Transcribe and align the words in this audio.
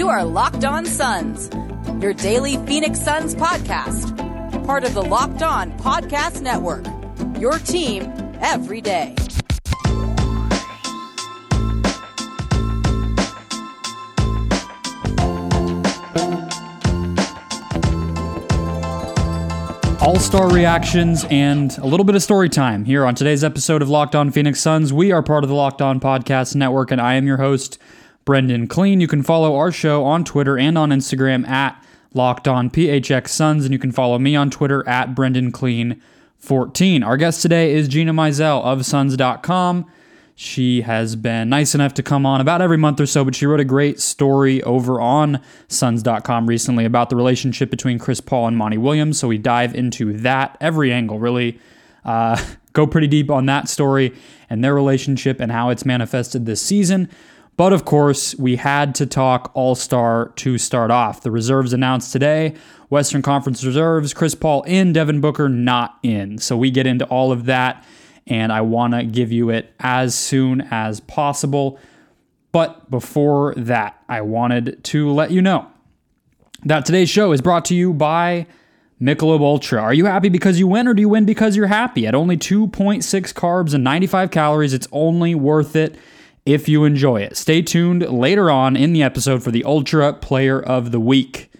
You 0.00 0.08
are 0.08 0.24
Locked 0.24 0.64
On 0.64 0.86
Suns, 0.86 1.50
your 2.02 2.14
daily 2.14 2.56
Phoenix 2.64 2.98
Suns 2.98 3.34
podcast, 3.34 4.16
part 4.64 4.82
of 4.84 4.94
the 4.94 5.02
Locked 5.02 5.42
On 5.42 5.72
Podcast 5.72 6.40
Network. 6.40 6.86
Your 7.38 7.58
team 7.58 8.10
every 8.40 8.80
day. 8.80 9.14
all 20.00 20.18
star 20.18 20.48
reactions, 20.48 21.26
and 21.30 21.76
a 21.76 21.86
little 21.86 22.04
bit 22.04 22.14
of 22.14 22.22
story 22.22 22.48
time 22.48 22.86
here 22.86 23.04
on 23.04 23.14
today's 23.14 23.44
episode 23.44 23.82
of 23.82 23.90
Locked 23.90 24.14
On 24.14 24.30
Phoenix 24.30 24.60
Suns. 24.60 24.94
We 24.94 25.12
are 25.12 25.22
part 25.22 25.44
of 25.44 25.50
the 25.50 25.54
Locked 25.54 25.82
On 25.82 26.00
Podcast 26.00 26.54
Network, 26.56 26.90
and 26.90 27.02
I 27.02 27.14
am 27.16 27.26
your 27.26 27.36
host, 27.36 27.78
Brendon 28.30 28.68
Kleen. 28.68 29.00
You 29.00 29.08
can 29.08 29.24
follow 29.24 29.56
our 29.56 29.72
show 29.72 30.04
on 30.04 30.22
Twitter 30.22 30.56
and 30.56 30.78
on 30.78 30.90
Instagram 30.90 31.44
at 31.48 31.84
Locked 32.14 32.46
On 32.46 32.70
PHX 32.70 33.26
Suns, 33.26 33.64
and 33.64 33.72
you 33.72 33.78
can 33.80 33.90
follow 33.90 34.20
me 34.20 34.36
on 34.36 34.50
Twitter 34.50 34.88
at 34.88 35.16
Brendon 35.16 35.50
Kleen 35.50 36.00
14. 36.38 37.02
Our 37.02 37.16
guest 37.16 37.42
today 37.42 37.74
is 37.74 37.88
Gina 37.88 38.12
Mizell 38.12 38.62
of 38.62 38.86
Suns.com. 38.86 39.84
She 40.36 40.82
has 40.82 41.16
been 41.16 41.48
nice 41.48 41.74
enough 41.74 41.92
to 41.94 42.04
come 42.04 42.24
on 42.24 42.40
about 42.40 42.62
every 42.62 42.76
month 42.76 43.00
or 43.00 43.06
so, 43.06 43.24
but 43.24 43.34
she 43.34 43.46
wrote 43.46 43.58
a 43.58 43.64
great 43.64 43.98
story 43.98 44.62
over 44.62 45.00
on 45.00 45.42
Suns.com 45.66 46.46
recently 46.46 46.84
about 46.84 47.10
the 47.10 47.16
relationship 47.16 47.68
between 47.68 47.98
Chris 47.98 48.20
Paul 48.20 48.46
and 48.46 48.56
Monty 48.56 48.78
Williams. 48.78 49.18
So 49.18 49.26
we 49.26 49.38
dive 49.38 49.74
into 49.74 50.12
that, 50.18 50.56
every 50.60 50.92
angle, 50.92 51.18
really. 51.18 51.58
Uh, 52.04 52.40
go 52.74 52.86
pretty 52.86 53.08
deep 53.08 53.28
on 53.28 53.46
that 53.46 53.68
story 53.68 54.14
and 54.48 54.62
their 54.62 54.72
relationship 54.72 55.40
and 55.40 55.50
how 55.50 55.70
it's 55.70 55.84
manifested 55.84 56.46
this 56.46 56.62
season. 56.62 57.10
But 57.60 57.74
of 57.74 57.84
course, 57.84 58.34
we 58.36 58.56
had 58.56 58.94
to 58.94 59.04
talk 59.04 59.50
All 59.52 59.74
Star 59.74 60.32
to 60.36 60.56
start 60.56 60.90
off. 60.90 61.20
The 61.20 61.30
reserves 61.30 61.74
announced 61.74 62.10
today 62.10 62.54
Western 62.88 63.20
Conference 63.20 63.62
reserves, 63.62 64.14
Chris 64.14 64.34
Paul 64.34 64.62
in, 64.62 64.94
Devin 64.94 65.20
Booker 65.20 65.46
not 65.46 65.98
in. 66.02 66.38
So 66.38 66.56
we 66.56 66.70
get 66.70 66.86
into 66.86 67.04
all 67.08 67.32
of 67.32 67.44
that 67.44 67.84
and 68.26 68.50
I 68.50 68.62
want 68.62 68.94
to 68.94 69.04
give 69.04 69.30
you 69.30 69.50
it 69.50 69.74
as 69.78 70.14
soon 70.14 70.62
as 70.70 71.00
possible. 71.00 71.78
But 72.50 72.90
before 72.90 73.52
that, 73.58 74.02
I 74.08 74.22
wanted 74.22 74.82
to 74.84 75.10
let 75.10 75.30
you 75.30 75.42
know 75.42 75.66
that 76.64 76.86
today's 76.86 77.10
show 77.10 77.32
is 77.32 77.42
brought 77.42 77.66
to 77.66 77.74
you 77.74 77.92
by 77.92 78.46
Michelob 79.02 79.42
Ultra. 79.42 79.82
Are 79.82 79.92
you 79.92 80.06
happy 80.06 80.30
because 80.30 80.58
you 80.58 80.66
win 80.66 80.88
or 80.88 80.94
do 80.94 81.02
you 81.02 81.10
win 81.10 81.26
because 81.26 81.56
you're 81.56 81.66
happy? 81.66 82.06
At 82.06 82.14
only 82.14 82.38
2.6 82.38 83.02
carbs 83.34 83.74
and 83.74 83.84
95 83.84 84.30
calories, 84.30 84.72
it's 84.72 84.88
only 84.92 85.34
worth 85.34 85.76
it 85.76 85.98
if 86.46 86.68
you 86.68 86.84
enjoy 86.84 87.20
it. 87.22 87.36
Stay 87.36 87.62
tuned 87.62 88.02
later 88.08 88.50
on 88.50 88.76
in 88.76 88.92
the 88.92 89.02
episode 89.02 89.42
for 89.42 89.50
the 89.50 89.64
Ultra 89.64 90.12
Player 90.12 90.60
of 90.60 90.90
the 90.90 91.00
Week. 91.00 91.50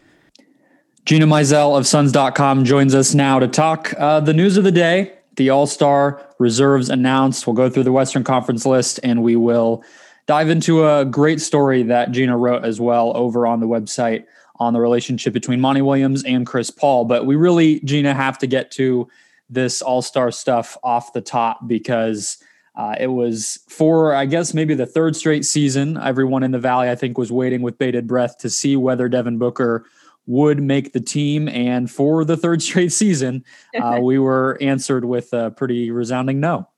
Gina 1.04 1.26
Mizell 1.26 1.76
of 1.76 1.86
Suns.com 1.86 2.64
joins 2.64 2.94
us 2.94 3.14
now 3.14 3.38
to 3.38 3.48
talk 3.48 3.94
uh, 3.98 4.20
the 4.20 4.34
news 4.34 4.56
of 4.56 4.64
the 4.64 4.72
day 4.72 5.12
the 5.36 5.50
All 5.50 5.66
Star 5.66 6.20
reserves 6.38 6.90
announced. 6.90 7.46
We'll 7.46 7.56
go 7.56 7.70
through 7.70 7.84
the 7.84 7.92
Western 7.92 8.24
Conference 8.24 8.66
list 8.66 9.00
and 9.02 9.22
we 9.22 9.36
will 9.36 9.82
dive 10.26 10.50
into 10.50 10.86
a 10.86 11.04
great 11.04 11.40
story 11.40 11.82
that 11.84 12.12
Gina 12.12 12.36
wrote 12.36 12.64
as 12.64 12.80
well 12.80 13.16
over 13.16 13.46
on 13.46 13.60
the 13.60 13.66
website 13.66 14.24
on 14.56 14.74
the 14.74 14.80
relationship 14.80 15.32
between 15.32 15.60
Monty 15.60 15.80
Williams 15.80 16.22
and 16.24 16.46
Chris 16.46 16.70
Paul. 16.70 17.06
But 17.06 17.24
we 17.24 17.36
really, 17.36 17.80
Gina, 17.80 18.12
have 18.12 18.36
to 18.38 18.46
get 18.46 18.70
to 18.72 19.08
this 19.48 19.80
All 19.80 20.02
Star 20.02 20.30
stuff 20.30 20.76
off 20.82 21.12
the 21.12 21.22
top 21.22 21.66
because. 21.66 22.38
Uh, 22.76 22.94
it 22.98 23.08
was 23.08 23.58
for, 23.68 24.14
I 24.14 24.26
guess, 24.26 24.54
maybe 24.54 24.74
the 24.74 24.86
third 24.86 25.16
straight 25.16 25.44
season. 25.44 25.98
Everyone 25.98 26.42
in 26.42 26.52
the 26.52 26.58
Valley, 26.58 26.88
I 26.88 26.94
think, 26.94 27.18
was 27.18 27.32
waiting 27.32 27.62
with 27.62 27.78
bated 27.78 28.06
breath 28.06 28.38
to 28.38 28.50
see 28.50 28.76
whether 28.76 29.08
Devin 29.08 29.38
Booker 29.38 29.84
would 30.26 30.62
make 30.62 30.92
the 30.92 31.00
team. 31.00 31.48
And 31.48 31.90
for 31.90 32.24
the 32.24 32.36
third 32.36 32.62
straight 32.62 32.92
season, 32.92 33.44
uh, 33.80 33.98
we 34.02 34.18
were 34.18 34.56
answered 34.60 35.04
with 35.04 35.32
a 35.32 35.50
pretty 35.50 35.90
resounding 35.90 36.40
no. 36.40 36.68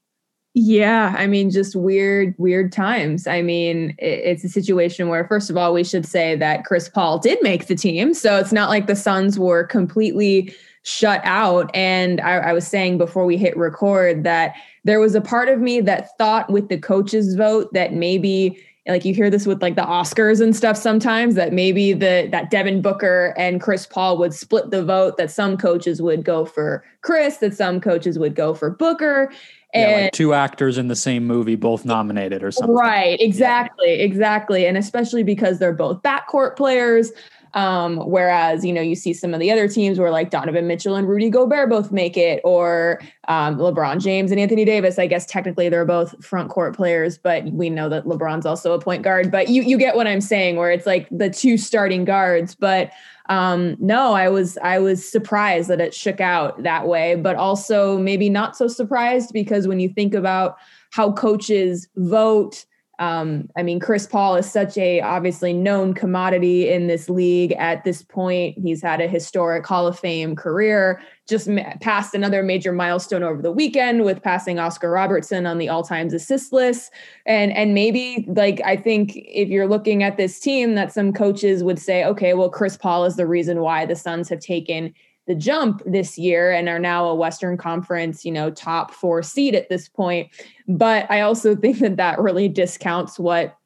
Yeah, 0.54 1.14
I 1.16 1.26
mean, 1.26 1.50
just 1.50 1.74
weird, 1.74 2.34
weird 2.36 2.72
times. 2.72 3.26
I 3.26 3.40
mean, 3.40 3.94
it's 3.98 4.44
a 4.44 4.50
situation 4.50 5.08
where, 5.08 5.26
first 5.26 5.48
of 5.48 5.56
all, 5.56 5.72
we 5.72 5.82
should 5.82 6.04
say 6.04 6.36
that 6.36 6.64
Chris 6.66 6.90
Paul 6.90 7.18
did 7.18 7.38
make 7.42 7.68
the 7.68 7.74
team. 7.74 8.12
So 8.12 8.36
it's 8.36 8.52
not 8.52 8.68
like 8.68 8.86
the 8.86 8.96
Suns 8.96 9.38
were 9.38 9.64
completely 9.64 10.54
shut 10.82 11.20
out. 11.24 11.70
And 11.74 12.20
I, 12.20 12.38
I 12.38 12.52
was 12.52 12.66
saying 12.66 12.98
before 12.98 13.24
we 13.24 13.36
hit 13.36 13.56
record 13.56 14.24
that 14.24 14.54
there 14.84 15.00
was 15.00 15.14
a 15.14 15.20
part 15.20 15.48
of 15.48 15.60
me 15.60 15.80
that 15.80 16.16
thought 16.18 16.50
with 16.50 16.68
the 16.68 16.78
coaches' 16.78 17.34
vote 17.34 17.72
that 17.72 17.92
maybe 17.92 18.58
like 18.88 19.04
you 19.04 19.14
hear 19.14 19.30
this 19.30 19.46
with 19.46 19.62
like 19.62 19.76
the 19.76 19.82
Oscars 19.82 20.40
and 20.40 20.56
stuff 20.56 20.76
sometimes 20.76 21.36
that 21.36 21.52
maybe 21.52 21.92
the 21.92 22.28
that 22.32 22.50
Devin 22.50 22.82
Booker 22.82 23.32
and 23.36 23.60
Chris 23.60 23.86
Paul 23.86 24.18
would 24.18 24.34
split 24.34 24.72
the 24.72 24.84
vote 24.84 25.16
that 25.18 25.30
some 25.30 25.56
coaches 25.56 26.02
would 26.02 26.24
go 26.24 26.44
for 26.44 26.84
Chris 27.00 27.36
that 27.36 27.54
some 27.54 27.80
coaches 27.80 28.18
would 28.18 28.34
go 28.34 28.54
for 28.54 28.70
Booker 28.70 29.30
and 29.74 29.90
yeah, 29.90 29.96
like 30.04 30.12
two 30.12 30.34
actors 30.34 30.76
in 30.76 30.88
the 30.88 30.96
same 30.96 31.26
movie 31.26 31.56
both 31.56 31.84
nominated 31.84 32.42
or 32.42 32.50
something. 32.50 32.74
Right, 32.74 33.18
exactly, 33.20 33.96
yeah. 33.96 34.04
exactly. 34.04 34.66
And 34.66 34.76
especially 34.76 35.22
because 35.22 35.58
they're 35.58 35.72
both 35.72 36.02
backcourt 36.02 36.56
players. 36.56 37.10
Um, 37.54 37.98
whereas, 37.98 38.64
you 38.64 38.72
know, 38.72 38.80
you 38.80 38.94
see 38.94 39.12
some 39.12 39.34
of 39.34 39.40
the 39.40 39.50
other 39.50 39.68
teams 39.68 39.98
where 39.98 40.10
like 40.10 40.30
Donovan 40.30 40.66
Mitchell 40.66 40.96
and 40.96 41.08
Rudy 41.08 41.28
Gobert 41.28 41.68
both 41.68 41.92
make 41.92 42.16
it, 42.16 42.40
or 42.44 43.00
um, 43.28 43.56
LeBron 43.56 44.00
James 44.00 44.30
and 44.30 44.40
Anthony 44.40 44.64
Davis. 44.64 44.98
I 44.98 45.06
guess 45.06 45.26
technically 45.26 45.68
they're 45.68 45.84
both 45.84 46.24
front 46.24 46.50
court 46.50 46.74
players, 46.74 47.18
but 47.18 47.44
we 47.46 47.68
know 47.68 47.88
that 47.88 48.04
LeBron's 48.04 48.46
also 48.46 48.72
a 48.72 48.80
point 48.80 49.02
guard. 49.02 49.30
But 49.30 49.48
you 49.48 49.62
you 49.62 49.76
get 49.78 49.96
what 49.96 50.06
I'm 50.06 50.20
saying, 50.20 50.56
where 50.56 50.70
it's 50.70 50.86
like 50.86 51.08
the 51.10 51.30
two 51.30 51.58
starting 51.58 52.04
guards. 52.04 52.54
But 52.54 52.90
um, 53.28 53.76
no, 53.78 54.12
I 54.14 54.28
was 54.28 54.58
I 54.58 54.78
was 54.78 55.08
surprised 55.08 55.68
that 55.68 55.80
it 55.80 55.94
shook 55.94 56.20
out 56.20 56.62
that 56.62 56.86
way, 56.86 57.16
but 57.16 57.36
also 57.36 57.98
maybe 57.98 58.28
not 58.28 58.56
so 58.56 58.68
surprised 58.68 59.32
because 59.32 59.68
when 59.68 59.80
you 59.80 59.88
think 59.88 60.14
about 60.14 60.56
how 60.90 61.12
coaches 61.12 61.88
vote 61.96 62.64
um, 63.02 63.48
I 63.56 63.64
mean, 63.64 63.80
Chris 63.80 64.06
Paul 64.06 64.36
is 64.36 64.48
such 64.48 64.78
a 64.78 65.00
obviously 65.00 65.52
known 65.52 65.92
commodity 65.92 66.70
in 66.70 66.86
this 66.86 67.08
league 67.08 67.50
at 67.54 67.82
this 67.82 68.00
point. 68.00 68.56
He's 68.56 68.80
had 68.80 69.00
a 69.00 69.08
historic 69.08 69.66
Hall 69.66 69.88
of 69.88 69.98
Fame 69.98 70.36
career, 70.36 71.02
just 71.28 71.48
passed 71.80 72.14
another 72.14 72.44
major 72.44 72.70
milestone 72.70 73.24
over 73.24 73.42
the 73.42 73.50
weekend 73.50 74.04
with 74.04 74.22
passing 74.22 74.60
Oscar 74.60 74.88
Robertson 74.88 75.46
on 75.46 75.58
the 75.58 75.68
all-times 75.68 76.14
assist 76.14 76.52
list. 76.52 76.92
And 77.26 77.50
and 77.52 77.74
maybe 77.74 78.24
like 78.28 78.60
I 78.64 78.76
think 78.76 79.14
if 79.16 79.48
you're 79.48 79.66
looking 79.66 80.04
at 80.04 80.16
this 80.16 80.38
team, 80.38 80.76
that 80.76 80.92
some 80.92 81.12
coaches 81.12 81.64
would 81.64 81.80
say, 81.80 82.04
okay, 82.04 82.34
well, 82.34 82.50
Chris 82.50 82.76
Paul 82.76 83.04
is 83.04 83.16
the 83.16 83.26
reason 83.26 83.62
why 83.62 83.84
the 83.84 83.96
Suns 83.96 84.28
have 84.28 84.38
taken 84.38 84.94
the 85.26 85.34
jump 85.34 85.82
this 85.86 86.18
year 86.18 86.50
and 86.50 86.68
are 86.68 86.78
now 86.78 87.06
a 87.06 87.14
Western 87.14 87.56
Conference, 87.56 88.24
you 88.24 88.32
know, 88.32 88.50
top 88.50 88.90
four 88.90 89.22
seed 89.22 89.54
at 89.54 89.68
this 89.68 89.88
point. 89.88 90.28
But 90.68 91.10
I 91.10 91.20
also 91.20 91.54
think 91.62 91.78
that 91.78 91.96
that 91.96 92.18
really 92.18 92.48
discounts 92.48 93.18
what 93.18 93.56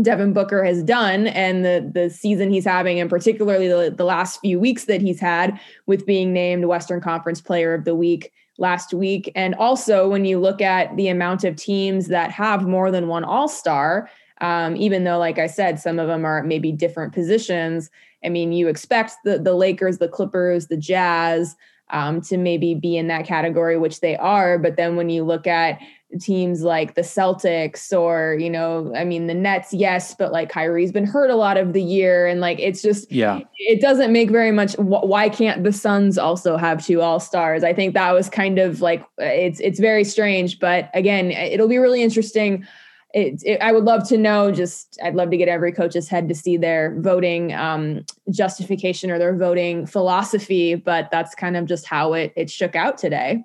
Devin 0.00 0.32
Booker 0.32 0.62
has 0.62 0.82
done 0.82 1.26
and 1.26 1.64
the 1.64 1.90
the 1.92 2.08
season 2.08 2.52
he's 2.52 2.64
having, 2.64 3.00
and 3.00 3.10
particularly 3.10 3.68
the, 3.68 3.92
the 3.96 4.04
last 4.04 4.40
few 4.40 4.60
weeks 4.60 4.84
that 4.84 5.00
he's 5.00 5.18
had 5.18 5.58
with 5.86 6.06
being 6.06 6.32
named 6.32 6.66
Western 6.66 7.00
Conference 7.00 7.40
Player 7.40 7.74
of 7.74 7.84
the 7.84 7.96
Week 7.96 8.32
last 8.58 8.92
week. 8.92 9.30
And 9.34 9.54
also, 9.56 10.08
when 10.08 10.24
you 10.24 10.38
look 10.38 10.60
at 10.60 10.96
the 10.96 11.08
amount 11.08 11.44
of 11.44 11.56
teams 11.56 12.08
that 12.08 12.30
have 12.30 12.66
more 12.66 12.90
than 12.90 13.08
one 13.08 13.24
All 13.24 13.48
Star, 13.48 14.08
um, 14.40 14.76
even 14.76 15.04
though, 15.04 15.18
like 15.18 15.38
I 15.38 15.46
said, 15.46 15.80
some 15.80 15.98
of 15.98 16.08
them 16.08 16.24
are 16.24 16.42
maybe 16.42 16.72
different 16.72 17.12
positions, 17.12 17.90
I 18.24 18.28
mean, 18.28 18.52
you 18.52 18.68
expect 18.68 19.12
the 19.24 19.38
the 19.38 19.54
Lakers, 19.54 19.98
the 19.98 20.08
Clippers, 20.08 20.66
the 20.66 20.76
Jazz 20.76 21.56
um, 21.90 22.20
to 22.22 22.36
maybe 22.36 22.74
be 22.74 22.96
in 22.96 23.08
that 23.08 23.26
category, 23.26 23.78
which 23.78 24.00
they 24.00 24.16
are. 24.16 24.58
But 24.58 24.76
then 24.76 24.96
when 24.96 25.08
you 25.08 25.24
look 25.24 25.46
at 25.46 25.78
teams 26.20 26.62
like 26.62 26.94
the 26.94 27.02
Celtics 27.02 27.92
or, 27.96 28.36
you 28.40 28.48
know, 28.48 28.92
I 28.96 29.04
mean, 29.04 29.26
the 29.26 29.34
Nets, 29.34 29.74
yes, 29.74 30.14
but 30.14 30.32
like 30.32 30.50
Kyrie's 30.50 30.90
been 30.90 31.06
hurt 31.06 31.30
a 31.30 31.36
lot 31.36 31.58
of 31.58 31.74
the 31.74 31.82
year. 31.82 32.26
And 32.26 32.40
like, 32.40 32.58
it's 32.58 32.82
just, 32.82 33.10
yeah, 33.12 33.40
it 33.58 33.80
doesn't 33.80 34.12
make 34.12 34.30
very 34.30 34.50
much. 34.50 34.72
Why 34.78 35.28
can't 35.28 35.64
the 35.64 35.72
Suns 35.72 36.18
also 36.18 36.56
have 36.56 36.84
two 36.84 37.02
All 37.02 37.20
Stars? 37.20 37.62
I 37.62 37.72
think 37.72 37.94
that 37.94 38.12
was 38.12 38.28
kind 38.30 38.58
of 38.58 38.80
like, 38.80 39.04
it's, 39.18 39.60
it's 39.60 39.78
very 39.78 40.04
strange. 40.04 40.58
But 40.58 40.90
again, 40.94 41.30
it'll 41.30 41.68
be 41.68 41.78
really 41.78 42.02
interesting 42.02 42.66
it, 43.14 43.42
it, 43.44 43.60
I 43.62 43.72
would 43.72 43.84
love 43.84 44.06
to 44.08 44.18
know. 44.18 44.52
Just 44.52 44.98
I'd 45.02 45.14
love 45.14 45.30
to 45.30 45.36
get 45.36 45.48
every 45.48 45.72
coach's 45.72 46.08
head 46.08 46.28
to 46.28 46.34
see 46.34 46.56
their 46.56 46.94
voting 47.00 47.54
um, 47.54 48.04
justification 48.30 49.10
or 49.10 49.18
their 49.18 49.34
voting 49.34 49.86
philosophy. 49.86 50.74
But 50.74 51.10
that's 51.10 51.34
kind 51.34 51.56
of 51.56 51.66
just 51.66 51.86
how 51.86 52.12
it 52.12 52.32
it 52.36 52.50
shook 52.50 52.76
out 52.76 52.98
today. 52.98 53.44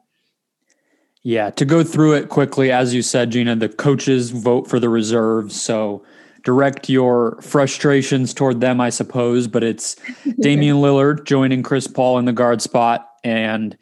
Yeah, 1.23 1.51
to 1.51 1.63
go 1.63 1.83
through 1.83 2.13
it 2.13 2.27
quickly, 2.27 2.69
as 2.69 2.93
you 2.93 3.01
said, 3.01 3.31
Gina, 3.31 3.55
the 3.55 3.69
coaches 3.69 4.31
vote 4.31 4.67
for 4.67 4.79
the 4.79 4.89
reserves. 4.89 5.59
So 5.59 6.03
direct 6.43 6.89
your 6.89 7.41
frustrations 7.41 8.33
toward 8.33 8.59
them, 8.59 8.81
I 8.81 8.89
suppose. 8.89 9.47
But 9.47 9.63
it's 9.63 9.95
Damian 10.41 10.77
Lillard 10.77 11.23
joining 11.23 11.63
Chris 11.63 11.87
Paul 11.87 12.17
in 12.17 12.25
the 12.25 12.33
guard 12.33 12.61
spot 12.61 13.09
and 13.23 13.77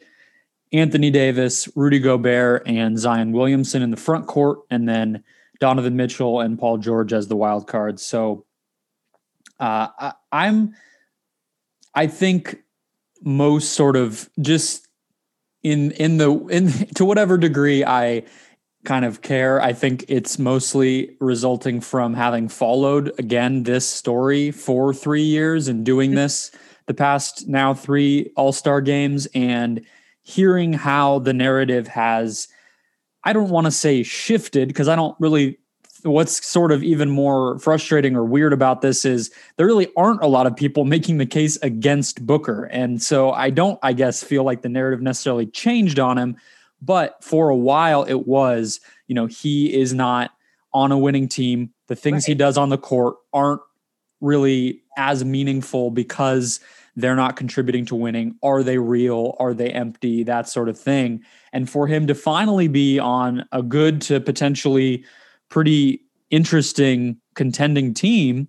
Anthony 0.72 1.10
Davis, 1.10 1.68
Rudy 1.74 1.98
Gobert, 1.98 2.62
and 2.66 2.96
Zion 2.96 3.32
Williamson 3.32 3.82
in 3.82 3.90
the 3.90 3.96
front 3.96 4.28
court, 4.28 4.60
and 4.70 4.88
then 4.88 5.22
Donovan 5.62 5.94
Mitchell 5.94 6.40
and 6.40 6.58
Paul 6.58 6.78
George 6.78 7.12
as 7.12 7.28
the 7.28 7.36
wild 7.36 7.68
cards. 7.68 8.02
So 8.02 8.44
Uh, 9.60 9.86
I, 9.96 10.12
I'm, 10.32 10.74
I 11.94 12.08
think 12.08 12.64
most 13.22 13.74
sort 13.74 13.94
of 13.94 14.28
just 14.40 14.88
in 15.62 15.92
in 15.92 16.16
the 16.16 16.32
in 16.48 16.68
to 16.96 17.04
whatever 17.04 17.38
degree 17.38 17.84
I 17.84 18.24
kind 18.84 19.04
of 19.04 19.22
care. 19.22 19.62
I 19.62 19.72
think 19.72 20.04
it's 20.08 20.36
mostly 20.36 21.16
resulting 21.20 21.80
from 21.80 22.14
having 22.14 22.48
followed 22.48 23.12
again 23.20 23.62
this 23.62 23.86
story 23.88 24.50
for 24.50 24.92
three 24.92 25.22
years 25.22 25.68
and 25.68 25.86
doing 25.86 26.10
mm-hmm. 26.10 26.26
this 26.26 26.50
the 26.86 26.94
past 26.94 27.46
now 27.46 27.72
three 27.72 28.32
All 28.34 28.50
Star 28.50 28.80
games 28.80 29.28
and 29.32 29.86
hearing 30.22 30.72
how 30.72 31.20
the 31.20 31.32
narrative 31.32 31.86
has. 31.86 32.48
I 33.24 33.32
don't 33.32 33.50
want 33.50 33.66
to 33.66 33.70
say 33.70 34.02
shifted 34.02 34.68
because 34.68 34.88
I 34.88 34.96
don't 34.96 35.16
really 35.18 35.58
what's 36.04 36.44
sort 36.44 36.72
of 36.72 36.82
even 36.82 37.10
more 37.10 37.58
frustrating 37.60 38.16
or 38.16 38.24
weird 38.24 38.52
about 38.52 38.80
this 38.80 39.04
is 39.04 39.30
there 39.56 39.66
really 39.66 39.88
aren't 39.96 40.22
a 40.22 40.26
lot 40.26 40.46
of 40.46 40.56
people 40.56 40.84
making 40.84 41.18
the 41.18 41.26
case 41.26 41.56
against 41.58 42.26
Booker. 42.26 42.64
And 42.64 43.02
so 43.02 43.32
I 43.32 43.50
don't, 43.50 43.78
I 43.82 43.92
guess, 43.92 44.22
feel 44.22 44.44
like 44.44 44.62
the 44.62 44.68
narrative 44.68 45.00
necessarily 45.00 45.46
changed 45.46 45.98
on 45.98 46.18
him. 46.18 46.36
But 46.80 47.22
for 47.22 47.48
a 47.48 47.56
while, 47.56 48.02
it 48.02 48.26
was, 48.26 48.80
you 49.06 49.14
know, 49.14 49.26
he 49.26 49.72
is 49.72 49.94
not 49.94 50.32
on 50.74 50.90
a 50.90 50.98
winning 50.98 51.28
team. 51.28 51.72
The 51.86 51.94
things 51.94 52.24
right. 52.24 52.28
he 52.28 52.34
does 52.34 52.58
on 52.58 52.70
the 52.70 52.78
court 52.78 53.16
aren't 53.32 53.60
really 54.20 54.82
as 54.96 55.24
meaningful 55.24 55.90
because 55.90 56.60
they're 56.96 57.16
not 57.16 57.36
contributing 57.36 57.86
to 57.86 57.94
winning. 57.94 58.36
Are 58.42 58.62
they 58.62 58.78
real? 58.78 59.34
Are 59.38 59.54
they 59.54 59.70
empty? 59.70 60.24
That 60.24 60.48
sort 60.48 60.68
of 60.68 60.78
thing. 60.78 61.22
And 61.52 61.68
for 61.68 61.86
him 61.86 62.06
to 62.06 62.14
finally 62.14 62.68
be 62.68 62.98
on 62.98 63.46
a 63.52 63.62
good 63.62 64.00
to 64.02 64.20
potentially 64.20 65.04
pretty 65.48 66.02
interesting 66.30 67.18
contending 67.34 67.94
team 67.94 68.48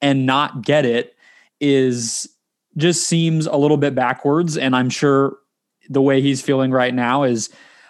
and 0.00 0.26
not 0.26 0.62
get 0.62 0.84
it 0.84 1.14
is 1.60 2.28
just 2.76 3.06
seems 3.06 3.46
a 3.46 3.56
little 3.56 3.76
bit 3.76 3.94
backwards 3.94 4.56
and 4.56 4.74
i'm 4.74 4.90
sure 4.90 5.36
the 5.88 6.02
way 6.02 6.20
he's 6.20 6.42
feeling 6.42 6.72
right 6.72 6.94
now 6.94 7.22
is 7.22 7.48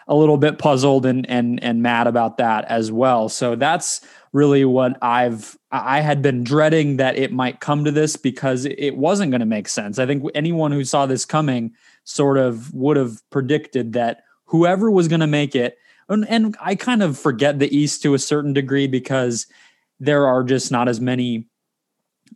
a 0.08 0.14
little 0.14 0.36
bit 0.36 0.58
puzzled 0.58 1.06
and 1.06 1.28
and 1.30 1.62
and 1.62 1.82
mad 1.82 2.06
about 2.06 2.36
that 2.36 2.64
as 2.66 2.92
well 2.92 3.28
so 3.28 3.56
that's 3.56 4.02
really 4.32 4.64
what 4.64 4.96
i've 5.02 5.58
i 5.70 6.00
had 6.00 6.22
been 6.22 6.42
dreading 6.42 6.96
that 6.96 7.16
it 7.16 7.32
might 7.32 7.60
come 7.60 7.84
to 7.84 7.90
this 7.90 8.16
because 8.16 8.64
it 8.64 8.96
wasn't 8.96 9.30
going 9.30 9.40
to 9.40 9.46
make 9.46 9.68
sense 9.68 9.98
i 9.98 10.06
think 10.06 10.24
anyone 10.34 10.72
who 10.72 10.84
saw 10.84 11.06
this 11.06 11.24
coming 11.24 11.72
sort 12.04 12.38
of 12.38 12.72
would 12.72 12.96
have 12.96 13.22
predicted 13.30 13.92
that 13.92 14.22
whoever 14.46 14.90
was 14.90 15.08
going 15.08 15.20
to 15.20 15.26
make 15.26 15.54
it 15.54 15.78
and, 16.08 16.28
and 16.28 16.56
I 16.60 16.74
kind 16.74 17.02
of 17.02 17.18
forget 17.18 17.58
the 17.58 17.74
East 17.74 18.02
to 18.02 18.14
a 18.14 18.18
certain 18.18 18.52
degree 18.52 18.86
because 18.86 19.46
there 20.00 20.26
are 20.26 20.42
just 20.42 20.70
not 20.70 20.88
as 20.88 21.00
many 21.00 21.46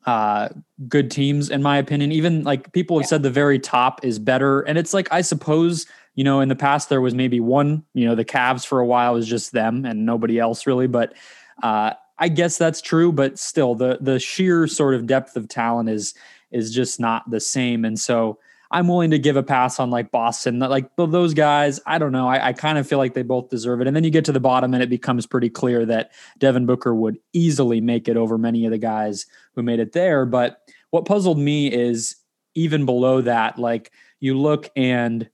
uh, 0.07 0.49
good 0.89 1.11
teams, 1.11 1.51
in 1.51 1.63
my 1.63 1.79
opinion. 1.79 2.13
Even 2.13 2.45
like 2.45 2.73
people 2.73 2.99
have 2.99 3.05
yeah. 3.05 3.09
said 3.09 3.23
the 3.23 3.31
very 3.31 3.59
top 3.59 4.05
is 4.05 4.19
better. 4.19 4.61
And 4.61 4.79
it's 4.79 4.95
like, 4.95 5.09
I 5.11 5.21
suppose, 5.21 5.87
you 6.15 6.25
know, 6.25 6.41
in 6.41 6.49
the 6.49 6.57
past 6.57 6.89
there 6.89 7.01
was 7.01 7.15
maybe 7.15 7.41
one, 7.41 7.85
you 7.93 8.07
know, 8.07 8.15
the 8.15 8.25
Cavs 8.25 8.65
for 8.65 8.81
a 8.81 8.87
while 8.87 9.15
was 9.15 9.27
just 9.27 9.53
them 9.53 9.85
and 9.85 10.07
nobody 10.07 10.39
else 10.39 10.67
really. 10.67 10.87
But 10.87 11.15
uh, 11.63 11.95
I 12.19 12.29
guess 12.29 12.59
that's 12.59 12.81
true. 12.81 13.13
But 13.13 13.39
still, 13.39 13.75
the 13.75 13.99
the 14.01 14.19
sheer 14.19 14.67
sort 14.67 14.95
of 14.95 15.07
depth 15.07 15.37
of 15.37 15.49
talent 15.49 15.89
is 15.89 16.15
is 16.51 16.73
just 16.73 17.01
not 17.01 17.29
the 17.31 17.41
same. 17.41 17.85
And 17.85 17.99
so 17.99 18.39
I'm 18.71 18.89
willing 18.89 19.11
to 19.11 19.19
give 19.19 19.37
a 19.37 19.43
pass 19.43 19.79
on 19.79 19.91
like 19.91 20.11
Boston. 20.11 20.59
Like 20.59 20.91
those 20.97 21.35
guys, 21.35 21.81
I 21.87 21.99
don't 21.99 22.13
know. 22.13 22.29
I, 22.29 22.49
I, 22.49 22.53
kind 22.53 22.79
of 22.79 22.89
feel 22.89 22.99
like 22.99 23.15
they 23.15 23.23
both 23.23 23.49
deserve 23.49 23.81
it. 23.81 23.87
And 23.87 23.95
then 23.95 24.05
you 24.05 24.11
get 24.11 24.25
to 24.25 24.33
the 24.33 24.41
bottom 24.41 24.75
and 24.75 24.83
it 24.83 24.91
becomes 24.91 25.27
pretty 25.27 25.49
clear 25.49 25.87
that 25.87 26.13
Devin 26.39 26.67
Booker 26.67 26.95
would 26.95 27.19
easily 27.33 27.81
make 27.81 28.09
it 28.09 28.17
over 28.17 28.39
many 28.39 28.65
of 28.65 28.73
the 28.73 28.79
guys 28.79 29.27
who 29.55 29.63
made 29.63 29.79
it 29.79 29.93
there. 29.93 30.27
But 30.27 30.61
what 30.91 31.05
puzzled 31.05 31.39
me 31.39 31.73
is 31.73 32.17
even 32.55 32.87
below 32.87 33.21
that, 33.21 33.59
like 33.59 33.93
you 34.21 34.39
look 34.39 34.69
and 34.75 35.29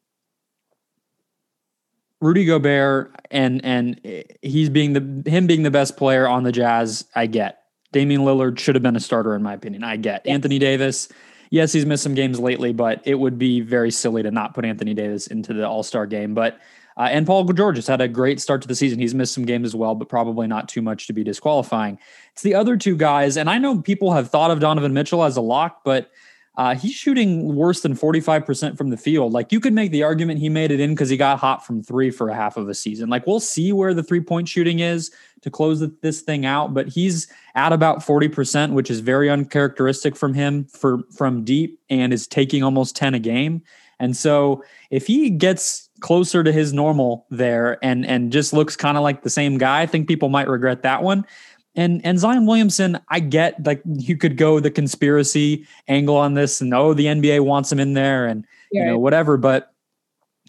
Rudy 2.23 2.47
Gobert 2.47 3.15
and 3.31 3.63
and 3.65 4.01
he's 4.41 4.71
being 4.71 4.95
the 4.95 5.31
him 5.31 5.47
being 5.47 5.63
the 5.63 5.71
best 5.71 5.99
player 5.99 6.27
on 6.27 6.45
the 6.45 6.53
Jazz, 6.53 7.05
I 7.15 7.27
get. 7.27 7.59
Damian 7.93 8.23
Lillard 8.23 8.59
should 8.59 8.75
have 8.75 8.83
been 8.83 8.97
a 8.97 9.01
starter 9.01 9.35
in 9.35 9.43
my 9.43 9.53
opinion. 9.53 9.85
I 9.85 9.97
get. 9.97 10.23
Yes. 10.25 10.33
Anthony 10.33 10.59
Davis 10.59 11.09
yes, 11.53 11.73
he's 11.73 11.87
missed 11.87 12.03
some 12.03 12.15
games 12.15 12.41
lately, 12.41 12.73
but 12.73 13.01
it 13.05 13.15
would 13.15 13.39
be 13.39 13.61
very 13.61 13.93
silly 13.93 14.25
to 14.25 14.33
not 14.33 14.55
put 14.55 14.65
Anthony 14.65 14.95
Davis 14.95 15.29
into 15.29 15.53
the 15.53 15.69
All 15.69 15.85
Star 15.85 16.07
game. 16.07 16.35
But 16.35 16.59
uh, 16.97 17.09
and 17.11 17.27
Paul 17.27 17.45
George 17.45 17.77
has 17.77 17.87
had 17.87 18.01
a 18.01 18.09
great 18.09 18.41
start 18.41 18.61
to 18.63 18.69
the 18.69 18.75
season. 18.75 18.99
He's 18.99 19.15
missed 19.15 19.33
some 19.33 19.45
games 19.45 19.67
as 19.67 19.77
well, 19.77 19.95
but 19.95 20.09
probably 20.09 20.49
not 20.49 20.69
too 20.69 20.83
much 20.83 21.07
to 21.07 21.13
be 21.13 21.23
disqualifying. 21.23 21.99
It's 22.33 22.43
the 22.43 22.55
other 22.55 22.77
two 22.77 22.97
guys, 22.97 23.37
and 23.37 23.49
I 23.49 23.59
know 23.59 23.81
people 23.81 24.13
have 24.13 24.31
thought 24.31 24.51
of 24.51 24.59
Donovan 24.59 24.93
Mitchell 24.93 25.23
as 25.23 25.37
a 25.37 25.41
lock, 25.41 25.85
but 25.85 26.11
uh, 26.57 26.75
he's 26.75 26.93
shooting 26.93 27.55
worse 27.55 27.81
than 27.81 27.95
45% 27.95 28.77
from 28.77 28.91
the 28.91 28.97
field. 28.97 29.33
Like 29.33 29.53
you 29.53 29.61
could 29.61 29.73
make 29.73 29.91
the 29.91 30.03
argument 30.03 30.39
he 30.39 30.51
made 30.51 30.71
it 30.71 30.81
in 30.81 30.91
because 30.91 31.09
he 31.09 31.17
got 31.17 31.39
hot 31.39 31.65
from 31.65 31.83
three 31.83 32.11
for 32.11 32.29
a 32.29 32.35
half 32.35 32.59
of 32.59 32.69
a 32.69 32.75
season. 32.75 33.09
Like 33.09 33.27
we'll 33.27 33.41
see 33.41 33.73
where 33.73 33.95
the 33.95 34.03
three 34.03 34.21
point 34.21 34.49
shooting 34.49 34.81
is 34.81 35.11
to 35.41 35.51
close 35.51 35.83
this 36.03 36.21
thing 36.21 36.45
out, 36.45 36.75
but 36.75 36.89
he's 36.89 37.27
at 37.55 37.73
about 37.73 38.01
40%, 38.01 38.73
which 38.73 38.91
is 38.91 39.01
very 39.01 39.31
uncharacteristic 39.31 40.15
from 40.15 40.35
him 40.35 40.67
for 40.67 41.01
from 41.11 41.43
deep 41.43 41.81
and 41.89 42.13
is 42.13 42.27
taking 42.27 42.63
almost 42.63 42.97
10 42.97 43.15
a 43.15 43.19
game. 43.19 43.63
And 43.99 44.15
so 44.17 44.63
if 44.91 45.07
he 45.07 45.31
gets 45.31 45.89
closer 46.01 46.43
to 46.43 46.53
his 46.53 46.73
normal 46.73 47.25
there 47.31 47.79
and 47.83 48.05
and 48.05 48.31
just 48.31 48.53
looks 48.53 48.77
kind 48.77 48.99
of 48.99 49.03
like 49.03 49.23
the 49.23 49.31
same 49.31 49.57
guy, 49.57 49.81
I 49.81 49.87
think 49.87 50.07
people 50.07 50.29
might 50.29 50.49
regret 50.49 50.83
that 50.83 51.03
one. 51.03 51.25
And 51.75 52.05
and 52.05 52.19
Zion 52.19 52.47
Williamson, 52.47 53.01
I 53.09 53.21
get 53.21 53.65
like 53.65 53.83
you 53.87 54.17
could 54.17 54.37
go 54.37 54.61
the 54.61 54.71
conspiracy 54.71 55.67
angle 55.89 56.17
on 56.17 56.35
this, 56.35 56.61
and 56.61 56.73
oh, 56.75 56.93
the 56.93 57.07
NBA 57.07 57.41
wants 57.45 57.73
him 57.73 57.81
in 57.81 57.95
there, 57.95 58.27
and 58.27 58.47
yeah. 58.71 58.81
you 58.81 58.87
know 58.91 58.99
whatever. 58.99 59.37
But 59.39 59.73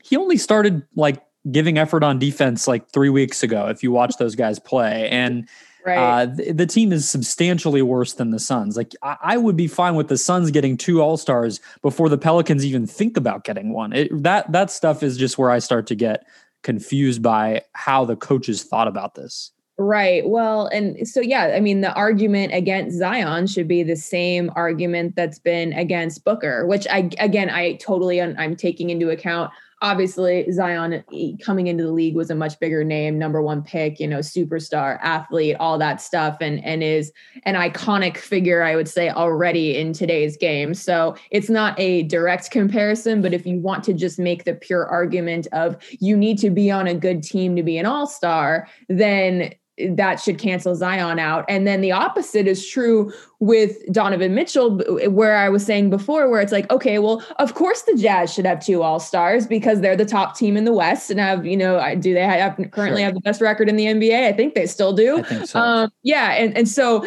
he 0.04 0.18
only 0.18 0.38
started 0.38 0.84
like 0.96 1.24
giving 1.52 1.78
effort 1.78 2.04
on 2.04 2.20
defense 2.20 2.68
like 2.68 2.90
three 2.90 3.10
weeks 3.10 3.42
ago. 3.42 3.68
If 3.68 3.84
you 3.84 3.92
watch 3.92 4.18
those 4.18 4.36
guys 4.36 4.60
play, 4.60 5.08
and 5.10 5.48
right. 5.86 5.98
uh, 5.98 6.26
the, 6.26 6.52
the, 6.52 6.66
team 6.66 6.92
is 6.92 7.10
substantially 7.10 7.82
worse 7.82 8.14
than 8.14 8.32
the 8.32 8.40
Suns. 8.40 8.76
Like 8.76 8.94
I, 9.02 9.18
I 9.22 9.38
would 9.38 9.56
be 9.56 9.68
fine 9.68 9.96
with 9.96 10.10
the 10.10 10.18
Suns 10.18 10.52
getting 10.52 10.76
two 10.76 11.02
All 11.02 11.16
Stars 11.16 11.62
before 11.82 12.10
the 12.10 12.18
Pelicans 12.18 12.66
even 12.66 12.86
think 12.86 13.16
about 13.16 13.46
getting 13.46 13.74
one. 13.74 13.94
It, 13.94 14.24
that 14.24 14.52
that 14.52 14.72
stuff 14.72 15.04
is 15.04 15.18
just 15.18 15.38
where 15.38 15.52
I 15.52 15.60
start 15.60 15.88
to 15.88 15.96
get 15.96 16.26
confused 16.64 17.22
by 17.22 17.62
how 17.74 18.06
the 18.06 18.16
coaches 18.16 18.64
thought 18.64 18.88
about 18.88 19.16
this. 19.16 19.52
Right. 19.80 20.30
Well, 20.30 20.68
and 20.68 21.08
so, 21.08 21.20
yeah, 21.20 21.54
I 21.56 21.60
mean, 21.60 21.82
the 21.82 21.92
argument 21.94 22.54
against 22.54 22.96
Zion 22.98 23.48
should 23.48 23.68
be 23.68 23.82
the 23.82 23.96
same 23.96 24.52
argument 24.56 25.16
that's 25.16 25.40
been 25.40 25.74
against 25.74 26.24
Booker, 26.24 26.68
which 26.68 26.86
I, 26.92 27.10
again, 27.20 27.50
I 27.50 27.74
totally, 27.78 28.22
I'm 28.22 28.56
taking 28.56 28.92
into 28.92 29.10
account. 29.10 29.52
Obviously, 29.82 30.50
Zion 30.52 31.04
coming 31.44 31.68
into 31.68 31.84
the 31.84 31.92
league 31.92 32.16
was 32.16 32.30
a 32.30 32.36
much 32.36 32.58
bigger 32.60 32.86
name, 32.86 33.18
number 33.20 33.42
one 33.42 33.64
pick, 33.64 34.00
you 34.00 34.08
know, 34.08 34.20
superstar, 34.20 34.98
athlete, 35.02 35.58
all 35.60 35.78
that 35.78 36.00
stuff, 36.00 36.38
and 36.40 36.64
and 36.64 36.82
is 36.82 37.12
an 37.44 37.56
iconic 37.56 38.16
figure, 38.16 38.64
I 38.64 38.78
would 38.78 38.88
say, 38.88 39.10
already 39.10 39.78
in 39.78 39.92
today's 39.92 40.38
game. 40.38 40.74
So 40.74 41.18
it's 41.32 41.50
not 41.50 41.78
a 41.78 42.04
direct 42.04 42.50
comparison, 42.50 43.22
but 43.22 43.34
if 43.34 43.46
you 43.46 43.60
want 43.60 43.84
to 43.84 43.94
just 43.94 44.20
make 44.20 44.46
the 44.46 44.54
pure 44.54 44.86
argument 44.86 45.48
of 45.52 45.76
you 46.00 46.16
need 46.16 46.38
to 46.38 46.50
be 46.50 46.72
on 46.72 46.88
a 46.88 46.96
good 46.96 47.22
team 47.22 47.58
to 47.58 47.64
be 47.64 47.78
an 47.78 47.86
all 47.86 48.08
star, 48.08 48.70
then 48.88 49.54
that 49.92 50.20
should 50.20 50.38
cancel 50.38 50.76
Zion 50.76 51.20
out. 51.20 51.46
And 51.48 51.68
then 51.68 51.82
the 51.82 51.92
opposite 51.92 52.48
is 52.48 52.68
true 52.68 53.14
with 53.40 53.78
Donovan 53.92 54.34
Mitchell, 54.34 54.80
where 55.10 55.36
I 55.36 55.50
was 55.50 55.66
saying 55.66 55.90
before, 55.90 56.30
where 56.30 56.40
it's 56.40 56.52
like, 56.52 56.70
okay, 56.72 57.00
well, 57.00 57.24
of 57.40 57.56
course 57.56 57.82
the 57.82 57.96
Jazz 57.96 58.34
should 58.34 58.46
have 58.46 58.64
two 58.64 58.82
All 58.82 59.00
Stars 59.00 59.46
because 59.46 59.82
they're 59.82 59.98
the 59.98 60.06
top 60.06 60.38
team 60.38 60.56
in 60.56 60.64
the 60.64 60.72
West 60.72 61.12
and 61.12 61.20
have, 61.20 61.46
you 61.46 61.58
know, 61.58 61.96
do 61.96 62.14
they 62.14 62.22
have 62.22 62.56
currently 62.72 63.02
sure. 63.02 63.06
have 63.06 63.14
the 63.14 63.22
best 63.22 63.42
record 63.42 63.68
in 63.68 63.76
the 63.76 63.86
NBA? 63.86 64.28
I 64.28 64.34
think 64.34 64.56
they 64.56 64.66
still 64.66 64.94
do. 64.94 65.24
So. 65.46 65.60
Um, 65.60 65.92
yeah, 66.04 66.32
and 66.32 66.56
and 66.58 66.70
so 66.70 67.06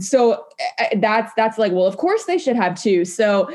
so 0.00 0.44
that's 0.96 1.32
that's 1.34 1.58
like, 1.58 1.72
well, 1.72 1.86
of 1.86 1.96
course 1.96 2.24
they 2.24 2.38
should 2.38 2.56
have 2.56 2.80
two. 2.80 3.04
So 3.04 3.50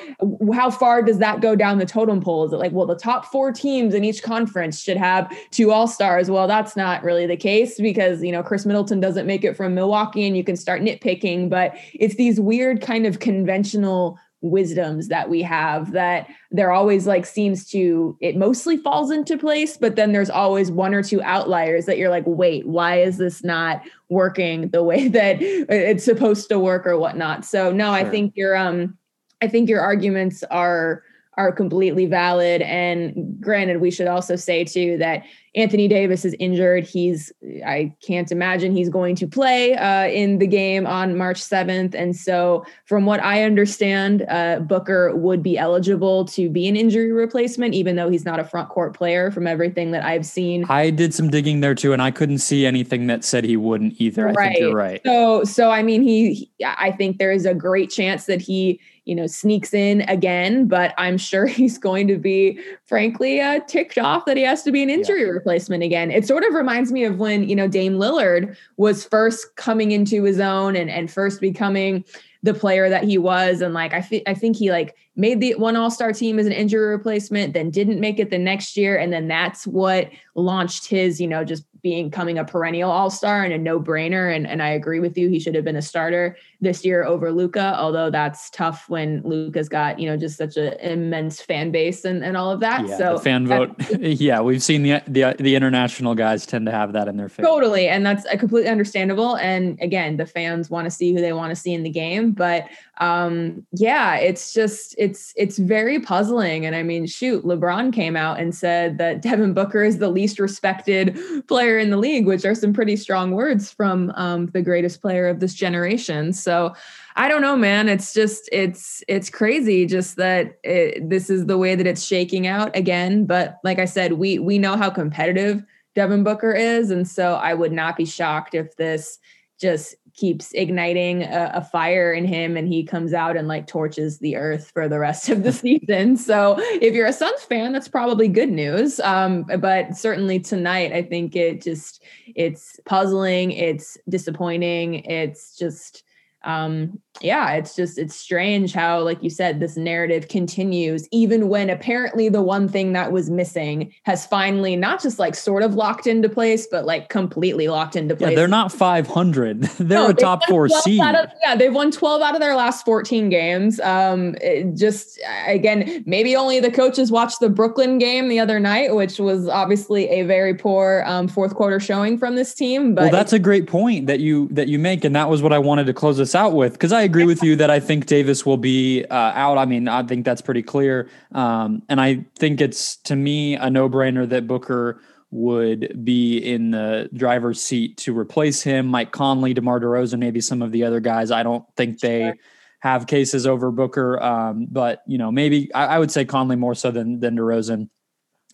how 0.54 0.70
far 0.70 1.02
does 1.02 1.18
that 1.18 1.42
go 1.42 1.56
down 1.56 1.78
the 1.78 1.86
totem 1.86 2.22
pole? 2.22 2.46
Is 2.46 2.54
it 2.54 2.58
like, 2.58 2.72
well, 2.72 2.86
the 2.86 2.96
top 2.96 3.26
four 3.26 3.52
teams 3.52 3.94
in 3.94 4.04
each 4.04 4.24
conference 4.24 4.82
should 4.82 4.98
have 4.98 5.32
two 5.52 5.72
All 5.72 5.88
Stars? 5.88 6.32
Well, 6.32 6.48
that's 6.48 6.76
not 6.76 7.04
really 7.04 7.26
the 7.26 7.38
case 7.38 7.80
because 7.80 8.24
you 8.24 8.32
know 8.32 8.44
Khris 8.44 8.66
Middleton 8.66 9.00
doesn't 9.00 9.28
make 9.28 9.44
it 9.44 9.58
from 9.58 9.76
Milwaukee, 9.76 10.26
and 10.26 10.38
you 10.38 10.44
can 10.44 10.56
start 10.56 10.82
nitpicking, 10.82 11.50
but 11.50 11.76
it's 11.94 12.16
these 12.16 12.40
weird 12.40 12.82
kind 12.82 13.06
of 13.06 13.20
conventional 13.20 14.18
wisdoms 14.44 15.08
that 15.08 15.30
we 15.30 15.42
have 15.42 15.94
that 15.94 16.28
there 16.52 16.70
always 16.70 17.08
like 17.08 17.26
seems 17.26 17.66
to 17.66 18.18
it 18.20 18.36
mostly 18.36 18.76
falls 18.76 19.10
into 19.10 19.38
place 19.38 19.78
but 19.78 19.96
then 19.96 20.12
there's 20.12 20.30
always 20.30 20.70
one 20.70 20.94
or 20.94 21.02
two 21.02 21.22
outliers 21.24 21.86
that 21.86 21.98
you're 21.98 22.10
like 22.10 22.26
wait 22.28 22.68
why 22.68 23.00
is 23.00 23.18
this 23.18 23.42
not 23.42 23.82
working 24.10 24.68
the 24.70 24.84
way 24.84 25.08
that 25.08 25.38
it's 25.42 26.04
supposed 26.04 26.50
to 26.50 26.60
work 26.60 26.86
or 26.86 26.98
whatnot 26.98 27.46
so 27.46 27.72
no 27.72 27.86
sure. 27.86 28.06
i 28.06 28.10
think 28.10 28.34
your 28.36 28.54
um 28.54 28.98
i 29.42 29.48
think 29.48 29.70
your 29.70 29.80
arguments 29.80 30.44
are 30.52 31.04
are 31.38 31.52
completely 31.54 32.06
valid 32.06 32.62
and 32.64 33.38
granted 33.40 33.80
we 33.80 33.90
should 33.90 34.08
also 34.08 34.36
say 34.36 34.66
too 34.66 34.98
that 34.98 35.24
Anthony 35.56 35.88
Davis 35.88 36.26
is 36.26 36.36
injured. 36.40 36.84
He's, 36.84 37.32
I 37.64 37.96
can't 38.02 38.32
imagine 38.32 38.76
he's 38.76 38.90
going 38.90 39.16
to 39.18 39.28
play 39.28 39.76
uh, 39.76 40.08
in 40.08 40.40
the 40.40 40.48
game 40.48 40.88
on 40.88 41.16
March 41.16 41.40
7th. 41.40 41.94
And 41.94 42.16
so, 42.16 42.66
from 42.86 43.06
what 43.06 43.22
I 43.22 43.44
understand, 43.44 44.26
uh, 44.30 44.60
Booker 44.62 45.16
would 45.16 45.44
be 45.44 45.58
eligible 45.58 46.26
to 46.26 46.50
be 46.50 46.68
an 46.68 46.76
injury 46.76 47.12
replacement, 47.12 47.76
even 47.76 47.96
though 47.96 48.10
he's 48.10 48.26
not 48.26 48.40
a 48.40 48.44
front 48.44 48.70
court 48.70 48.96
player 48.96 49.30
from 49.30 49.46
everything 49.46 49.92
that 49.92 50.04
I've 50.04 50.26
seen. 50.26 50.66
I 50.70 50.90
did 50.90 51.14
some 51.14 51.30
digging 51.30 51.60
there 51.60 51.76
too, 51.76 51.94
and 51.94 52.02
I 52.02 52.10
couldn't 52.10 52.40
see 52.40 52.66
anything 52.66 53.06
that 53.08 53.24
said 53.24 53.44
he 53.44 53.58
wouldn't 53.58 54.02
either. 54.02 54.30
I 54.30 54.34
think 54.34 54.60
you're 54.60 54.76
right. 54.76 55.02
So, 55.06 55.44
so 55.44 55.70
I 55.70 55.84
mean, 55.84 56.02
he, 56.02 56.34
he 56.34 56.66
I 56.66 56.92
think 56.92 57.20
there 57.20 57.32
is 57.32 57.46
a 57.46 57.54
great 57.54 57.92
chance 57.92 58.26
that 58.26 58.42
he 58.42 58.80
you 59.06 59.16
know, 59.16 59.28
sneaks 59.28 59.74
in 59.74 60.02
again, 60.02 60.68
but 60.68 60.94
I'm 60.98 61.18
sure 61.18 61.46
he's 61.48 61.78
going 61.78 62.08
to 62.08 62.18
be, 62.18 62.60
frankly, 62.86 63.42
uh, 63.42 63.60
ticked 63.68 63.98
off 63.98 64.26
that 64.26 64.38
he 64.38 64.44
has 64.44 64.64
to 64.64 64.72
be 64.72 64.84
an 64.84 64.90
injury 64.90 65.22
yeah. 65.22 65.28
replacement 65.28 65.84
again. 65.84 66.12
It 66.12 66.28
sort 66.28 66.44
of 66.44 66.54
reminds 66.54 66.92
me 66.92 67.04
of 67.04 67.20
when, 67.20 67.48
you 67.48 67.56
know, 67.56 67.68
Dame 67.68 67.94
Lillard 67.94 68.56
was 68.78 69.06
first 69.06 69.56
coming 69.56 69.92
into 69.92 70.24
his 70.24 70.40
own 70.40 70.76
and, 70.76 70.90
and 70.90 71.12
first 71.12 71.42
becoming 71.42 72.06
the 72.44 72.54
player 72.54 72.90
that 72.90 73.04
he 73.04 73.18
was. 73.18 73.62
And 73.62 73.74
like, 73.74 73.94
I, 73.94 74.02
th- 74.02 74.24
I 74.28 74.34
think 74.34 74.58
he 74.58 74.72
like 74.72 74.96
made 75.16 75.40
the 75.40 75.56
one 75.56 75.76
all-star 75.76 76.12
team 76.12 76.40
as 76.40 76.46
an 76.46 76.52
injury 76.52 76.88
replacement, 76.88 77.54
then 77.54 77.70
didn't 77.70 78.00
make 78.00 78.20
it 78.20 78.30
the 78.30 78.38
next 78.38 78.76
year. 78.76 78.98
And 78.98 79.14
then 79.14 79.28
that's 79.28 79.68
what 79.68 80.10
launched 80.36 80.88
his, 80.88 81.22
you 81.22 81.28
know, 81.28 81.44
just 81.44 81.64
being 81.84 82.10
coming 82.10 82.40
a 82.40 82.46
perennial 82.46 82.90
all-star 82.90 83.44
and 83.44 83.54
a 83.54 83.58
no-brainer. 83.58 84.34
And, 84.34 84.48
and 84.48 84.64
I 84.64 84.70
agree 84.70 85.00
with 85.00 85.18
you. 85.18 85.30
He 85.30 85.40
should 85.40 85.54
have 85.54 85.66
been 85.66 85.76
a 85.76 85.82
starter 85.82 86.38
this 86.62 86.86
year 86.86 87.04
over 87.04 87.32
Luka, 87.32 87.76
although 87.78 88.10
that's 88.10 88.50
tough 88.50 88.86
when 88.88 89.22
Luka's 89.24 89.68
got, 89.68 90.00
you 90.00 90.10
know, 90.10 90.16
just 90.16 90.38
such 90.38 90.56
an 90.56 90.74
immense 90.80 91.42
fan 91.42 91.72
base 91.72 92.06
and, 92.06 92.24
and 92.24 92.38
all 92.38 92.50
of 92.52 92.62
that. 92.62 92.88
Yeah, 92.88 92.98
so 92.98 93.20
fan 93.20 93.46
vote. 93.46 93.76
yeah, 94.00 94.40
we've 94.40 94.64
seen 94.64 94.84
the, 94.84 95.02
the 95.08 95.36
the 95.38 95.56
international 95.56 96.16
guys 96.16 96.46
tend 96.46 96.66
to 96.68 96.72
have 96.72 96.94
that 96.94 97.10
in 97.10 97.18
their 97.18 97.28
face. 97.28 97.46
Totally. 97.46 97.90
And 97.90 98.06
that's 98.06 98.26
a 98.32 98.38
completely 98.38 98.70
understandable. 98.70 99.36
And 99.36 99.78
again, 99.82 100.16
the 100.16 100.26
fans 100.26 100.70
want 100.70 100.86
to 100.86 100.92
see 100.92 101.14
who 101.14 101.20
they 101.20 101.34
want 101.34 101.52
to 101.52 101.56
see 101.56 101.74
in 101.74 101.84
the 101.84 101.90
game. 101.90 102.32
But 102.32 102.70
um, 103.00 103.66
yeah, 103.72 104.16
it's 104.18 104.54
just 104.54 104.94
it's 105.00 105.34
it's 105.36 105.58
very 105.58 106.00
puzzling. 106.00 106.66
And 106.66 106.76
I 106.76 106.84
mean, 106.84 107.08
shoot, 107.08 107.44
LeBron 107.44 107.92
came 107.92 108.16
out 108.16 108.40
and 108.40 108.54
said 108.54 109.00
that 109.00 109.22
Devin 109.22 109.54
Booker 109.54 109.84
is 109.84 109.98
the 109.98 110.10
least 110.10 110.38
respected 110.40 111.18
player 111.48 111.80
in 111.80 111.90
the 111.90 111.98
league, 111.98 112.28
which 112.28 112.46
are 112.46 112.54
some 112.54 112.72
pretty 112.72 112.96
strong 112.96 113.32
words 113.32 113.72
from 113.72 114.12
um, 114.16 114.46
the 114.48 114.62
greatest 114.62 115.02
player 115.02 115.28
of 115.28 115.40
this 115.40 115.56
generation. 115.56 116.34
So 116.34 116.76
I 117.16 117.28
don't 117.28 117.42
know, 117.42 117.56
man. 117.56 117.90
It's 117.90 118.14
just 118.14 118.48
it's 118.52 119.04
it's 119.08 119.30
crazy, 119.30 119.88
just 119.88 120.16
that 120.18 120.60
it, 120.64 121.10
this 121.10 121.32
is 121.32 121.48
the 121.48 121.58
way 121.58 121.74
that 121.74 121.88
it's 121.88 122.04
shaking 122.04 122.46
out 122.46 122.76
again. 122.76 123.26
But 123.26 123.60
like 123.64 123.80
I 123.80 123.86
said, 123.86 124.14
we 124.14 124.38
we 124.38 124.60
know 124.60 124.78
how 124.78 124.92
competitive 124.92 125.64
Devin 125.96 126.24
Booker 126.24 126.54
is, 126.54 126.92
and 126.92 127.08
so 127.08 127.36
I 127.36 127.56
would 127.56 127.72
not 127.72 127.98
be 127.98 128.06
shocked 128.06 128.54
if 128.54 128.76
this 128.76 129.18
just 129.60 129.96
keeps 130.16 130.52
igniting 130.54 131.24
a, 131.24 131.52
a, 131.56 131.64
fire 131.64 132.14
in 132.14 132.24
him 132.24 132.56
and 132.56 132.68
he 132.68 132.84
comes 132.84 133.14
out 133.14 133.36
and 133.36 133.48
like 133.48 133.66
torches 133.66 134.20
the 134.20 134.36
earth 134.36 134.70
for 134.72 134.88
the 134.88 135.00
rest 135.00 135.30
of 135.30 135.44
the 135.44 135.52
season. 135.52 136.18
So 136.18 136.56
if 136.60 136.94
you're 136.94 137.08
a 137.08 137.14
Suns 137.14 137.42
fan, 137.42 137.74
that's 137.74 137.88
probably 137.88 138.28
good 138.28 138.52
news. 138.52 139.00
Um, 139.00 139.44
but 139.60 139.96
certainly 139.96 140.40
tonight, 140.40 140.94
I 140.94 141.02
think 141.02 141.36
it 141.36 141.62
just 141.62 142.04
it's 142.36 142.80
puzzling, 142.86 143.52
it's 143.52 143.98
disappointing, 144.08 145.06
it's 145.06 145.58
just 145.58 146.04
um 146.44 147.00
yeah 147.22 147.52
it's 147.52 147.76
just 147.76 147.98
it's 148.00 148.16
strange 148.16 148.74
how 148.74 149.00
like 149.00 149.22
you 149.22 149.30
said 149.30 149.60
this 149.60 149.78
narrative 149.78 150.28
continues 150.30 151.08
even 151.12 151.48
when 151.48 151.70
apparently 151.70 152.28
the 152.28 152.42
one 152.42 152.68
thing 152.68 152.94
that 152.94 153.12
was 153.12 153.30
missing 153.30 153.94
has 154.04 154.26
finally 154.26 154.76
not 154.76 155.02
just 155.02 155.20
like 155.20 155.36
sort 155.36 155.62
of 155.62 155.76
locked 155.76 156.08
into 156.08 156.28
place 156.28 156.66
but 156.66 156.86
like 156.86 157.10
completely 157.10 157.68
locked 157.68 157.96
into 157.96 158.16
place 158.16 158.32
yeah, 158.32 158.36
they're 158.36 158.48
not 158.48 158.72
500 158.72 159.62
they're 159.78 160.00
no, 160.00 160.10
a 160.10 160.14
top 160.14 160.44
four 160.46 160.68
seed 160.68 161.02
of, 161.02 161.30
yeah 161.44 161.56
they've 161.56 161.74
won 161.74 161.92
12 161.92 162.22
out 162.22 162.34
of 162.34 162.42
their 162.42 162.56
last 162.56 162.84
14 162.84 163.30
games. 163.30 163.80
Um 163.82 164.36
just 164.76 165.20
again 165.48 166.04
maybe 166.08 166.36
only 166.36 166.60
the 166.60 166.72
coaches 166.72 167.12
watched 167.12 167.40
the 167.40 167.50
brooklyn 167.50 168.00
game 168.00 168.28
the 168.28 168.40
other 168.40 168.60
night 168.60 168.96
which 168.96 169.20
was 169.20 169.48
obviously 169.48 170.10
a 170.10 170.24
very 170.24 170.56
poor 170.56 171.04
um, 171.06 171.28
fourth 171.28 171.54
quarter 171.54 171.80
showing 171.80 172.18
from 172.18 172.36
this 172.36 172.54
team 172.54 172.96
but 172.96 173.04
well 173.04 173.12
that's 173.12 173.34
a 173.34 173.40
great 173.40 173.68
point 173.68 174.08
that 174.08 174.20
you 174.20 174.48
that 174.50 174.68
you 174.68 174.80
make 174.80 175.04
and 175.04 175.16
that 175.16 175.30
was 175.30 175.42
what 175.42 175.54
i 175.54 175.60
wanted 175.60 175.86
to 175.86 175.94
close 175.94 176.18
this 176.18 176.34
out 176.34 176.54
with 176.54 176.74
because 176.74 176.92
I 176.92 177.03
agree 177.04 177.26
with 177.26 177.44
you 177.44 177.56
that 177.58 177.70
I 177.70 177.80
think 177.80 178.06
Davis 178.06 178.46
will 178.46 178.58
be 178.58 179.06
uh, 179.06 179.16
out. 179.16 179.58
I 179.58 179.66
mean, 179.66 179.88
I 179.88 180.04
think 180.04 180.26
that's 180.26 180.42
pretty 180.42 180.64
clear, 180.64 181.10
um, 181.32 181.84
and 181.90 182.02
I 182.02 182.26
think 182.38 182.62
it's 182.62 182.98
to 182.98 183.16
me 183.16 183.56
a 183.56 183.70
no-brainer 183.70 184.28
that 184.30 184.48
Booker 184.48 185.02
would 185.32 186.06
be 186.06 186.38
in 186.38 186.72
the 186.72 187.10
driver's 187.14 187.62
seat 187.62 187.98
to 187.98 188.18
replace 188.18 188.62
him. 188.62 188.88
Mike 188.88 189.12
Conley, 189.12 189.54
DeMar 189.54 189.80
DeRozan, 189.80 190.20
maybe 190.20 190.42
some 190.42 190.62
of 190.62 190.72
the 190.72 190.84
other 190.84 191.00
guys. 191.00 191.32
I 191.32 191.44
don't 191.44 191.66
think 191.76 192.00
they. 192.00 192.22
Sure. 192.22 192.36
Have 192.80 193.08
cases 193.08 193.48
over 193.48 193.72
Booker, 193.72 194.22
um, 194.22 194.68
but 194.70 195.04
you 195.08 195.18
know 195.18 195.32
maybe 195.32 195.74
I, 195.74 195.86
I 195.86 196.00
would 196.00 196.12
say 196.12 196.26
Conley 196.26 196.58
more 196.58 196.76
so 196.76 196.92
than 196.92 197.22
than 197.22 197.38
DeRozan. 197.38 197.88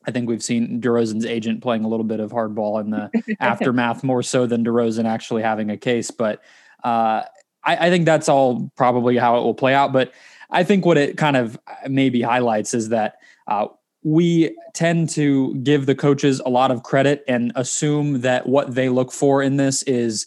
I 0.06 0.12
think 0.12 0.30
we've 0.30 0.44
seen 0.44 0.80
DeRozan's 0.80 1.26
agent 1.26 1.62
playing 1.62 1.84
a 1.84 1.88
little 1.88 2.04
bit 2.04 2.20
of 2.20 2.32
hardball 2.32 2.80
in 2.80 2.92
the 2.92 3.10
aftermath 3.40 4.04
more 4.04 4.22
so 4.22 4.46
than 4.46 4.64
DeRozan 4.64 5.06
actually 5.06 5.42
having 5.42 5.72
a 5.72 5.78
case. 5.78 6.12
But 6.12 6.44
uh, 6.84 7.24
I, 7.64 7.88
I 7.88 7.90
think 7.90 8.06
that's 8.06 8.30
all 8.30 8.72
probably 8.76 9.18
how 9.18 9.38
it 9.38 9.42
will 9.42 9.54
play 9.54 9.74
out. 9.74 9.94
But 9.94 10.14
I 10.50 10.64
think 10.64 10.86
what 10.86 10.98
it 10.98 11.18
kind 11.18 11.38
of 11.38 11.60
maybe 11.88 12.22
highlights 12.22 12.74
is 12.74 12.90
that 12.90 13.18
uh, 13.48 13.68
we 14.04 14.56
tend 14.74 15.10
to 15.10 15.56
give 15.56 15.86
the 15.86 15.96
coaches 15.96 16.40
a 16.46 16.50
lot 16.50 16.72
of 16.72 16.84
credit 16.84 17.24
and 17.28 17.52
assume 17.56 18.22
that 18.22 18.48
what 18.48 18.76
they 18.76 18.90
look 18.90 19.12
for 19.12 19.42
in 19.42 19.58
this 19.58 19.84
is 19.84 20.26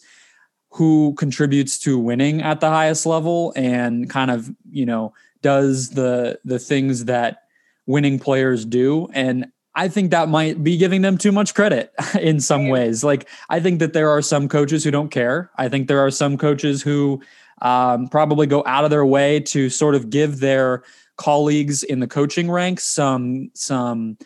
who 0.71 1.13
contributes 1.15 1.77
to 1.79 1.99
winning 1.99 2.41
at 2.41 2.59
the 2.59 2.69
highest 2.69 3.05
level 3.05 3.53
and 3.55 4.09
kind 4.09 4.31
of 4.31 4.49
you 4.71 4.85
know 4.85 5.13
does 5.41 5.89
the 5.91 6.39
the 6.45 6.59
things 6.59 7.05
that 7.05 7.43
winning 7.85 8.17
players 8.17 8.65
do 8.65 9.07
and 9.13 9.51
I 9.75 9.87
think 9.87 10.11
that 10.11 10.29
might 10.29 10.63
be 10.63 10.77
giving 10.77 11.01
them 11.01 11.17
too 11.17 11.31
much 11.31 11.55
credit 11.55 11.93
in 12.19 12.39
some 12.39 12.69
ways. 12.69 13.03
Like, 13.03 13.27
I 13.49 13.59
think 13.59 13.79
that 13.79 13.93
there 13.93 14.09
are 14.09 14.21
some 14.21 14.47
coaches 14.47 14.83
who 14.83 14.91
don't 14.91 15.09
care. 15.09 15.49
I 15.57 15.69
think 15.69 15.87
there 15.87 16.05
are 16.05 16.11
some 16.11 16.37
coaches 16.37 16.81
who 16.81 17.21
um, 17.61 18.07
probably 18.07 18.45
go 18.45 18.63
out 18.65 18.83
of 18.83 18.91
their 18.91 19.05
way 19.05 19.39
to 19.39 19.69
sort 19.69 19.95
of 19.95 20.09
give 20.09 20.39
their 20.39 20.83
colleagues 21.17 21.83
in 21.83 21.99
the 21.99 22.07
coaching 22.07 22.49
ranks 22.49 22.83
some 22.83 23.51
some 23.53 24.17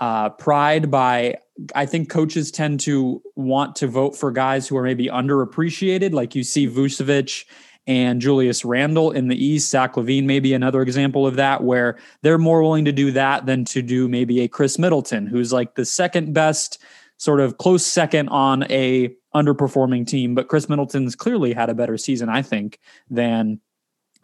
uh, 0.00 0.30
pride 0.30 0.90
by 0.90 1.36
I 1.74 1.86
think 1.86 2.10
coaches 2.10 2.50
tend 2.50 2.80
to 2.80 3.22
want 3.36 3.76
to 3.76 3.86
vote 3.86 4.16
for 4.16 4.32
guys 4.32 4.66
who 4.66 4.76
are 4.76 4.82
maybe 4.82 5.06
underappreciated. 5.06 6.12
Like 6.12 6.34
you 6.34 6.42
see 6.42 6.66
Vucevic 6.66 7.44
and 7.86 8.20
Julius 8.20 8.64
Randle 8.64 9.10
in 9.10 9.28
the 9.28 9.44
East. 9.44 9.70
Zach 9.70 9.94
LaVine 9.94 10.24
may 10.24 10.40
be 10.40 10.54
another 10.54 10.82
example 10.82 11.26
of 11.26 11.36
that, 11.36 11.62
where 11.62 11.98
they're 12.22 12.38
more 12.38 12.62
willing 12.62 12.84
to 12.86 12.92
do 12.92 13.10
that 13.12 13.46
than 13.46 13.64
to 13.66 13.82
do 13.82 14.08
maybe 14.08 14.40
a 14.40 14.48
Khris 14.48 14.78
Middleton, 14.78 15.26
who's 15.26 15.52
like 15.52 15.74
the 15.74 15.84
second 15.84 16.32
best, 16.32 16.82
sort 17.16 17.40
of 17.40 17.58
close 17.58 17.86
second 17.86 18.28
on 18.28 18.64
a 18.70 19.14
underperforming 19.34 20.06
team. 20.06 20.34
But 20.34 20.48
Khris 20.48 20.68
Middleton's 20.68 21.14
clearly 21.14 21.52
had 21.52 21.70
a 21.70 21.74
better 21.74 21.96
season, 21.96 22.28
I 22.28 22.42
think, 22.42 22.78
than 23.10 23.60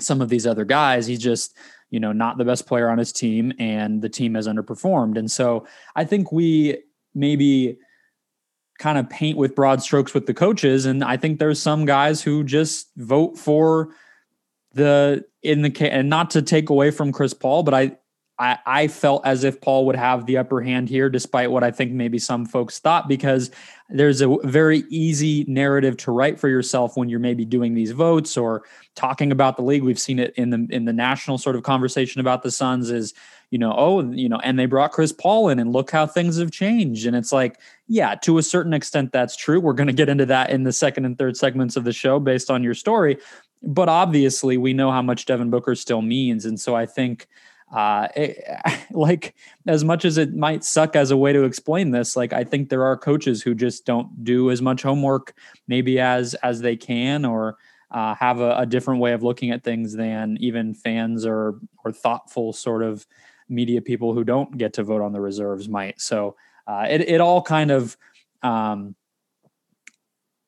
some 0.01 0.23
of 0.23 0.29
these 0.29 0.47
other 0.47 0.65
guys. 0.65 1.07
He's 1.07 1.21
just 1.21 1.57
you 1.91 2.01
know 2.01 2.13
not 2.13 2.39
the 2.39 2.45
best 2.45 2.67
player 2.67 2.89
on 2.89 2.99
his 2.99 3.13
team 3.13 3.53
and 3.59 4.01
the 4.01 4.09
team 4.09 4.35
has 4.35 4.47
underperformed 4.47 5.19
and 5.19 5.31
so 5.31 5.67
i 5.97 6.05
think 6.05 6.33
we 6.33 6.79
maybe 7.15 7.77
kind 8.81 8.99
of 8.99 9.09
paint 9.09 9.37
with 9.37 9.55
broad 9.55 9.83
strokes 9.83 10.15
with 10.15 10.27
the 10.27 10.35
coaches. 10.35 10.87
And 10.87 11.05
I 11.05 11.17
think 11.17 11.39
there's 11.39 11.61
some 11.61 11.85
guys 11.85 12.23
who 12.23 12.43
just 12.43 12.89
vote 12.97 13.39
for 13.39 13.91
the 14.73 15.25
in 15.43 15.63
the 15.63 15.91
and 15.93 16.09
not 16.09 16.31
to 16.31 16.43
take 16.43 16.71
away 16.71 16.91
from 16.91 17.13
Chris 17.13 17.35
Paul, 17.35 17.63
but 17.63 17.75
I 17.75 17.97
I, 18.41 18.59
I 18.65 18.89
felt 18.89 19.27
as 19.27 19.45
if 19.45 19.61
Paul 19.61 19.85
would 19.85 19.97
have 19.97 20.25
the 20.25 20.39
upper 20.39 20.63
hand 20.63 20.89
here, 20.89 21.11
despite 21.11 21.51
what 21.51 21.63
I 21.63 21.71
think 21.71 21.93
maybe 21.93 22.19
some 22.19 22.47
folks 22.47 22.79
thought, 22.79 23.07
because 23.07 23.51
there's 23.91 24.23
a 24.23 24.35
very 24.45 24.85
easy 24.89 25.45
narrative 25.47 25.99
to 25.99 26.11
write 26.11 26.41
for 26.41 26.49
yourself 26.49 26.97
when 26.97 27.11
you're 27.11 27.21
maybe 27.21 27.45
doing 27.45 27.75
these 27.75 27.91
votes 27.91 28.39
or 28.39 28.63
talking 28.95 29.31
about 29.31 29.59
the 29.59 29.63
league. 29.63 29.83
We've 29.83 30.01
seen 30.01 30.19
it 30.19 30.33
in 30.37 30.49
the 30.51 30.67
in 30.71 30.87
the 30.87 30.93
national 30.95 31.37
sort 31.37 31.55
of 31.55 31.65
conversation 31.65 32.21
about 32.21 32.43
the 32.43 32.51
Suns 32.51 32.91
is, 32.91 33.13
you 33.51 33.59
know, 33.59 33.75
oh, 33.77 34.13
you 34.13 34.29
know, 34.29 34.39
and 34.39 34.59
they 34.59 34.67
brought 34.67 34.93
Chris 34.93 35.13
Paul 35.13 35.49
in 35.49 35.59
and 35.59 35.73
look 35.73 35.91
how 35.91 36.07
things 36.07 36.39
have 36.39 36.53
changed. 36.53 37.07
And 37.07 37.17
it's 37.17 37.33
like, 37.33 37.61
yeah, 37.89 38.15
to 38.17 38.39
a 38.39 38.43
certain 38.43 38.73
extent 38.73 39.13
that's 39.13 39.37
true. 39.37 39.61
We're 39.61 39.73
going 39.73 39.89
to 39.89 39.93
get 39.93 40.09
into 40.09 40.27
that 40.27 40.51
in 40.51 40.63
the 40.63 40.73
second 40.73 41.05
and 41.05 41.19
third 41.19 41.37
segments 41.37 41.77
of 41.77 41.85
the 41.85 41.93
show 41.93 42.21
based 42.21 42.51
on 42.51 42.63
your 42.63 42.75
story. 42.75 43.19
But 43.63 43.89
obviously, 43.89 44.57
we 44.57 44.73
know 44.73 44.93
how 44.93 45.03
much 45.03 45.27
Devin 45.27 45.51
Booker 45.51 45.75
still 45.75 46.01
means. 46.01 46.45
And 46.45 46.59
so 46.59 46.77
I 46.77 46.87
think 46.87 47.27
uh, 47.75 48.09
it, 48.15 48.43
like 48.93 49.35
as 49.67 49.85
much 49.85 50.05
as 50.05 50.17
it 50.17 50.35
might 50.35 50.63
suck 50.63 50.95
as 50.95 51.11
a 51.11 51.17
way 51.17 51.33
to 51.33 51.43
explain 51.43 51.91
this, 51.91 52.17
like 52.17 52.33
I 52.33 52.45
think 52.45 52.69
there 52.69 52.85
are 52.85 52.97
coaches 52.97 53.43
who 53.43 53.55
just 53.55 53.85
don't 53.85 54.25
do 54.25 54.51
as 54.51 54.63
much 54.63 54.83
homework 54.83 55.35
maybe 55.67 55.99
as 55.99 56.35
as 56.35 56.61
they 56.61 56.77
can, 56.77 57.25
or 57.25 57.59
uh, 57.91 58.15
have 58.15 58.41
a, 58.41 58.59
a, 58.59 58.67
different 58.67 59.01
way 59.01 59.13
of 59.13 59.25
looking 59.25 59.51
at 59.51 59.65
things 59.65 59.95
than 59.95 60.37
even 60.41 60.75
fans 60.75 61.27
or 61.27 61.59
or 61.85 61.91
thoughtful 61.91 62.53
sort 62.53 62.85
of 62.85 63.05
media 63.51 63.83
people 63.83 64.15
who 64.15 64.25
don't 64.25 64.57
get 64.57 64.73
to 64.75 64.83
vote 64.83 65.03
on 65.03 65.13
the 65.13 65.21
reserves 65.21 65.69
might. 65.69 66.01
So 66.01 66.37
uh, 66.67 66.87
it 66.89 67.03
it 67.03 67.21
all 67.21 67.43
kind 67.43 67.71
of 67.71 67.97
um, 68.43 68.95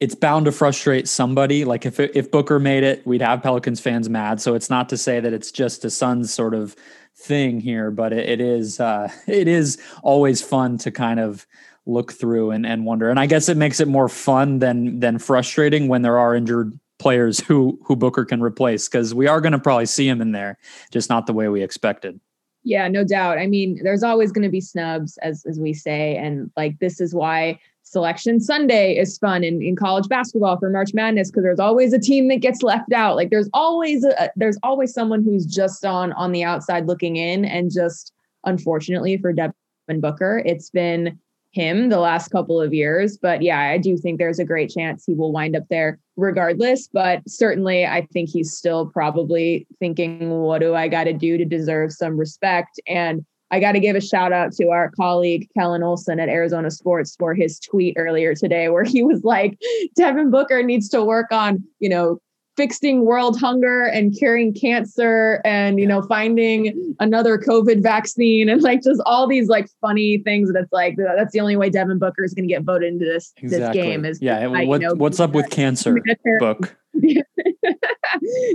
it's 0.02 0.14
bound 0.14 0.47
to 0.47 0.52
frustrate 0.52 1.09
somebody. 1.09 1.64
Like 1.64 1.87
if 1.87 2.00
if 2.00 2.30
Booker 2.30 2.59
made 2.59 2.82
it, 2.82 3.06
we'd 3.06 3.23
have 3.23 3.42
Pelicans 3.42 3.80
fans 3.80 4.09
mad. 4.09 4.40
So 4.40 4.54
it's 4.54 4.68
not 4.68 4.88
to 4.88 4.97
say 4.97 5.21
that 5.21 5.32
it's 5.32 5.52
just 5.52 5.85
a 5.85 5.90
Suns 5.90 6.32
sort 6.32 6.54
of 6.54 6.75
thing 7.14 7.61
here, 7.61 7.90
but 7.90 8.12
it, 8.12 8.28
it 8.28 8.40
is 8.40 8.80
uh, 8.80 9.09
it 9.26 9.49
is 9.49 9.80
always 10.02 10.42
fun 10.42 10.78
to 10.78 10.90
kind 10.90 11.21
of 11.21 11.47
look 11.87 12.12
through 12.12 12.52
and, 12.52 12.64
and 12.64 12.85
wonder. 12.85 13.11
And 13.11 13.18
I 13.18 13.26
guess 13.26 13.49
it 13.49 13.56
makes 13.56 13.80
it 13.80 13.88
more 13.88 14.09
fun 14.09 14.59
than 14.59 15.00
than 15.00 15.18
frustrating 15.18 15.88
when 15.88 16.02
there 16.02 16.18
are 16.18 16.35
injured 16.35 16.78
players 16.99 17.40
who 17.40 17.78
who 17.85 17.97
Booker 17.97 18.25
can 18.25 18.42
replace 18.42 18.88
because 18.88 19.14
we 19.14 19.26
are 19.26 19.40
going 19.40 19.52
to 19.52 19.59
probably 19.59 19.87
see 19.87 20.09
him 20.09 20.21
in 20.21 20.32
there, 20.32 20.59
just 20.90 21.11
not 21.11 21.26
the 21.26 21.32
way 21.32 21.49
we 21.49 21.62
expected. 21.62 22.21
Yeah, 22.64 22.88
no 22.88 23.04
doubt. 23.04 23.38
I 23.38 23.47
mean, 23.47 23.81
there's 23.83 24.02
always 24.02 24.31
going 24.31 24.45
to 24.45 24.50
be 24.50 24.61
snubs, 24.61 25.19
as 25.19 25.45
as 25.47 25.59
we 25.59 25.73
say, 25.73 26.16
and 26.16 26.50
like 26.57 26.78
this 26.78 27.00
is 27.00 27.14
why 27.14 27.59
selection 27.83 28.40
Sunday 28.40 28.97
is 28.97 29.19
fun 29.19 29.42
in, 29.42 29.61
in 29.61 29.75
college 29.76 30.09
basketball 30.09 30.57
for 30.59 30.71
March 30.71 30.95
Madness 30.95 31.31
because 31.31 31.42
there's 31.42 31.59
always 31.59 31.92
a 31.92 31.99
team 31.99 32.28
that 32.28 32.37
gets 32.37 32.62
left 32.62 32.92
out. 32.92 33.16
Like 33.16 33.31
there's 33.31 33.50
always 33.52 34.04
a 34.04 34.31
there's 34.37 34.59
always 34.62 34.95
someone 34.95 35.25
who's 35.25 35.45
just 35.45 35.85
on 35.85 36.12
on 36.12 36.33
the 36.33 36.45
outside 36.45 36.87
looking 36.87 37.16
in, 37.16 37.45
and 37.45 37.71
just 37.71 38.12
unfortunately 38.45 39.19
for 39.19 39.33
Devin 39.33 40.00
Booker, 40.00 40.42
it's 40.47 40.71
been 40.71 41.19
him 41.52 41.88
the 41.88 42.00
last 42.00 42.28
couple 42.28 42.61
of 42.61 42.75
years. 42.75 43.16
But 43.16 43.42
yeah, 43.42 43.61
I 43.61 43.78
do 43.78 43.97
think 43.97 44.18
there's 44.18 44.38
a 44.38 44.44
great 44.44 44.71
chance 44.71 45.04
he 45.06 45.14
will 45.14 45.32
wind 45.32 45.54
up 45.54 45.64
there 45.71 45.99
regardless. 46.16 46.88
But 46.88 47.23
certainly, 47.28 47.87
I 47.87 48.06
think 48.12 48.30
he's 48.30 48.52
still 48.52 48.87
probably 48.87 49.66
thinking, 49.78 50.30
what 50.30 50.61
do 50.61 50.75
I 50.75 50.88
got 50.88 51.04
to 51.04 51.12
do 51.12 51.38
to 51.38 51.44
deserve 51.44 51.92
some 51.92 52.18
respect? 52.18 52.80
And 52.87 53.25
I 53.50 53.61
got 53.61 53.73
to 53.73 53.80
give 53.80 53.97
a 53.97 54.00
shout 54.00 54.32
out 54.32 54.52
to 54.54 54.71
our 54.71 54.90
colleague 54.92 55.47
Kellan 55.54 55.82
Olson 55.82 56.18
at 56.18 56.30
Arizona 56.30 56.71
Sports 56.71 57.14
for 57.18 57.35
his 57.35 57.61
tweet 57.61 57.94
earlier 57.99 58.35
today, 58.35 58.71
where 58.71 58.85
he 58.85 59.02
was 59.02 59.23
like, 59.25 59.59
Devin 59.94 60.30
Booker 60.30 60.62
needs 60.62 60.88
to 60.88 61.04
work 61.04 61.30
on, 61.30 61.62
you 61.78 61.90
know, 61.90 62.18
fixing 62.56 63.04
world 63.04 63.38
hunger 63.38 63.85
and 63.85 64.16
curing 64.16 64.52
cancer 64.52 65.40
and 65.44 65.80
you 65.80 65.87
know 65.87 66.02
finding 66.02 66.94
another 67.00 67.38
covid 67.38 67.82
vaccine 67.82 68.49
and 68.49 68.62
like 68.62 68.82
just 68.82 69.00
all 69.06 69.26
these 69.26 69.49
like 69.49 69.68
funny 69.80 70.18
things 70.18 70.52
that's 70.52 70.73
like 70.73 70.97
that's 70.97 71.32
the 71.32 71.40
only 71.40 71.56
way 71.56 71.71
devin 71.71 71.99
booker 71.99 72.25
is 72.25 72.35
going 72.35 72.47
to 72.47 72.52
get 72.52 72.62
voted 72.62 72.92
into 72.92 73.04
this 73.04 73.32
exactly. 73.38 73.80
this 73.80 73.85
game 73.85 74.04
is 74.04 74.21
yeah 74.21 74.47
what, 74.47 74.80
you 74.80 74.88
know, 74.88 74.94
what's 74.94 75.21
up 75.21 75.32
with 75.32 75.49
cancer? 75.50 75.97
Book. 76.38 76.76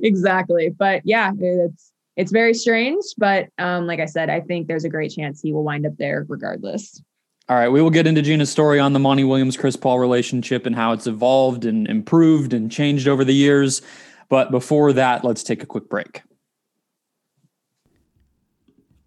Exactly 0.04 0.70
but 0.70 1.02
yeah 1.04 1.32
it's 1.38 1.92
it's 2.16 2.32
very 2.32 2.54
strange 2.54 3.04
but 3.18 3.48
um 3.58 3.88
like 3.88 4.00
i 4.00 4.06
said 4.06 4.30
i 4.30 4.40
think 4.40 4.68
there's 4.68 4.84
a 4.84 4.90
great 4.90 5.12
chance 5.12 5.42
he 5.42 5.52
will 5.52 5.64
wind 5.64 5.86
up 5.86 5.94
there 5.98 6.26
regardless 6.30 7.02
all 7.50 7.56
right, 7.56 7.70
we 7.70 7.82
will 7.82 7.90
get 7.90 8.08
into 8.08 8.22
Gina's 8.22 8.50
story 8.50 8.78
on 8.78 8.92
the 8.92 9.00
Monty 9.00 9.24
Williams 9.24 9.56
Chris 9.56 9.78
Paul 9.78 10.00
relationship 10.00 10.66
and 10.66 10.76
how 10.76 10.92
it's 10.92 11.08
evolved 11.08 11.64
and 11.64 11.88
improved 11.88 12.54
and 12.54 12.70
changed 12.70 13.08
over 13.08 13.24
the 13.24 13.34
years. 13.34 13.82
But 14.28 14.52
before 14.52 14.92
that, 14.94 15.24
let's 15.24 15.44
take 15.44 15.64
a 15.64 15.66
quick 15.66 15.88
break. 15.90 16.24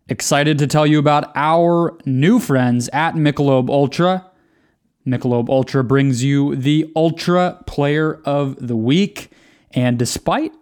Excited 0.09 0.59
to 0.59 0.67
tell 0.67 0.87
you 0.87 0.99
about 0.99 1.31
our 1.37 1.99
new 2.07 2.39
friends 2.39 2.89
at 2.95 3.15
Michelob 3.15 3.69
Ultra. 3.69 4.27
Michelob 5.07 5.51
Ultra 5.51 5.85
brings 5.85 6.25
you 6.25 6.57
the 6.57 6.91
Ultra 6.97 7.63
Player 7.67 8.23
of 8.25 8.57
the 8.67 8.77
Week. 8.77 9.31
And 9.73 9.99
despite 9.99 10.53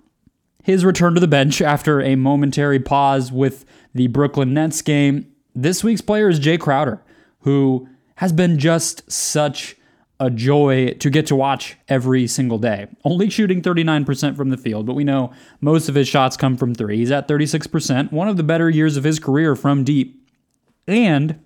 his 0.64 0.84
return 0.84 1.14
to 1.14 1.20
the 1.20 1.28
bench 1.28 1.62
after 1.62 2.00
a 2.02 2.16
momentary 2.16 2.80
pause 2.80 3.30
with 3.30 3.64
the 3.94 4.08
Brooklyn 4.08 4.52
Nets 4.52 4.82
game, 4.82 5.32
this 5.54 5.84
week's 5.84 6.00
player 6.00 6.28
is 6.28 6.40
Jae 6.40 6.58
Crowder 6.58 7.02
who 7.40 7.88
has 8.16 8.32
been 8.32 8.58
just 8.58 9.10
such 9.10 9.76
a 10.20 10.30
joy 10.30 10.92
to 10.94 11.10
get 11.10 11.26
to 11.26 11.36
watch 11.36 11.76
every 11.88 12.26
single 12.26 12.58
day. 12.58 12.88
Only 13.04 13.30
shooting 13.30 13.62
39% 13.62 14.36
from 14.36 14.50
the 14.50 14.56
field, 14.56 14.86
but 14.86 14.94
we 14.94 15.04
know 15.04 15.32
most 15.60 15.88
of 15.88 15.94
his 15.94 16.08
shots 16.08 16.36
come 16.36 16.56
from 16.56 16.74
three. 16.74 16.96
He's 16.96 17.12
at 17.12 17.28
36%, 17.28 18.10
one 18.10 18.28
of 18.28 18.36
the 18.36 18.42
better 18.42 18.68
years 18.68 18.96
of 18.96 19.04
his 19.04 19.20
career 19.20 19.54
from 19.54 19.84
deep, 19.84 20.28
and 20.88 21.40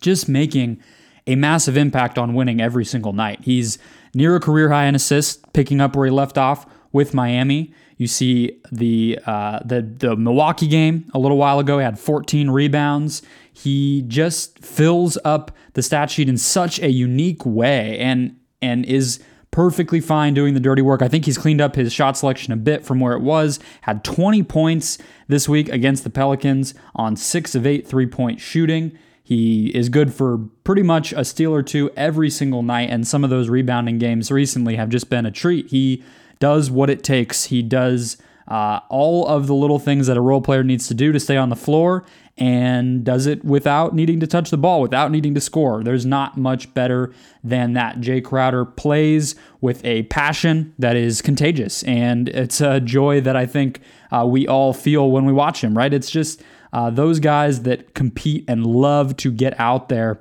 just 0.00 0.28
making 0.28 0.80
a 1.26 1.34
massive 1.34 1.76
impact 1.76 2.18
on 2.18 2.34
winning 2.34 2.60
every 2.60 2.84
single 2.84 3.12
night. 3.12 3.40
He's 3.42 3.78
near 4.14 4.36
a 4.36 4.40
career 4.40 4.70
high 4.70 4.86
in 4.86 4.94
assists, 4.94 5.42
picking 5.52 5.80
up 5.80 5.96
where 5.96 6.06
he 6.06 6.12
left 6.12 6.38
off 6.38 6.66
with 6.96 7.12
Miami. 7.12 7.74
You 7.98 8.06
see 8.06 8.58
the 8.72 9.20
uh, 9.26 9.60
the 9.64 9.82
the 9.82 10.16
Milwaukee 10.16 10.66
game 10.66 11.10
a 11.12 11.18
little 11.18 11.36
while 11.36 11.58
ago. 11.58 11.78
He 11.78 11.84
had 11.84 11.98
14 11.98 12.50
rebounds. 12.50 13.22
He 13.52 14.02
just 14.08 14.58
fills 14.58 15.16
up 15.22 15.52
the 15.74 15.82
stat 15.82 16.10
sheet 16.10 16.28
in 16.28 16.38
such 16.38 16.80
a 16.80 16.90
unique 16.90 17.44
way, 17.44 17.98
and 17.98 18.36
and 18.62 18.86
is 18.86 19.20
perfectly 19.50 20.00
fine 20.00 20.32
doing 20.34 20.54
the 20.54 20.60
dirty 20.60 20.82
work. 20.82 21.02
I 21.02 21.08
think 21.08 21.26
he's 21.26 21.38
cleaned 21.38 21.60
up 21.60 21.76
his 21.76 21.92
shot 21.92 22.16
selection 22.16 22.52
a 22.52 22.56
bit 22.56 22.84
from 22.84 22.98
where 22.98 23.12
it 23.12 23.22
was. 23.22 23.58
Had 23.82 24.04
20 24.04 24.42
points 24.42 24.98
this 25.28 25.48
week 25.48 25.68
against 25.68 26.02
the 26.02 26.10
Pelicans 26.10 26.74
on 26.94 27.14
six 27.14 27.54
of 27.54 27.66
eight 27.66 27.86
three 27.86 28.06
point 28.06 28.40
shooting. 28.40 28.98
He 29.22 29.68
is 29.74 29.88
good 29.88 30.14
for 30.14 30.38
pretty 30.64 30.82
much 30.82 31.12
a 31.12 31.24
steal 31.24 31.52
or 31.52 31.62
two 31.62 31.90
every 31.96 32.30
single 32.30 32.62
night, 32.62 32.88
and 32.90 33.06
some 33.06 33.22
of 33.22 33.28
those 33.28 33.50
rebounding 33.50 33.98
games 33.98 34.30
recently 34.30 34.76
have 34.76 34.88
just 34.88 35.10
been 35.10 35.26
a 35.26 35.30
treat. 35.30 35.68
He 35.68 36.02
does 36.38 36.70
what 36.70 36.90
it 36.90 37.02
takes. 37.02 37.44
He 37.44 37.62
does 37.62 38.16
uh, 38.48 38.80
all 38.88 39.26
of 39.26 39.46
the 39.46 39.54
little 39.54 39.78
things 39.78 40.06
that 40.06 40.16
a 40.16 40.20
role 40.20 40.40
player 40.40 40.62
needs 40.62 40.86
to 40.88 40.94
do 40.94 41.12
to 41.12 41.18
stay 41.18 41.36
on 41.36 41.48
the 41.48 41.56
floor 41.56 42.04
and 42.38 43.02
does 43.02 43.26
it 43.26 43.44
without 43.44 43.94
needing 43.94 44.20
to 44.20 44.26
touch 44.26 44.50
the 44.50 44.58
ball, 44.58 44.82
without 44.82 45.10
needing 45.10 45.34
to 45.34 45.40
score. 45.40 45.82
There's 45.82 46.04
not 46.04 46.36
much 46.36 46.72
better 46.74 47.12
than 47.42 47.72
that. 47.72 47.98
Jae 48.00 48.22
Crowder 48.22 48.64
plays 48.64 49.34
with 49.60 49.84
a 49.84 50.02
passion 50.04 50.74
that 50.78 50.96
is 50.96 51.22
contagious, 51.22 51.82
and 51.84 52.28
it's 52.28 52.60
a 52.60 52.78
joy 52.80 53.20
that 53.22 53.36
I 53.36 53.46
think 53.46 53.80
uh, 54.12 54.26
we 54.28 54.46
all 54.46 54.72
feel 54.74 55.10
when 55.10 55.24
we 55.24 55.32
watch 55.32 55.64
him, 55.64 55.76
right? 55.76 55.92
It's 55.92 56.10
just 56.10 56.42
uh, 56.72 56.90
those 56.90 57.20
guys 57.20 57.62
that 57.62 57.94
compete 57.94 58.44
and 58.48 58.66
love 58.66 59.16
to 59.16 59.32
get 59.32 59.58
out 59.58 59.88
there 59.88 60.20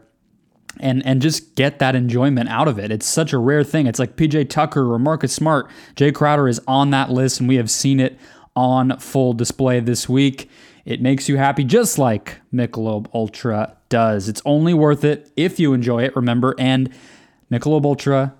and 0.80 1.06
and 1.06 1.22
just 1.22 1.56
get 1.56 1.80
that 1.80 1.96
enjoyment 1.96 2.50
out 2.50 2.68
of 2.68 2.80
it. 2.80 2.92
It's 2.92 3.06
such 3.06 3.34
a 3.34 3.38
rare 3.38 3.64
thing. 3.64 3.88
It's 3.88 4.00
like 4.00 4.16
PJ 4.16 4.50
Tucker 4.50 4.92
or 4.92 5.00
Marcus 5.00 5.34
Smart. 5.34 5.70
Jae 5.96 6.14
Crowder 6.14 6.48
is 6.48 6.62
on 6.68 6.92
that 6.92 7.12
list, 7.12 7.40
and 7.40 7.50
we 7.50 7.56
have 7.56 7.70
seen 7.70 8.00
it 8.00 8.18
on 8.56 8.98
full 9.00 9.34
display 9.34 9.80
this 9.80 10.08
week. 10.08 10.50
It 10.86 11.02
makes 11.02 11.28
you 11.28 11.38
happy 11.38 11.64
just 11.64 11.98
like 11.98 12.40
Michelob 12.54 13.08
Ultra 13.14 13.76
does. 13.90 14.30
It's 14.30 14.42
only 14.46 14.74
worth 14.74 15.04
it 15.04 15.32
if 15.36 15.60
you 15.60 15.74
enjoy 15.74 16.04
it, 16.04 16.16
remember. 16.16 16.54
And 16.60 16.90
Michelob 17.52 17.86
Ultra 17.86 18.36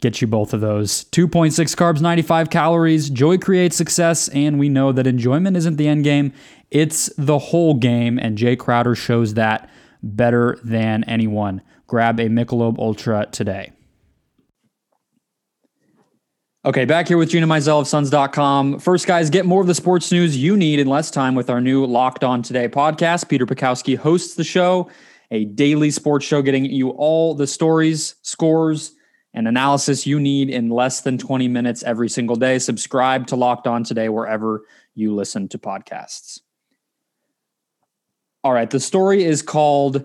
gets 0.00 0.20
you 0.20 0.26
both 0.26 0.52
of 0.52 0.60
those. 0.60 1.04
2.6 1.04 1.52
carbs, 1.74 2.00
95 2.00 2.50
calories. 2.50 3.08
Joy 3.08 3.38
creates 3.38 3.76
success, 3.76 4.28
and 4.28 4.58
we 4.58 4.68
know 4.68 4.92
that 4.92 5.06
enjoyment 5.06 5.56
isn't 5.56 5.76
the 5.76 5.88
end 5.88 6.04
game, 6.04 6.32
it's 6.70 7.10
the 7.16 7.38
whole 7.38 7.74
game. 7.74 8.18
And 8.18 8.36
Jae 8.36 8.58
Crowder 8.58 8.94
shows 8.94 9.34
that 9.34 9.70
better 10.06 10.58
than 10.62 11.04
anyone. 11.04 11.62
Grab 11.86 12.20
a 12.20 12.28
Michelob 12.28 12.78
Ultra 12.78 13.26
today. 13.30 13.72
Okay, 16.66 16.84
back 16.84 17.06
here 17.06 17.16
with 17.16 17.30
Gina 17.30 17.46
Mizell 17.46 17.80
of 17.80 17.86
Suns.com. 17.86 18.80
First, 18.80 19.06
guys, 19.06 19.30
get 19.30 19.46
more 19.46 19.60
of 19.60 19.68
the 19.68 19.74
sports 19.74 20.10
news 20.10 20.36
you 20.36 20.56
need 20.56 20.80
in 20.80 20.88
less 20.88 21.12
time 21.12 21.36
with 21.36 21.48
our 21.48 21.60
new 21.60 21.86
Locked 21.86 22.24
On 22.24 22.42
Today 22.42 22.68
podcast. 22.68 23.28
Peter 23.28 23.46
Bukowski 23.46 23.96
hosts 23.96 24.34
the 24.34 24.42
show, 24.42 24.90
a 25.30 25.44
daily 25.44 25.92
sports 25.92 26.26
show 26.26 26.42
getting 26.42 26.64
you 26.64 26.90
all 26.90 27.36
the 27.36 27.46
stories, 27.46 28.16
scores, 28.22 28.96
and 29.32 29.46
analysis 29.46 30.08
you 30.08 30.18
need 30.18 30.50
in 30.50 30.70
less 30.70 31.02
than 31.02 31.18
20 31.18 31.46
minutes 31.46 31.84
every 31.84 32.08
single 32.08 32.34
day. 32.34 32.58
Subscribe 32.58 33.28
to 33.28 33.36
Locked 33.36 33.68
On 33.68 33.84
Today 33.84 34.08
wherever 34.08 34.64
you 34.96 35.14
listen 35.14 35.46
to 35.50 35.58
podcasts. 35.58 36.40
All 38.46 38.52
right, 38.52 38.70
the 38.70 38.78
story 38.78 39.24
is 39.24 39.42
called 39.42 40.04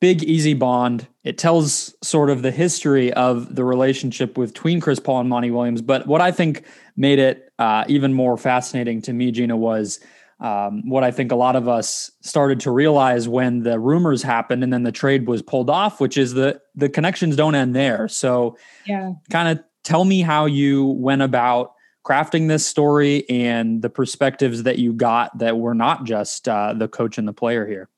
Big 0.00 0.22
Easy 0.22 0.54
Bond. 0.54 1.06
It 1.24 1.36
tells 1.36 1.94
sort 2.02 2.30
of 2.30 2.40
the 2.40 2.50
history 2.50 3.12
of 3.12 3.54
the 3.54 3.66
relationship 3.66 4.34
between 4.34 4.80
Chris 4.80 4.98
Paul 4.98 5.20
and 5.20 5.28
Monty 5.28 5.50
Williams. 5.50 5.82
But 5.82 6.06
what 6.06 6.22
I 6.22 6.32
think 6.32 6.64
made 6.96 7.18
it 7.18 7.52
uh, 7.58 7.84
even 7.86 8.14
more 8.14 8.38
fascinating 8.38 9.02
to 9.02 9.12
me, 9.12 9.30
Gina, 9.30 9.58
was 9.58 10.00
um, 10.40 10.88
what 10.88 11.04
I 11.04 11.10
think 11.10 11.32
a 11.32 11.36
lot 11.36 11.54
of 11.54 11.68
us 11.68 12.10
started 12.22 12.60
to 12.60 12.70
realize 12.70 13.28
when 13.28 13.62
the 13.62 13.78
rumors 13.78 14.22
happened 14.22 14.64
and 14.64 14.72
then 14.72 14.84
the 14.84 14.90
trade 14.90 15.26
was 15.26 15.42
pulled 15.42 15.68
off, 15.68 16.00
which 16.00 16.16
is 16.16 16.32
that 16.32 16.62
the 16.74 16.88
connections 16.88 17.36
don't 17.36 17.54
end 17.54 17.76
there. 17.76 18.08
So, 18.08 18.56
yeah, 18.86 19.12
kind 19.28 19.48
of 19.48 19.62
tell 19.84 20.06
me 20.06 20.22
how 20.22 20.46
you 20.46 20.86
went 20.86 21.20
about 21.20 21.74
crafting 22.10 22.48
this 22.48 22.66
story 22.66 23.28
and 23.30 23.82
the 23.82 23.88
perspectives 23.88 24.64
that 24.64 24.80
you 24.80 24.92
got 24.92 25.38
that 25.38 25.58
were 25.58 25.74
not 25.74 26.02
just 26.02 26.48
uh, 26.48 26.74
the 26.74 26.88
coach 26.88 27.18
and 27.18 27.28
the 27.28 27.32
player 27.32 27.64
here. 27.68 27.88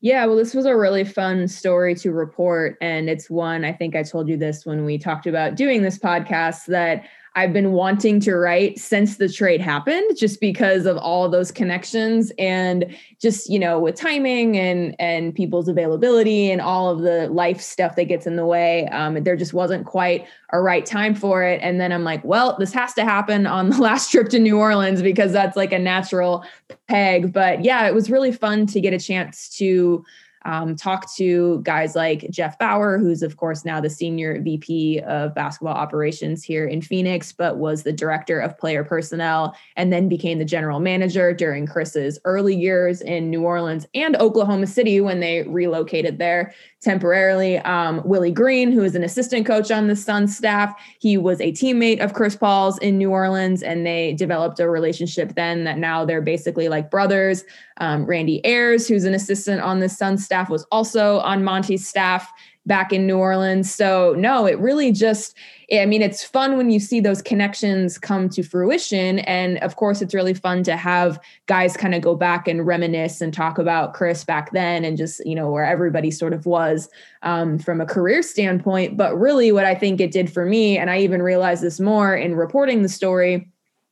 Yeah, 0.00 0.26
well, 0.26 0.34
this 0.34 0.52
was 0.52 0.66
a 0.66 0.76
really 0.76 1.04
fun 1.04 1.46
story 1.46 1.94
to 1.96 2.10
report. 2.10 2.76
And 2.80 3.08
it's 3.08 3.30
one, 3.30 3.64
I 3.64 3.72
think 3.72 3.94
I 3.94 4.02
told 4.02 4.28
you 4.28 4.36
this 4.36 4.66
when 4.66 4.84
we 4.84 4.98
talked 4.98 5.28
about 5.28 5.54
doing 5.54 5.82
this 5.82 5.96
podcast, 5.96 6.66
that 6.66 7.04
I've 7.36 7.52
been 7.52 7.72
wanting 7.72 8.18
to 8.20 8.34
write 8.34 8.78
since 8.78 9.18
the 9.18 9.28
trade 9.28 9.60
happened, 9.60 10.16
just 10.16 10.40
because 10.40 10.86
of 10.86 10.96
all 10.96 11.28
those 11.28 11.52
connections 11.52 12.32
and 12.38 12.86
just, 13.20 13.50
you 13.50 13.58
know, 13.58 13.78
with 13.78 13.94
timing 13.94 14.56
and 14.56 14.96
and 14.98 15.34
people's 15.34 15.68
availability 15.68 16.50
and 16.50 16.62
all 16.62 16.90
of 16.90 17.02
the 17.02 17.28
life 17.28 17.60
stuff 17.60 17.94
that 17.96 18.04
gets 18.06 18.26
in 18.26 18.36
the 18.36 18.46
way. 18.46 18.88
Um, 18.88 19.22
there 19.22 19.36
just 19.36 19.52
wasn't 19.52 19.84
quite 19.84 20.26
a 20.52 20.60
right 20.60 20.86
time 20.86 21.14
for 21.14 21.42
it. 21.42 21.60
And 21.62 21.78
then 21.78 21.92
I'm 21.92 22.04
like, 22.04 22.24
well, 22.24 22.56
this 22.58 22.72
has 22.72 22.94
to 22.94 23.04
happen 23.04 23.46
on 23.46 23.68
the 23.68 23.76
last 23.82 24.10
trip 24.10 24.30
to 24.30 24.38
New 24.38 24.58
Orleans 24.58 25.02
because 25.02 25.32
that's 25.32 25.58
like 25.58 25.72
a 25.72 25.78
natural 25.78 26.42
peg. 26.88 27.34
But 27.34 27.62
yeah, 27.62 27.86
it 27.86 27.94
was 27.94 28.10
really 28.10 28.32
fun 28.32 28.66
to 28.68 28.80
get 28.80 28.94
a 28.94 28.98
chance 28.98 29.50
to 29.58 30.02
um, 30.46 30.76
talk 30.76 31.12
to 31.16 31.60
guys 31.64 31.96
like 31.96 32.30
Jeff 32.30 32.56
Bower, 32.58 32.98
who's 32.98 33.22
of 33.22 33.36
course 33.36 33.64
now 33.64 33.80
the 33.80 33.90
senior 33.90 34.40
VP 34.40 35.00
of 35.00 35.34
basketball 35.34 35.74
operations 35.74 36.44
here 36.44 36.64
in 36.64 36.80
Phoenix, 36.80 37.32
but 37.32 37.58
was 37.58 37.82
the 37.82 37.92
director 37.92 38.38
of 38.38 38.56
player 38.56 38.84
personnel 38.84 39.56
and 39.74 39.92
then 39.92 40.08
became 40.08 40.38
the 40.38 40.44
general 40.44 40.78
manager 40.78 41.34
during 41.34 41.66
Chris's 41.66 42.20
early 42.24 42.54
years 42.54 43.00
in 43.00 43.28
New 43.28 43.42
Orleans 43.42 43.86
and 43.92 44.14
Oklahoma 44.16 44.68
City 44.68 45.00
when 45.00 45.18
they 45.18 45.42
relocated 45.42 46.18
there 46.18 46.54
temporarily. 46.80 47.58
Um, 47.58 48.00
Willie 48.04 48.30
Green, 48.30 48.70
who 48.70 48.84
is 48.84 48.94
an 48.94 49.02
assistant 49.02 49.44
coach 49.46 49.72
on 49.72 49.88
the 49.88 49.96
Suns 49.96 50.36
staff, 50.36 50.72
he 51.00 51.16
was 51.16 51.40
a 51.40 51.50
teammate 51.50 52.00
of 52.00 52.12
Chris 52.12 52.36
Paul's 52.36 52.78
in 52.78 52.96
New 52.96 53.10
Orleans, 53.10 53.64
and 53.64 53.84
they 53.84 54.12
developed 54.12 54.60
a 54.60 54.70
relationship 54.70 55.34
then 55.34 55.64
that 55.64 55.78
now 55.78 56.04
they're 56.04 56.22
basically 56.22 56.68
like 56.68 56.88
brothers. 56.88 57.42
Um, 57.78 58.06
Randy 58.06 58.40
Ayers, 58.44 58.88
who's 58.88 59.04
an 59.04 59.14
assistant 59.14 59.60
on 59.60 59.80
the 59.80 59.88
Suns 59.88 60.24
staff, 60.24 60.48
was 60.48 60.66
also 60.70 61.18
on 61.20 61.44
Monty's 61.44 61.86
staff 61.86 62.30
back 62.66 62.92
in 62.92 63.06
New 63.06 63.16
Orleans. 63.16 63.72
So, 63.72 64.14
no, 64.18 64.44
it 64.44 64.58
really 64.58 64.90
just, 64.90 65.36
I 65.72 65.86
mean, 65.86 66.02
it's 66.02 66.24
fun 66.24 66.56
when 66.56 66.68
you 66.68 66.80
see 66.80 66.98
those 66.98 67.22
connections 67.22 67.96
come 67.96 68.28
to 68.30 68.42
fruition. 68.42 69.20
And 69.20 69.58
of 69.58 69.76
course, 69.76 70.02
it's 70.02 70.14
really 70.14 70.34
fun 70.34 70.64
to 70.64 70.76
have 70.76 71.20
guys 71.46 71.76
kind 71.76 71.94
of 71.94 72.02
go 72.02 72.16
back 72.16 72.48
and 72.48 72.66
reminisce 72.66 73.20
and 73.20 73.32
talk 73.32 73.58
about 73.58 73.94
Chris 73.94 74.24
back 74.24 74.50
then 74.50 74.84
and 74.84 74.96
just, 74.96 75.24
you 75.24 75.36
know, 75.36 75.48
where 75.48 75.64
everybody 75.64 76.10
sort 76.10 76.32
of 76.32 76.44
was 76.44 76.88
um, 77.22 77.56
from 77.56 77.80
a 77.80 77.86
career 77.86 78.20
standpoint. 78.20 78.96
But 78.96 79.16
really, 79.16 79.52
what 79.52 79.64
I 79.64 79.76
think 79.76 80.00
it 80.00 80.10
did 80.10 80.32
for 80.32 80.44
me, 80.44 80.76
and 80.76 80.90
I 80.90 80.98
even 80.98 81.22
realized 81.22 81.62
this 81.62 81.78
more 81.78 82.16
in 82.16 82.34
reporting 82.34 82.82
the 82.82 82.88
story, 82.88 83.48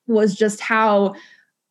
was 0.08 0.34
just 0.34 0.60
how 0.60 1.14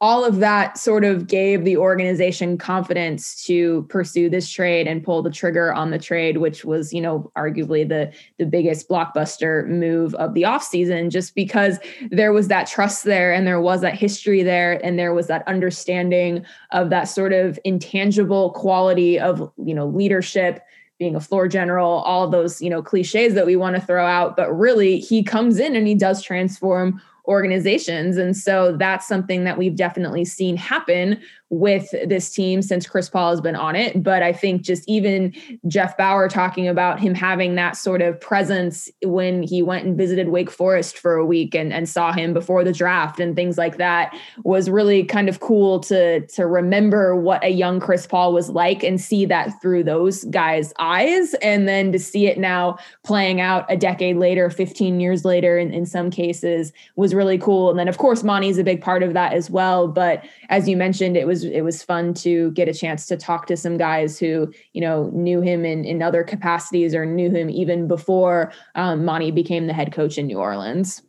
all 0.01 0.25
of 0.25 0.39
that 0.39 0.77
sort 0.77 1.05
of 1.05 1.27
gave 1.27 1.63
the 1.63 1.77
organization 1.77 2.57
confidence 2.57 3.41
to 3.45 3.83
pursue 3.89 4.29
this 4.29 4.49
trade 4.49 4.85
and 4.85 5.03
pull 5.03 5.21
the 5.21 5.31
trigger 5.31 5.73
on 5.73 5.91
the 5.91 5.97
trade 5.97 6.37
which 6.37 6.65
was 6.65 6.91
you 6.91 6.99
know 6.99 7.31
arguably 7.37 7.87
the 7.87 8.11
the 8.37 8.45
biggest 8.45 8.89
blockbuster 8.89 9.67
move 9.67 10.13
of 10.15 10.33
the 10.33 10.41
offseason 10.41 11.09
just 11.09 11.35
because 11.35 11.79
there 12.11 12.33
was 12.33 12.49
that 12.49 12.67
trust 12.67 13.03
there 13.05 13.31
and 13.31 13.47
there 13.47 13.61
was 13.61 13.81
that 13.81 13.95
history 13.95 14.43
there 14.43 14.83
and 14.85 14.99
there 14.99 15.13
was 15.13 15.27
that 15.27 15.47
understanding 15.47 16.43
of 16.71 16.89
that 16.89 17.05
sort 17.05 17.31
of 17.31 17.57
intangible 17.63 18.51
quality 18.51 19.19
of 19.19 19.51
you 19.57 19.73
know 19.73 19.87
leadership 19.87 20.61
being 20.99 21.15
a 21.15 21.19
floor 21.19 21.47
general, 21.47 22.01
all 22.03 22.29
those, 22.29 22.61
you 22.61 22.69
know, 22.69 22.81
cliches 22.81 23.33
that 23.33 23.45
we 23.45 23.55
want 23.55 23.75
to 23.75 23.81
throw 23.81 24.05
out. 24.05 24.37
But 24.37 24.55
really, 24.55 24.99
he 24.99 25.23
comes 25.23 25.59
in 25.59 25.75
and 25.75 25.87
he 25.87 25.95
does 25.95 26.21
transform 26.21 27.01
organizations. 27.25 28.17
And 28.17 28.35
so 28.35 28.75
that's 28.77 29.07
something 29.07 29.43
that 29.45 29.57
we've 29.57 29.75
definitely 29.75 30.25
seen 30.25 30.57
happen 30.57 31.21
with 31.53 31.91
this 32.07 32.31
team 32.31 32.63
since 32.63 32.87
Chris 32.87 33.09
Paul 33.09 33.29
has 33.29 33.39
been 33.39 33.55
on 33.55 33.75
it. 33.75 34.01
But 34.01 34.23
I 34.23 34.33
think 34.33 34.63
just 34.63 34.83
even 34.89 35.33
Jeff 35.67 35.95
Bower 35.95 36.27
talking 36.27 36.67
about 36.67 36.99
him 36.99 37.13
having 37.13 37.53
that 37.55 37.77
sort 37.77 38.01
of 38.01 38.19
presence 38.19 38.89
when 39.03 39.43
he 39.43 39.61
went 39.61 39.85
and 39.85 39.95
visited 39.95 40.29
Wake 40.29 40.49
Forest 40.49 40.97
for 40.97 41.13
a 41.13 41.25
week 41.25 41.53
and, 41.53 41.71
and 41.71 41.87
saw 41.87 42.11
him 42.11 42.33
before 42.33 42.63
the 42.63 42.73
draft 42.73 43.19
and 43.19 43.35
things 43.35 43.55
like 43.57 43.77
that 43.77 44.17
was 44.43 44.67
really 44.67 45.03
kind 45.03 45.29
of 45.29 45.41
cool 45.41 45.79
to, 45.81 46.25
to 46.27 46.47
remember 46.47 47.15
what 47.15 47.43
a 47.43 47.49
young 47.49 47.79
Chris 47.79 48.07
Paul 48.07 48.33
was 48.33 48.49
like 48.49 48.81
and 48.81 48.99
see 48.99 49.25
that 49.27 49.61
through 49.61 49.83
those 49.83 50.23
guys' 50.25 50.73
eyes. 50.79 51.35
And 51.35 51.67
then 51.67 51.91
to 51.91 51.99
see 51.99 52.25
it 52.25 52.39
now 52.39 52.77
playing 53.03 53.41
out 53.41 53.71
a 53.71 53.77
decade 53.77 54.17
later, 54.17 54.49
15 54.49 54.99
years 54.99 55.23
later, 55.23 55.59
in, 55.59 55.71
in 55.71 55.85
some 55.85 56.09
cases, 56.09 56.73
was 56.95 57.13
really 57.13 57.37
cool. 57.37 57.69
And 57.69 57.77
then, 57.77 57.87
of 57.87 57.99
course, 57.99 58.23
Monty's 58.23 58.57
a 58.57 58.63
big 58.63 58.81
part 58.81 59.03
of 59.03 59.13
that 59.13 59.33
as 59.33 59.51
well. 59.51 59.87
But 59.87 60.25
as 60.49 60.67
you 60.67 60.75
mentioned, 60.75 61.15
it 61.15 61.27
was 61.27 61.42
it 61.43 61.61
was 61.61 61.83
fun 61.83 62.13
to 62.15 62.51
get 62.51 62.67
a 62.67 62.73
chance 62.73 63.05
to 63.07 63.17
talk 63.17 63.47
to 63.47 63.57
some 63.57 63.77
guys 63.77 64.19
who 64.19 64.51
you 64.73 64.81
know 64.81 65.09
knew 65.13 65.41
him 65.41 65.65
in 65.65 65.85
in 65.85 66.01
other 66.01 66.23
capacities 66.23 66.93
or 66.93 67.05
knew 67.05 67.29
him 67.29 67.49
even 67.49 67.87
before 67.87 68.51
um, 68.75 69.05
Monty 69.05 69.31
became 69.31 69.67
the 69.67 69.73
head 69.73 69.93
coach 69.93 70.17
in 70.17 70.27
New 70.27 70.39
Orleans. 70.39 71.01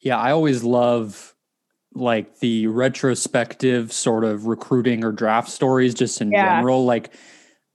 Yeah, 0.00 0.18
I 0.18 0.32
always 0.32 0.64
love 0.64 1.34
like 1.94 2.38
the 2.38 2.66
retrospective 2.68 3.92
sort 3.92 4.24
of 4.24 4.46
recruiting 4.46 5.04
or 5.04 5.12
draft 5.12 5.48
stories 5.48 5.94
just 5.94 6.20
in 6.20 6.30
yeah. 6.30 6.56
general 6.56 6.84
like 6.84 7.12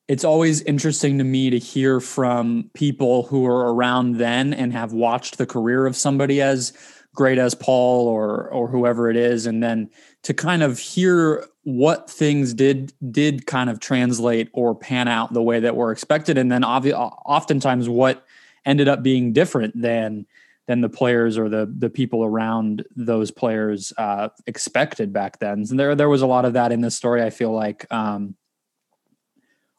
it's 0.08 0.24
always 0.24 0.62
interesting 0.62 1.18
to 1.18 1.24
me 1.24 1.50
to 1.50 1.58
hear 1.58 2.00
from 2.00 2.70
people 2.76 3.24
who 3.24 3.46
are 3.46 3.74
around 3.74 4.18
then 4.18 4.54
and 4.54 4.72
have 4.72 4.94
watched 4.94 5.38
the 5.38 5.46
career 5.48 5.86
of 5.88 5.96
somebody 5.96 6.42
as 6.42 6.74
great 7.14 7.38
as 7.38 7.56
Paul 7.56 8.08
or 8.08 8.50
or 8.52 8.68
whoever 8.68 9.10
it 9.10 9.18
is 9.18 9.46
and 9.46 9.62
then 9.62 9.90
to 10.26 10.34
kind 10.34 10.64
of 10.64 10.80
hear 10.80 11.46
what 11.64 12.10
things 12.10 12.54
did 12.54 12.92
did 13.12 13.46
kind 13.46 13.70
of 13.70 13.80
translate 13.80 14.50
or 14.54 14.74
pan 14.76 15.08
out 15.08 15.34
the 15.34 15.42
way 15.42 15.60
that 15.60 15.76
were 15.76 15.92
expected 15.92 16.38
and 16.38 16.52
then 16.52 16.64
obvi- 16.64 16.94
oftentimes 16.94 17.88
what 17.88 18.26
ended 18.66 18.88
up 18.88 19.04
being 19.04 19.34
different 19.34 19.80
than 19.80 20.26
than 20.68 20.82
the 20.82 20.90
players 20.90 21.38
or 21.38 21.48
the 21.48 21.72
the 21.78 21.90
people 21.90 22.24
around 22.24 22.84
those 22.96 23.30
players 23.30 23.94
uh, 23.98 24.30
expected 24.48 25.14
back 25.14 25.40
then. 25.40 25.64
And 25.70 25.80
there 25.80 25.94
there 25.94 26.10
was 26.10 26.24
a 26.24 26.28
lot 26.28 26.46
of 26.46 26.54
that 26.54 26.72
in 26.72 26.82
this 26.82 26.96
story. 26.96 27.22
I 27.22 27.30
feel 27.30 27.52
like. 27.52 27.92
Um, 27.92 28.36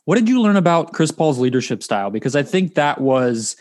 what 0.04 0.14
did 0.14 0.28
you 0.28 0.40
learn 0.40 0.54
about 0.54 0.92
Chris 0.92 1.10
Paul's 1.10 1.40
leadership 1.40 1.82
style? 1.82 2.10
Because 2.10 2.36
I 2.36 2.44
think 2.44 2.76
that 2.76 3.00
was 3.00 3.56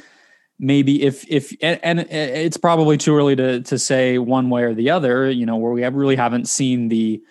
maybe 0.60 1.04
if 1.04 1.26
if 1.30 1.54
and, 1.62 1.80
and 1.84 2.00
it's 2.00 2.58
probably 2.58 2.98
too 2.98 3.15
early 3.15 3.36
to 3.36 3.62
to 3.62 3.80
say 3.80 4.18
one 4.18 4.50
way 4.50 4.63
or 4.63 4.74
the 4.74 4.89
other. 4.89 5.30
You 5.30 5.46
know, 5.46 5.58
where 5.58 5.72
we 5.72 5.82
have 5.82 5.96
really 5.96 6.15
haven't 6.15 6.48
seen 6.48 6.88
the 6.89 7.22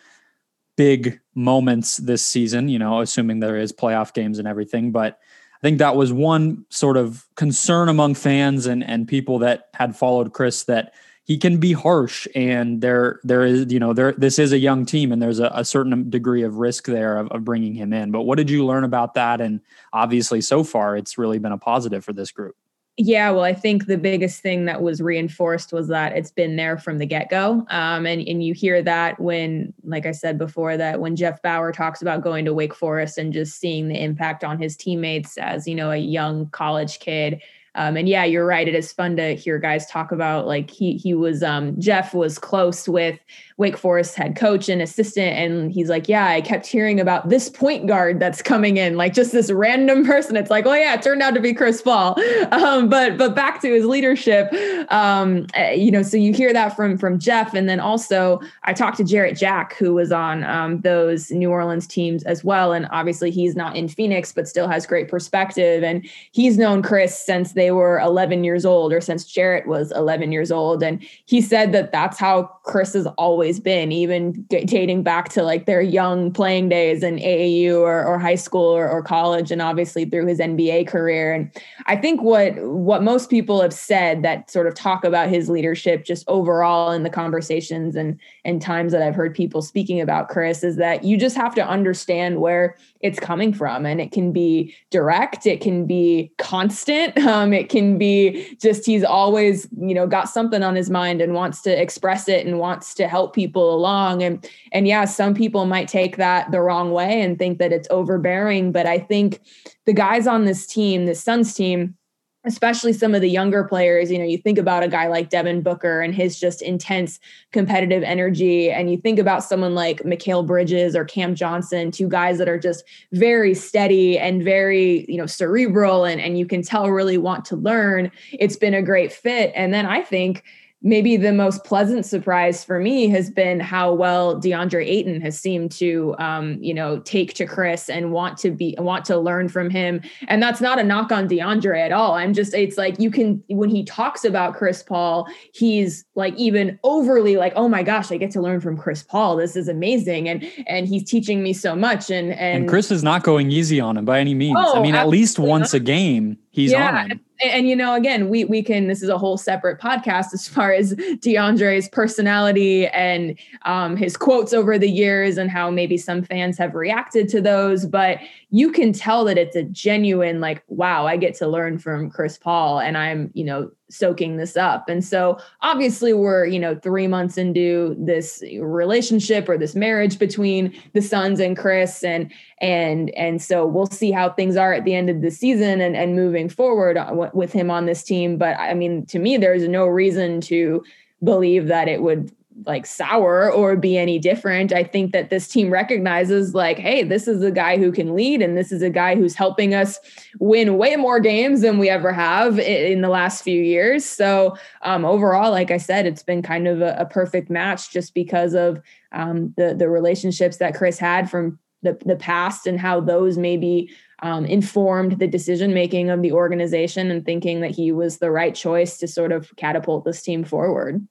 big 0.77 1.21
moments 1.35 1.99
this 1.99 2.25
season, 2.25 2.69
you 2.69 2.79
know, 2.79 3.01
assuming 3.01 3.41
there 3.41 3.57
is 3.57 3.73
playoff 3.73 4.13
games 4.13 4.39
and 4.39 4.49
everything. 4.49 4.91
But 4.93 5.19
I 5.55 5.61
think 5.63 5.79
that 5.79 5.97
was 5.97 6.13
one 6.13 6.67
sort 6.69 6.97
of 6.97 7.27
concern 7.37 7.89
among 7.89 8.15
fans 8.15 8.67
and, 8.67 8.83
and 8.85 9.09
people 9.09 9.39
that 9.41 9.69
had 9.75 9.97
followed 9.97 10.33
Chris 10.33 10.65
that 10.65 10.95
he 11.25 11.39
can 11.39 11.57
be 11.57 11.73
harsh 11.73 12.29
and 12.35 12.83
there 12.83 13.19
there 13.25 13.43
is 13.45 13.73
you 13.73 13.81
know 13.81 13.95
there 13.95 14.13
this 14.13 14.39
is 14.39 14.53
a 14.53 14.59
young 14.59 14.85
team 14.85 15.11
and 15.11 15.23
there's 15.23 15.41
a, 15.41 15.51
a 15.55 15.65
certain 15.65 16.11
degree 16.11 16.43
of 16.43 16.57
risk 16.57 16.85
there 16.85 17.17
of, 17.17 17.29
of 17.29 17.45
bringing 17.45 17.75
him 17.75 17.95
in 17.95 18.11
but 18.11 18.23
what 18.23 18.37
did 18.37 18.51
you 18.51 18.65
learn 18.65 18.85
about 18.85 19.15
that 19.15 19.41
and 19.41 19.61
obviously 19.93 20.43
so 20.43 20.63
far 20.63 20.97
it's 20.97 21.17
really 21.17 21.39
been 21.39 21.53
a 21.53 21.59
positive 21.59 22.05
for 22.05 22.13
this 22.13 22.31
group 22.31 22.55
yeah, 22.97 23.31
well, 23.31 23.43
I 23.43 23.55
think 23.55 23.87
the 23.87 23.99
biggest 23.99 24.41
thing 24.41 24.67
that 24.67 24.81
was 24.81 25.03
reinforced 25.03 25.73
was 25.73 25.89
that 25.89 26.17
it's 26.17 26.31
been 26.31 26.55
there 26.55 26.79
from 26.79 26.99
the 26.99 27.07
get 27.07 27.29
go. 27.29 27.67
Um, 27.71 28.07
and, 28.07 28.27
and 28.27 28.45
you 28.45 28.55
hear 28.55 28.83
that 28.83 29.19
when, 29.19 29.75
like 29.83 30.07
I 30.07 30.13
said 30.13 30.39
before, 30.39 30.77
that 30.77 31.01
when 31.01 31.17
Jeff 31.17 31.43
Bower 31.43 31.73
talks 31.73 32.03
about 32.03 32.23
going 32.23 32.45
to 32.45 32.55
Wake 32.55 32.75
Forest 32.75 33.19
and 33.19 33.33
just 33.33 33.59
seeing 33.59 33.89
the 33.89 34.01
impact 34.01 34.45
on 34.45 34.61
his 34.61 34.77
teammates 34.77 35.37
as, 35.39 35.67
you 35.67 35.75
know, 35.75 35.91
a 35.91 35.97
young 35.97 36.49
college 36.51 37.01
kid 37.01 37.43
um, 37.77 37.97
and 37.97 38.09
yeah, 38.09 38.25
you're 38.25 38.47
right. 38.47 38.69
It 38.69 38.75
is 38.75 38.93
fun 38.93 39.17
to 39.17 39.35
hear 39.35 39.59
guys 39.59 39.87
talk 39.87 40.13
about 40.13 40.47
like 40.47 40.71
he 40.71 40.97
he 40.97 41.13
was 41.13 41.43
um, 41.43 41.79
Jeff 41.81 42.15
was 42.15 42.39
close 42.39 42.89
with 42.89 43.19
Wake 43.57 43.77
Forest 43.77 44.15
head 44.15 44.37
coach 44.37 44.69
and 44.69 44.81
assistant, 44.81 45.37
and 45.37 45.73
he's 45.73 45.89
like, 45.89 46.09
yeah, 46.09 46.29
I 46.29 46.41
kept 46.41 46.67
hearing 46.67 47.01
about 47.01 47.29
this 47.29 47.49
point 47.49 47.87
guard 47.87 48.21
that's 48.21 48.41
coming 48.41 48.77
in, 48.77 48.97
like 48.97 49.15
just 49.15 49.33
this 49.33 49.51
random 49.51 50.05
person. 50.07 50.37
It's 50.37 50.51
like, 50.51 50.67
oh 50.67 50.75
yeah, 50.75 50.95
it 50.95 51.03
turned 51.03 51.23
out 51.23 51.35
to 51.35 51.41
be 51.41 51.53
Chris 51.53 51.83
Paul. 51.83 52.17
Um, 52.55 52.89
but 52.89 53.17
but 53.17 53.35
back 53.35 53.61
to 53.63 53.73
his 53.73 53.85
leadership, 53.85 54.53
um, 54.91 55.47
eh, 55.55 55.73
you 55.73 55.91
know, 55.91 56.03
so 56.03 56.17
you 56.17 56.33
hear 56.33 56.53
that 56.53 56.77
from 56.77 56.97
from 56.97 57.19
Jeff, 57.19 57.53
and 57.55 57.69
then 57.69 57.81
also 57.81 58.41
I 58.63 58.73
talked 58.73 58.97
to 58.99 59.05
Jarrett 59.05 59.37
Jack, 59.37 59.75
who 59.77 59.95
was 59.95 60.13
on 60.13 60.45
um, 60.45 60.81
those 60.81 61.31
New 61.31 61.51
Orleans 61.51 61.87
teams 61.87 62.23
as 62.25 62.45
well, 62.45 62.73
and 62.73 62.87
obviously 62.93 63.31
he's 63.31 63.57
not 63.57 63.77
in 63.77 63.89
Phoenix, 63.89 64.33
but 64.33 64.47
still 64.47 64.69
has 64.69 64.87
great 64.87 65.09
perspective, 65.09 65.83
and 65.83 66.07
he's 66.33 66.59
known 66.59 66.83
Chris 66.83 67.19
since 67.19 67.53
they 67.53 67.65
they 67.65 67.71
were 67.71 67.99
11 68.01 68.45
years 68.45 68.67
old 68.67 68.93
or 68.93 69.01
since 69.01 69.25
Jarrett 69.25 69.67
was 69.67 69.91
11 69.93 70.33
years 70.33 70.53
old. 70.53 70.83
And 70.83 71.03
he 71.25 71.41
said 71.41 71.73
that 71.73 71.93
that's 71.93 72.19
how 72.19 72.43
Chris 72.63 72.95
is 72.95 73.07
always 73.17 73.44
been, 73.61 73.93
even 73.93 74.43
dating 74.49 75.03
back 75.03 75.29
to 75.31 75.43
like 75.43 75.67
their 75.67 75.81
young 75.81 76.33
playing 76.33 76.69
days 76.69 77.03
in 77.03 77.17
AAU 77.17 77.79
or, 77.79 78.05
or 78.05 78.19
high 78.19 78.35
school 78.35 78.65
or, 78.65 78.89
or 78.89 79.03
college, 79.03 79.51
and 79.51 79.63
obviously 79.63 80.05
through 80.05 80.27
his 80.27 80.39
NBA 80.39 80.87
career. 80.87 81.33
And 81.33 81.51
I 81.87 81.97
think 81.97 82.23
what 82.23 82.55
what 82.57 83.03
most 83.03 83.31
people 83.31 83.61
have 83.61 83.73
said 83.73 84.23
that 84.23 84.51
sort 84.51 84.67
of 84.67 84.75
talk 84.75 85.05
about 85.05 85.29
his 85.29 85.49
leadership 85.49 86.05
just 86.05 86.25
overall 86.29 86.91
in 86.93 87.03
the 87.03 87.11
conversations 87.11 87.97
and 87.97 88.19
and 88.45 88.61
times 88.61 88.93
that 88.93 89.03
I've 89.03 89.15
heard 89.15 89.35
people 89.35 89.63
speaking 89.63 90.01
about 90.01 90.29
Chris 90.29 90.65
is 90.65 90.77
that 90.77 91.05
you 91.05 91.17
just 91.17 91.37
have 91.37 91.55
to 91.55 91.67
understand 91.67 92.41
where 92.41 92.77
it's 93.05 93.21
coming 93.21 93.53
from 93.53 93.87
and 93.87 94.01
it 94.01 94.11
can 94.11 94.33
be 94.33 94.75
direct 94.91 95.47
it 95.47 95.61
can 95.61 95.87
be 95.87 96.33
constant 96.39 97.17
um, 97.27 97.53
it 97.53 97.69
can 97.69 97.99
be 97.99 98.57
just 98.61 98.87
he's 98.87 99.05
always, 99.05 99.69
you 99.79 99.95
know, 99.95 100.07
got 100.07 100.29
something 100.29 100.63
on 100.63 100.75
his 100.75 100.91
mind 100.91 101.21
and 101.21 101.35
wants 101.35 101.63
to 101.63 101.83
express 101.83 102.29
it 102.29 102.47
and 102.47 102.59
wants 102.59 102.95
to 102.95 103.09
help 103.09 103.35
people 103.35 103.75
along. 103.75 104.23
And 104.23 104.49
and 104.73 104.89
yeah, 104.89 105.05
some 105.05 105.35
people 105.35 105.67
might 105.67 105.89
take 105.89 106.17
that 106.17 106.51
the 106.51 106.61
wrong 106.61 106.93
way 106.93 107.21
and 107.21 107.39
think 107.39 107.59
that 107.59 107.73
it's 107.73 107.89
overbearing. 107.91 108.73
But 108.73 108.87
I 108.87 108.99
think 108.99 109.41
the 109.87 109.93
guys 109.93 110.27
on 110.27 110.45
this 110.45 110.67
team, 110.67 111.07
the 111.07 111.15
Suns 111.15 111.55
team, 111.55 111.97
especially 112.45 112.93
some 112.93 113.15
of 113.15 113.21
the 113.21 113.29
younger 113.29 113.65
players, 113.65 114.11
you 114.11 114.19
know, 114.19 114.25
you 114.25 114.39
think 114.39 114.59
about 114.59 114.83
a 114.83 114.89
guy 114.89 115.07
like 115.09 115.31
Devin 115.31 115.63
Booker 115.63 116.01
and 116.01 116.15
his 116.15 116.39
just 116.39 116.63
intense 116.63 117.19
competitive 117.53 118.03
energy. 118.03 118.71
And 118.71 118.91
you 118.91 118.99
think 118.99 119.19
about 119.19 119.43
someone 119.43 119.75
like 119.75 120.03
Mikal 120.03 120.47
Bridges 120.47 120.95
or 120.95 121.05
Cam 121.05 121.35
Johnson, 121.35 121.91
two 121.91 122.09
guys 122.09 122.39
that 122.39 122.49
are 122.49 122.59
just 122.59 122.85
very 123.13 123.55
steady 123.55 124.19
and 124.19 124.43
very, 124.43 125.07
you 125.09 125.17
know, 125.17 125.27
cerebral 125.27 126.05
and, 126.05 126.21
and 126.21 126.39
you 126.39 126.47
can 126.47 126.63
tell 126.63 126.91
really 126.91 127.19
want 127.19 127.45
to 127.47 127.57
learn. 127.57 128.11
It's 128.33 128.57
been 128.57 128.75
a 128.75 128.83
great 128.83 129.13
fit. 129.13 129.53
And 129.55 129.73
then 129.73 129.87
I 129.87 130.03
think 130.03 130.45
maybe 130.85 131.17
the 131.17 131.33
most 131.33 131.65
pleasant 131.65 132.05
surprise 132.05 132.63
for 132.63 132.79
me 132.79 133.09
has 133.09 133.31
been 133.31 133.59
how 133.59 133.93
well 133.93 134.39
DeAndre 134.39 134.87
Ayton 134.87 135.21
has 135.23 135.41
seemed 135.41 135.73
to, 135.73 136.15
um, 136.19 136.59
you 136.63 136.75
know, 136.75 136.99
take 137.01 137.33
to 137.35 137.47
Chris 137.47 137.89
and 137.89 138.13
want 138.13 138.37
to 138.39 138.51
be 138.51 138.77
want 138.79 139.07
to 139.07 139.17
learn 139.17 139.49
from 139.49 139.71
him. 139.71 140.03
And 140.29 140.43
that's 140.43 140.61
not 140.61 140.79
a 140.79 140.85
knock 140.85 141.11
on 141.11 141.27
DeAndre 141.27 141.81
at 141.81 141.91
all. 141.91 142.13
I'm 142.13 142.35
just 142.35 142.53
it's 142.53 142.77
like 142.77 143.01
you 143.01 143.11
can 143.11 143.43
when 143.49 143.71
he 143.71 143.83
talks 143.83 144.25
about 144.25 144.55
Chris 144.55 144.83
Paul, 144.83 145.27
he's 145.55 146.05
like 146.15 146.35
even 146.37 146.79
overly 146.85 147.37
like, 147.37 147.55
oh 147.57 147.69
my 147.69 147.83
gosh, 147.83 148.13
I 148.13 148.19
get 148.19 148.31
to 148.33 148.43
learn 148.43 148.61
from 148.61 148.77
Chris 148.77 149.03
Paul. 149.03 149.37
This 149.37 149.57
is 149.57 149.69
amazing, 149.69 150.29
and 150.29 150.47
and 150.67 150.87
he's 150.87 151.09
teaching 151.11 151.43
me 151.43 151.55
so 151.55 151.75
much. 151.75 152.11
And 152.11 152.31
and, 152.33 152.61
and 152.61 152.69
Chris 152.69 152.91
is 152.91 153.03
not 153.03 153.23
going 153.23 153.51
easy 153.51 153.81
on 153.81 153.97
him 153.97 154.05
by 154.05 154.21
any 154.21 154.35
means. 154.35 154.59
Oh, 154.61 154.79
I 154.79 154.83
mean, 154.83 154.95
at 154.95 155.09
least 155.09 155.39
once 155.39 155.73
not. 155.73 155.81
a 155.81 155.83
game 155.83 156.37
he's 156.51 156.73
yeah. 156.73 157.09
on. 157.11 157.21
And, 157.41 157.51
and, 157.51 157.69
you 157.69 157.75
know, 157.75 157.95
again, 157.95 158.29
we 158.29 158.45
we 158.45 158.63
can. 158.63 158.87
This 158.87 159.03
is 159.03 159.09
a 159.09 159.19
whole 159.19 159.37
separate 159.37 159.81
podcast 159.81 160.33
as 160.33 160.47
far 160.47 160.73
as 160.73 160.95
DeAndre's 160.95 161.89
personality 161.89 162.87
and 162.89 163.39
um, 163.65 163.97
his 163.97 164.17
quotes 164.17 164.53
over 164.53 164.79
the 164.79 164.91
years, 164.91 165.37
and 165.37 165.51
how 165.51 165.71
maybe 165.71 165.97
some 165.97 166.23
fans 166.23 166.57
have 166.59 166.75
reacted 166.75 167.29
to 167.31 167.41
those. 167.41 167.87
But 167.87 168.19
you 168.51 168.71
can 168.71 168.93
tell 168.93 169.25
that 169.25 169.39
it's 169.39 169.57
a 169.57 169.65
genuine, 169.65 170.41
like, 170.41 170.63
wow, 170.69 171.07
I 171.07 171.17
get 171.17 171.35
to 171.37 171.49
learn 171.49 171.79
from 171.79 172.11
Chris 172.11 172.39
Paul, 172.39 172.79
and 172.79 172.97
I'm, 172.97 173.31
you 173.35 173.45
know, 173.45 173.71
soaking 173.95 174.37
this 174.37 174.57
up. 174.57 174.89
And 174.89 175.05
so 175.05 175.39
obviously 175.63 176.13
we're, 176.13 176.47
you 176.47 176.59
know, 176.59 176.75
3 176.75 177.07
months 177.07 177.39
into 177.39 177.95
this 177.99 178.43
relationship 178.61 179.49
or 179.49 179.57
this 179.57 179.75
marriage 179.75 180.19
between 180.19 180.75
the 180.93 181.03
Suns 181.03 181.41
and 181.41 181.57
Chris 181.57 182.03
and 182.03 182.31
and 182.61 183.11
and 183.17 183.41
so 183.41 183.67
we'll 183.67 183.87
see 183.87 184.11
how 184.11 184.31
things 184.31 184.57
are 184.57 184.73
at 184.73 184.85
the 184.85 184.95
end 184.95 185.11
of 185.11 185.23
the 185.23 185.31
season 185.31 185.81
and 185.81 185.97
and 185.97 186.15
moving 186.15 186.49
forward 186.49 186.99
with 187.33 187.53
him 187.53 187.71
on 187.71 187.87
this 187.87 188.03
team, 188.03 188.37
but 188.37 188.59
I 188.59 188.75
mean 188.75 189.07
to 189.07 189.19
me 189.19 189.37
there's 189.37 189.69
no 189.69 189.87
reason 189.87 190.41
to 190.43 190.85
believe 191.23 191.69
that 191.69 191.89
it 191.89 192.03
would 192.03 192.31
like 192.67 192.87
sour 192.87 193.51
or 193.51 193.77
be 193.77 193.99
any 193.99 194.19
different. 194.19 194.73
I 194.73 194.85
think 194.85 195.13
that 195.13 195.31
this 195.31 195.49
team 195.49 195.71
recognizes 195.71 196.55
like, 196.55 196.79
hey, 196.79 197.03
this 197.03 197.27
is 197.27 197.43
a 197.43 197.51
guy 197.51 197.77
who 197.79 197.91
can 197.91 198.15
lead, 198.15 198.43
and 198.43 198.57
this 198.57 198.71
is 198.71 198.83
a 198.83 198.91
guy 198.91 199.17
who's 199.17 199.35
helping 199.35 199.75
us 199.75 199.99
win 200.39 200.77
way 200.77 200.97
more 200.97 201.21
games 201.21 201.63
than 201.63 201.79
we 201.79 201.89
ever 201.89 202.13
have 202.13 202.59
in 202.59 203.01
the 203.01 203.09
last 203.09 203.43
few 203.43 203.61
years. 203.61 204.05
So 204.05 204.57
um, 204.83 205.05
overall, 205.05 205.51
like 205.51 205.71
I 205.71 205.79
said, 205.79 206.07
it's 206.07 206.23
been 206.23 206.43
kind 206.43 206.69
of 206.69 206.81
a, 206.81 206.97
a 206.99 207.07
perfect 207.07 207.51
match 207.51 207.91
just 207.91 208.15
because 208.15 208.55
of 208.55 208.81
um, 209.13 209.53
the 209.57 209.75
the 209.75 209.89
relationships 209.89 210.59
that 210.59 210.75
Chris 210.75 210.99
had 210.99 211.31
from 211.31 211.59
the, 211.83 211.99
the 212.05 212.17
past 212.17 212.67
and 212.67 212.81
how 212.81 213.01
those 213.01 213.37
maybe 213.37 213.91
um, 214.23 214.47
informed 214.47 215.19
the 215.19 215.27
decision 215.27 215.75
making 215.75 216.09
of 216.09 216.23
the 216.23 216.33
organization 216.33 217.11
and 217.11 217.25
thinking 217.25 217.61
that 217.61 217.73
he 217.73 217.93
was 217.93 218.19
the 218.19 218.31
right 218.31 218.55
choice 218.55 218.97
to 218.99 219.07
sort 219.07 219.33
of 219.33 219.55
catapult 219.57 220.05
this 220.05 220.23
team 220.23 220.45
forward. 220.45 221.07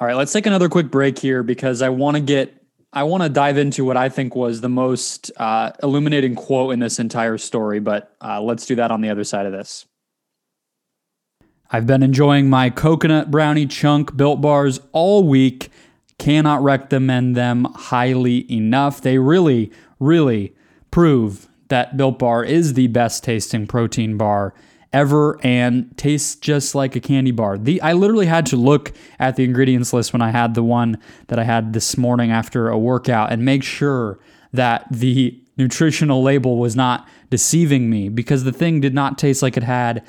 All 0.00 0.06
right, 0.06 0.16
let's 0.16 0.32
take 0.32 0.46
another 0.46 0.68
quick 0.68 0.92
break 0.92 1.18
here 1.18 1.42
because 1.42 1.82
I 1.82 1.88
want 1.88 2.16
to 2.16 2.20
get 2.20 2.54
I 2.92 3.02
want 3.02 3.24
to 3.24 3.28
dive 3.28 3.58
into 3.58 3.84
what 3.84 3.96
I 3.96 4.08
think 4.08 4.34
was 4.34 4.60
the 4.60 4.68
most 4.68 5.30
uh, 5.36 5.72
illuminating 5.82 6.36
quote 6.36 6.72
in 6.72 6.78
this 6.78 6.98
entire 6.98 7.36
story, 7.36 7.80
but 7.80 8.14
uh, 8.22 8.40
let's 8.40 8.64
do 8.64 8.76
that 8.76 8.90
on 8.90 9.02
the 9.02 9.10
other 9.10 9.24
side 9.24 9.44
of 9.44 9.52
this. 9.52 9.86
I've 11.70 11.86
been 11.86 12.02
enjoying 12.02 12.48
my 12.48 12.70
coconut 12.70 13.30
brownie 13.30 13.66
chunk 13.66 14.16
built 14.16 14.40
bars 14.40 14.80
all 14.92 15.26
week. 15.26 15.70
Cannot 16.18 16.62
recommend 16.62 17.36
them 17.36 17.66
highly 17.74 18.50
enough. 18.50 19.02
They 19.02 19.18
really, 19.18 19.70
really 20.00 20.54
prove 20.90 21.48
that 21.68 21.96
Built 21.96 22.18
Bar 22.18 22.44
is 22.44 22.74
the 22.74 22.86
best 22.86 23.22
tasting 23.22 23.66
protein 23.66 24.16
bar 24.16 24.54
ever 24.92 25.38
and 25.44 25.96
tastes 25.96 26.34
just 26.36 26.74
like 26.74 26.96
a 26.96 27.00
candy 27.00 27.30
bar. 27.30 27.58
The 27.58 27.80
I 27.82 27.92
literally 27.92 28.26
had 28.26 28.46
to 28.46 28.56
look 28.56 28.92
at 29.18 29.36
the 29.36 29.44
ingredients 29.44 29.92
list 29.92 30.12
when 30.12 30.22
I 30.22 30.30
had 30.30 30.54
the 30.54 30.62
one 30.62 30.98
that 31.28 31.38
I 31.38 31.44
had 31.44 31.72
this 31.72 31.96
morning 31.96 32.30
after 32.30 32.68
a 32.68 32.78
workout 32.78 33.30
and 33.32 33.44
make 33.44 33.62
sure 33.62 34.18
that 34.52 34.86
the 34.90 35.38
nutritional 35.56 36.22
label 36.22 36.56
was 36.56 36.74
not 36.74 37.06
deceiving 37.30 37.90
me 37.90 38.08
because 38.08 38.44
the 38.44 38.52
thing 38.52 38.80
did 38.80 38.94
not 38.94 39.18
taste 39.18 39.42
like 39.42 39.56
it 39.56 39.62
had 39.62 40.04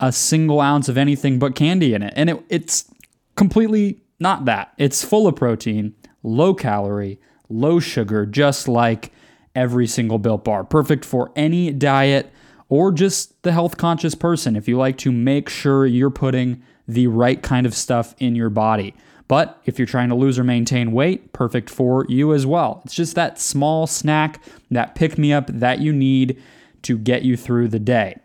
a 0.00 0.12
single 0.12 0.60
ounce 0.60 0.88
of 0.88 0.96
anything 0.96 1.38
but 1.38 1.54
candy 1.54 1.92
in 1.92 2.02
it. 2.02 2.12
And 2.16 2.30
it, 2.30 2.42
it's 2.48 2.90
completely 3.36 4.00
not 4.18 4.46
that. 4.46 4.72
It's 4.78 5.04
full 5.04 5.26
of 5.26 5.36
protein, 5.36 5.94
low 6.22 6.54
calorie, 6.54 7.20
low 7.48 7.80
sugar, 7.80 8.24
just 8.24 8.66
like 8.66 9.12
every 9.54 9.86
single 9.86 10.18
built 10.18 10.44
bar. 10.44 10.64
Perfect 10.64 11.04
for 11.04 11.30
any 11.36 11.70
diet 11.70 12.32
or 12.72 12.90
just 12.90 13.42
the 13.42 13.52
health 13.52 13.76
conscious 13.76 14.14
person 14.14 14.56
if 14.56 14.66
you 14.66 14.78
like 14.78 14.96
to 14.96 15.12
make 15.12 15.50
sure 15.50 15.84
you're 15.84 16.08
putting 16.08 16.62
the 16.88 17.06
right 17.06 17.42
kind 17.42 17.66
of 17.66 17.74
stuff 17.74 18.14
in 18.18 18.34
your 18.34 18.48
body. 18.48 18.94
But 19.28 19.60
if 19.66 19.78
you're 19.78 19.84
trying 19.84 20.08
to 20.08 20.14
lose 20.14 20.38
or 20.38 20.44
maintain 20.44 20.92
weight, 20.92 21.34
perfect 21.34 21.68
for 21.68 22.06
you 22.08 22.32
as 22.32 22.46
well. 22.46 22.80
It's 22.86 22.94
just 22.94 23.14
that 23.14 23.38
small 23.38 23.86
snack, 23.86 24.42
that 24.70 24.94
pick 24.94 25.18
me 25.18 25.34
up 25.34 25.48
that 25.48 25.80
you 25.80 25.92
need 25.92 26.42
to 26.80 26.96
get 26.96 27.24
you 27.24 27.36
through 27.36 27.68
the 27.68 27.78
day. 27.78 28.18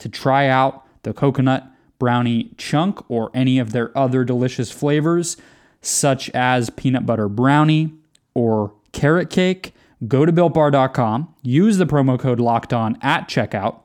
To 0.00 0.10
try 0.10 0.46
out 0.46 0.84
the 1.02 1.14
coconut 1.14 1.66
brownie 1.98 2.50
chunk 2.58 3.10
or 3.10 3.30
any 3.32 3.58
of 3.58 3.72
their 3.72 3.96
other 3.96 4.24
delicious 4.24 4.70
flavors, 4.70 5.38
such 5.80 6.28
as 6.30 6.68
peanut 6.68 7.06
butter 7.06 7.30
brownie 7.30 7.94
or 8.34 8.74
carrot 8.92 9.30
cake, 9.30 9.72
go 10.06 10.24
to 10.24 10.32
builtbar.com, 10.32 11.34
use 11.42 11.78
the 11.78 11.86
promo 11.86 12.18
code 12.18 12.40
locked 12.40 12.72
on 12.72 12.98
at 13.02 13.28
checkout, 13.28 13.80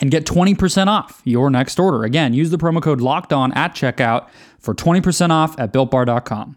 and 0.00 0.10
get 0.10 0.24
20% 0.24 0.86
off 0.86 1.22
your 1.24 1.50
next 1.50 1.78
order. 1.78 2.04
Again, 2.04 2.32
use 2.34 2.50
the 2.50 2.58
promo 2.58 2.82
code 2.82 3.00
locked 3.00 3.32
on 3.32 3.52
at 3.52 3.74
checkout 3.74 4.28
for 4.58 4.74
20% 4.74 5.30
off 5.30 5.58
at 5.58 5.72
builtbar.com. 5.72 6.56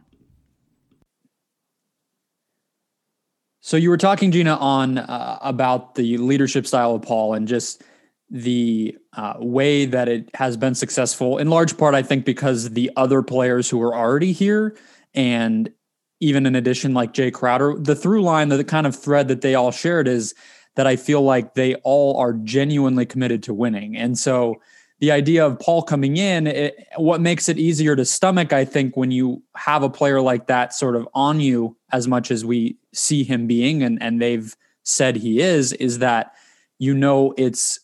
So 3.66 3.78
you 3.78 3.90
were 3.90 3.98
talking, 3.98 4.32
Gina, 4.32 4.56
on 4.56 4.98
uh, 4.98 5.38
about 5.42 5.96
the 5.96 6.18
leadership 6.18 6.68
style 6.68 6.96
of 6.96 7.02
Paul 7.02 7.34
and 7.34 7.48
just 7.48 7.82
the 8.30 8.98
uh, 9.14 9.36
way 9.38 9.86
that 9.86 10.10
it 10.10 10.30
has 10.34 10.58
been 10.58 10.76
successful. 10.76 11.38
In 11.38 11.50
large 11.50 11.78
part, 11.78 11.96
I 11.96 12.04
think 12.04 12.26
because 12.26 12.72
the 12.72 12.92
other 12.98 13.22
players 13.22 13.70
who 13.70 13.82
are 13.82 13.96
already 13.96 14.34
here 14.34 14.76
and 15.14 15.72
even 16.24 16.46
in 16.46 16.56
addition, 16.56 16.94
like 16.94 17.14
Jae 17.14 17.34
Crowder, 17.34 17.76
the 17.78 17.96
through 17.96 18.24
line, 18.24 18.50
the 18.50 18.64
kind 18.64 18.88
of 18.88 18.96
thread 18.96 19.28
that 19.28 19.42
they 19.42 19.56
all 19.56 19.72
shared 19.72 20.08
is 20.08 20.34
that 20.76 20.88
I 20.88 20.96
feel 20.96 21.22
like 21.22 21.54
they 21.54 21.76
all 21.84 22.18
are 22.18 22.34
genuinely 22.34 23.06
committed 23.06 23.44
to 23.44 23.54
winning. 23.54 23.96
And 23.98 24.18
so 24.18 24.62
the 25.00 25.12
idea 25.12 25.46
of 25.46 25.60
Paul 25.60 25.84
coming 25.84 26.18
in, 26.18 26.48
it, 26.48 26.88
what 26.96 27.20
makes 27.20 27.50
it 27.50 27.60
easier 27.60 27.96
to 27.96 28.06
stomach, 28.06 28.54
I 28.54 28.64
think, 28.64 28.96
when 28.96 29.12
you 29.12 29.44
have 29.56 29.84
a 29.84 29.90
player 29.90 30.22
like 30.22 30.48
that 30.48 30.74
sort 30.74 30.96
of 30.96 31.08
on 31.14 31.42
you 31.42 31.76
as 31.92 32.08
much 32.08 32.32
as 32.32 32.46
we 32.46 32.78
see 32.94 33.24
him 33.24 33.46
being, 33.46 33.84
and, 33.84 34.02
and 34.02 34.22
they've 34.22 34.56
said 34.84 35.18
he 35.18 35.42
is, 35.42 35.74
is 35.74 36.00
that 36.00 36.34
you 36.80 36.94
know 36.94 37.34
it's 37.38 37.80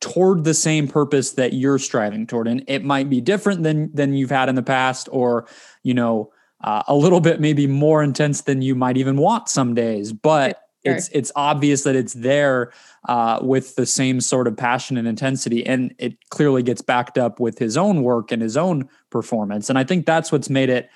toward 0.00 0.44
the 0.44 0.54
same 0.54 0.88
purpose 0.88 1.32
that 1.32 1.52
you're 1.52 1.78
striving 1.78 2.26
toward. 2.26 2.48
And 2.48 2.64
it 2.66 2.84
might 2.84 3.08
be 3.08 3.20
different 3.20 3.62
than 3.62 3.90
than 3.94 4.14
you've 4.14 4.30
had 4.30 4.48
in 4.48 4.56
the 4.56 4.62
past, 4.62 5.08
or, 5.12 5.46
you 5.84 5.94
know, 5.94 6.31
uh, 6.62 6.82
a 6.88 6.94
little 6.94 7.20
bit 7.20 7.40
maybe 7.40 7.66
more 7.66 8.02
intense 8.02 8.42
than 8.42 8.62
you 8.62 8.74
might 8.74 8.96
even 8.96 9.16
want 9.16 9.48
some 9.48 9.74
days 9.74 10.12
but 10.12 10.62
sure. 10.84 10.94
it's 10.94 11.08
it's 11.08 11.32
obvious 11.36 11.84
that 11.84 11.96
it's 11.96 12.14
there 12.14 12.72
uh, 13.08 13.38
with 13.42 13.74
the 13.76 13.86
same 13.86 14.20
sort 14.20 14.46
of 14.46 14.56
passion 14.56 14.96
and 14.96 15.08
intensity 15.08 15.64
and 15.66 15.94
it 15.98 16.16
clearly 16.30 16.62
gets 16.62 16.82
backed 16.82 17.18
up 17.18 17.40
with 17.40 17.58
his 17.58 17.76
own 17.76 18.02
work 18.02 18.32
and 18.32 18.42
his 18.42 18.56
own 18.56 18.88
performance 19.10 19.68
and 19.68 19.78
i 19.78 19.84
think 19.84 20.06
that's 20.06 20.30
what's 20.30 20.50
made 20.50 20.70
it 20.70 20.88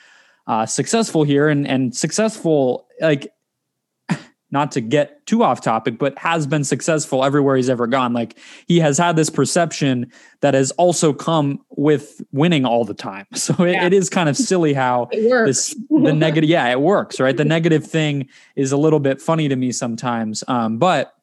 uh, 0.46 0.64
successful 0.64 1.24
here 1.24 1.48
and 1.48 1.66
and 1.66 1.96
successful 1.96 2.86
like 3.00 3.32
not 4.50 4.70
to 4.72 4.80
get 4.80 5.24
too 5.26 5.42
off 5.42 5.60
topic, 5.60 5.98
but 5.98 6.16
has 6.18 6.46
been 6.46 6.62
successful 6.62 7.24
everywhere 7.24 7.56
he's 7.56 7.68
ever 7.68 7.86
gone. 7.86 8.12
Like 8.12 8.38
he 8.68 8.78
has 8.78 8.96
had 8.96 9.16
this 9.16 9.28
perception 9.28 10.10
that 10.40 10.54
has 10.54 10.70
also 10.72 11.12
come 11.12 11.60
with 11.70 12.22
winning 12.32 12.64
all 12.64 12.84
the 12.84 12.94
time. 12.94 13.26
So 13.36 13.64
it, 13.64 13.72
yeah. 13.72 13.86
it 13.86 13.92
is 13.92 14.10
kind 14.10 14.28
of 14.28 14.36
silly 14.36 14.72
how 14.72 15.08
this 15.12 15.76
the 15.90 16.12
negative. 16.14 16.50
Yeah, 16.50 16.68
it 16.68 16.80
works, 16.80 17.20
right? 17.20 17.36
The 17.36 17.44
negative 17.44 17.86
thing 17.86 18.28
is 18.56 18.72
a 18.72 18.76
little 18.76 18.98
bit 18.98 19.20
funny 19.20 19.48
to 19.48 19.54
me 19.54 19.70
sometimes. 19.70 20.42
Um, 20.48 20.78
but 20.78 21.14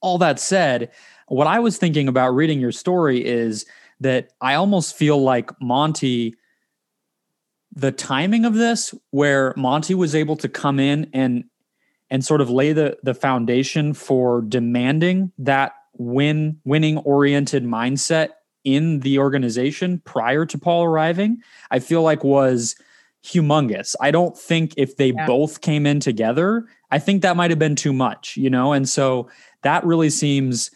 all 0.00 0.18
that 0.18 0.38
said, 0.38 0.92
what 1.26 1.46
I 1.46 1.58
was 1.58 1.76
thinking 1.76 2.06
about 2.06 2.30
reading 2.30 2.60
your 2.60 2.72
story 2.72 3.24
is 3.24 3.66
that 4.00 4.30
I 4.40 4.54
almost 4.54 4.96
feel 4.96 5.20
like 5.20 5.50
Monty, 5.60 6.34
the 7.72 7.90
timing 7.90 8.44
of 8.44 8.54
this, 8.54 8.94
where 9.10 9.54
Monty 9.56 9.94
was 9.94 10.14
able 10.14 10.36
to 10.36 10.48
come 10.48 10.78
in 10.78 11.10
and 11.12 11.44
and 12.10 12.24
sort 12.24 12.40
of 12.40 12.50
lay 12.50 12.72
the 12.72 12.96
the 13.02 13.14
foundation 13.14 13.94
for 13.94 14.42
demanding 14.42 15.32
that 15.38 15.72
win 15.96 16.58
winning 16.64 16.98
oriented 16.98 17.64
mindset 17.64 18.30
in 18.64 19.00
the 19.00 19.18
organization 19.18 20.00
prior 20.04 20.46
to 20.46 20.58
Paul 20.58 20.84
arriving, 20.84 21.42
I 21.70 21.78
feel 21.78 22.02
like 22.02 22.24
was 22.24 22.74
humongous. 23.24 23.94
I 24.00 24.10
don't 24.10 24.36
think 24.36 24.74
if 24.76 24.96
they 24.96 25.12
yeah. 25.12 25.26
both 25.26 25.60
came 25.60 25.86
in 25.86 26.00
together, 26.00 26.66
I 26.90 26.98
think 26.98 27.22
that 27.22 27.36
might 27.36 27.50
have 27.50 27.58
been 27.58 27.76
too 27.76 27.92
much, 27.92 28.36
you 28.36 28.50
know? 28.50 28.72
And 28.72 28.88
so 28.88 29.28
that 29.62 29.84
really 29.84 30.10
seems 30.10 30.70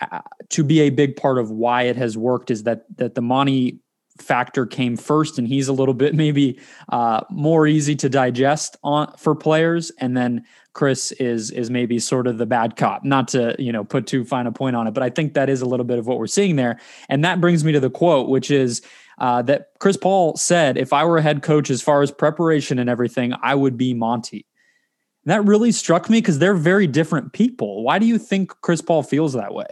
uh, 0.00 0.20
to 0.50 0.64
be 0.64 0.80
a 0.80 0.90
big 0.90 1.16
part 1.16 1.38
of 1.38 1.50
why 1.50 1.82
it 1.82 1.96
has 1.96 2.16
worked 2.16 2.50
is 2.50 2.64
that 2.64 2.84
that 2.96 3.14
the 3.14 3.22
Monty 3.22 3.80
factor 4.20 4.66
came 4.66 4.96
first 4.96 5.38
and 5.38 5.46
he's 5.46 5.68
a 5.68 5.72
little 5.72 5.94
bit 5.94 6.14
maybe 6.20 6.58
uh, 6.88 7.20
more 7.30 7.66
easy 7.66 7.96
to 7.96 8.08
digest 8.08 8.76
on 8.82 9.12
for 9.16 9.34
players. 9.34 9.90
And 9.98 10.16
then 10.16 10.44
Chris 10.72 11.12
is 11.12 11.50
is 11.50 11.70
maybe 11.70 11.98
sort 11.98 12.26
of 12.26 12.38
the 12.38 12.46
bad 12.46 12.76
cop. 12.76 13.04
Not 13.04 13.28
to 13.28 13.56
you 13.58 13.72
know 13.72 13.84
put 13.84 14.06
too 14.06 14.24
fine 14.24 14.46
a 14.46 14.52
point 14.52 14.76
on 14.76 14.86
it 14.86 14.94
but 14.94 15.02
I 15.02 15.10
think 15.10 15.34
that 15.34 15.48
is 15.48 15.62
a 15.62 15.66
little 15.66 15.84
bit 15.84 15.98
of 15.98 16.06
what 16.06 16.18
we're 16.18 16.26
seeing 16.26 16.56
there. 16.56 16.78
And 17.08 17.24
that 17.24 17.40
brings 17.40 17.64
me 17.64 17.72
to 17.72 17.80
the 17.80 17.90
quote 17.90 18.28
which 18.28 18.50
is 18.50 18.82
uh, 19.18 19.42
that 19.42 19.68
Chris 19.80 19.96
Paul 19.96 20.36
said 20.36 20.78
if 20.78 20.92
I 20.92 21.04
were 21.04 21.18
a 21.18 21.22
head 21.22 21.42
coach 21.42 21.70
as 21.70 21.82
far 21.82 22.02
as 22.02 22.10
preparation 22.10 22.78
and 22.78 22.88
everything 22.88 23.34
I 23.42 23.54
would 23.54 23.76
be 23.76 23.94
Monty. 23.94 24.46
That 25.26 25.44
really 25.44 25.70
struck 25.70 26.08
me 26.08 26.18
because 26.18 26.38
they're 26.38 26.54
very 26.54 26.86
different 26.86 27.34
people. 27.34 27.84
Why 27.84 27.98
do 27.98 28.06
you 28.06 28.18
think 28.18 28.54
Chris 28.62 28.80
Paul 28.80 29.02
feels 29.02 29.34
that 29.34 29.52
way 29.52 29.66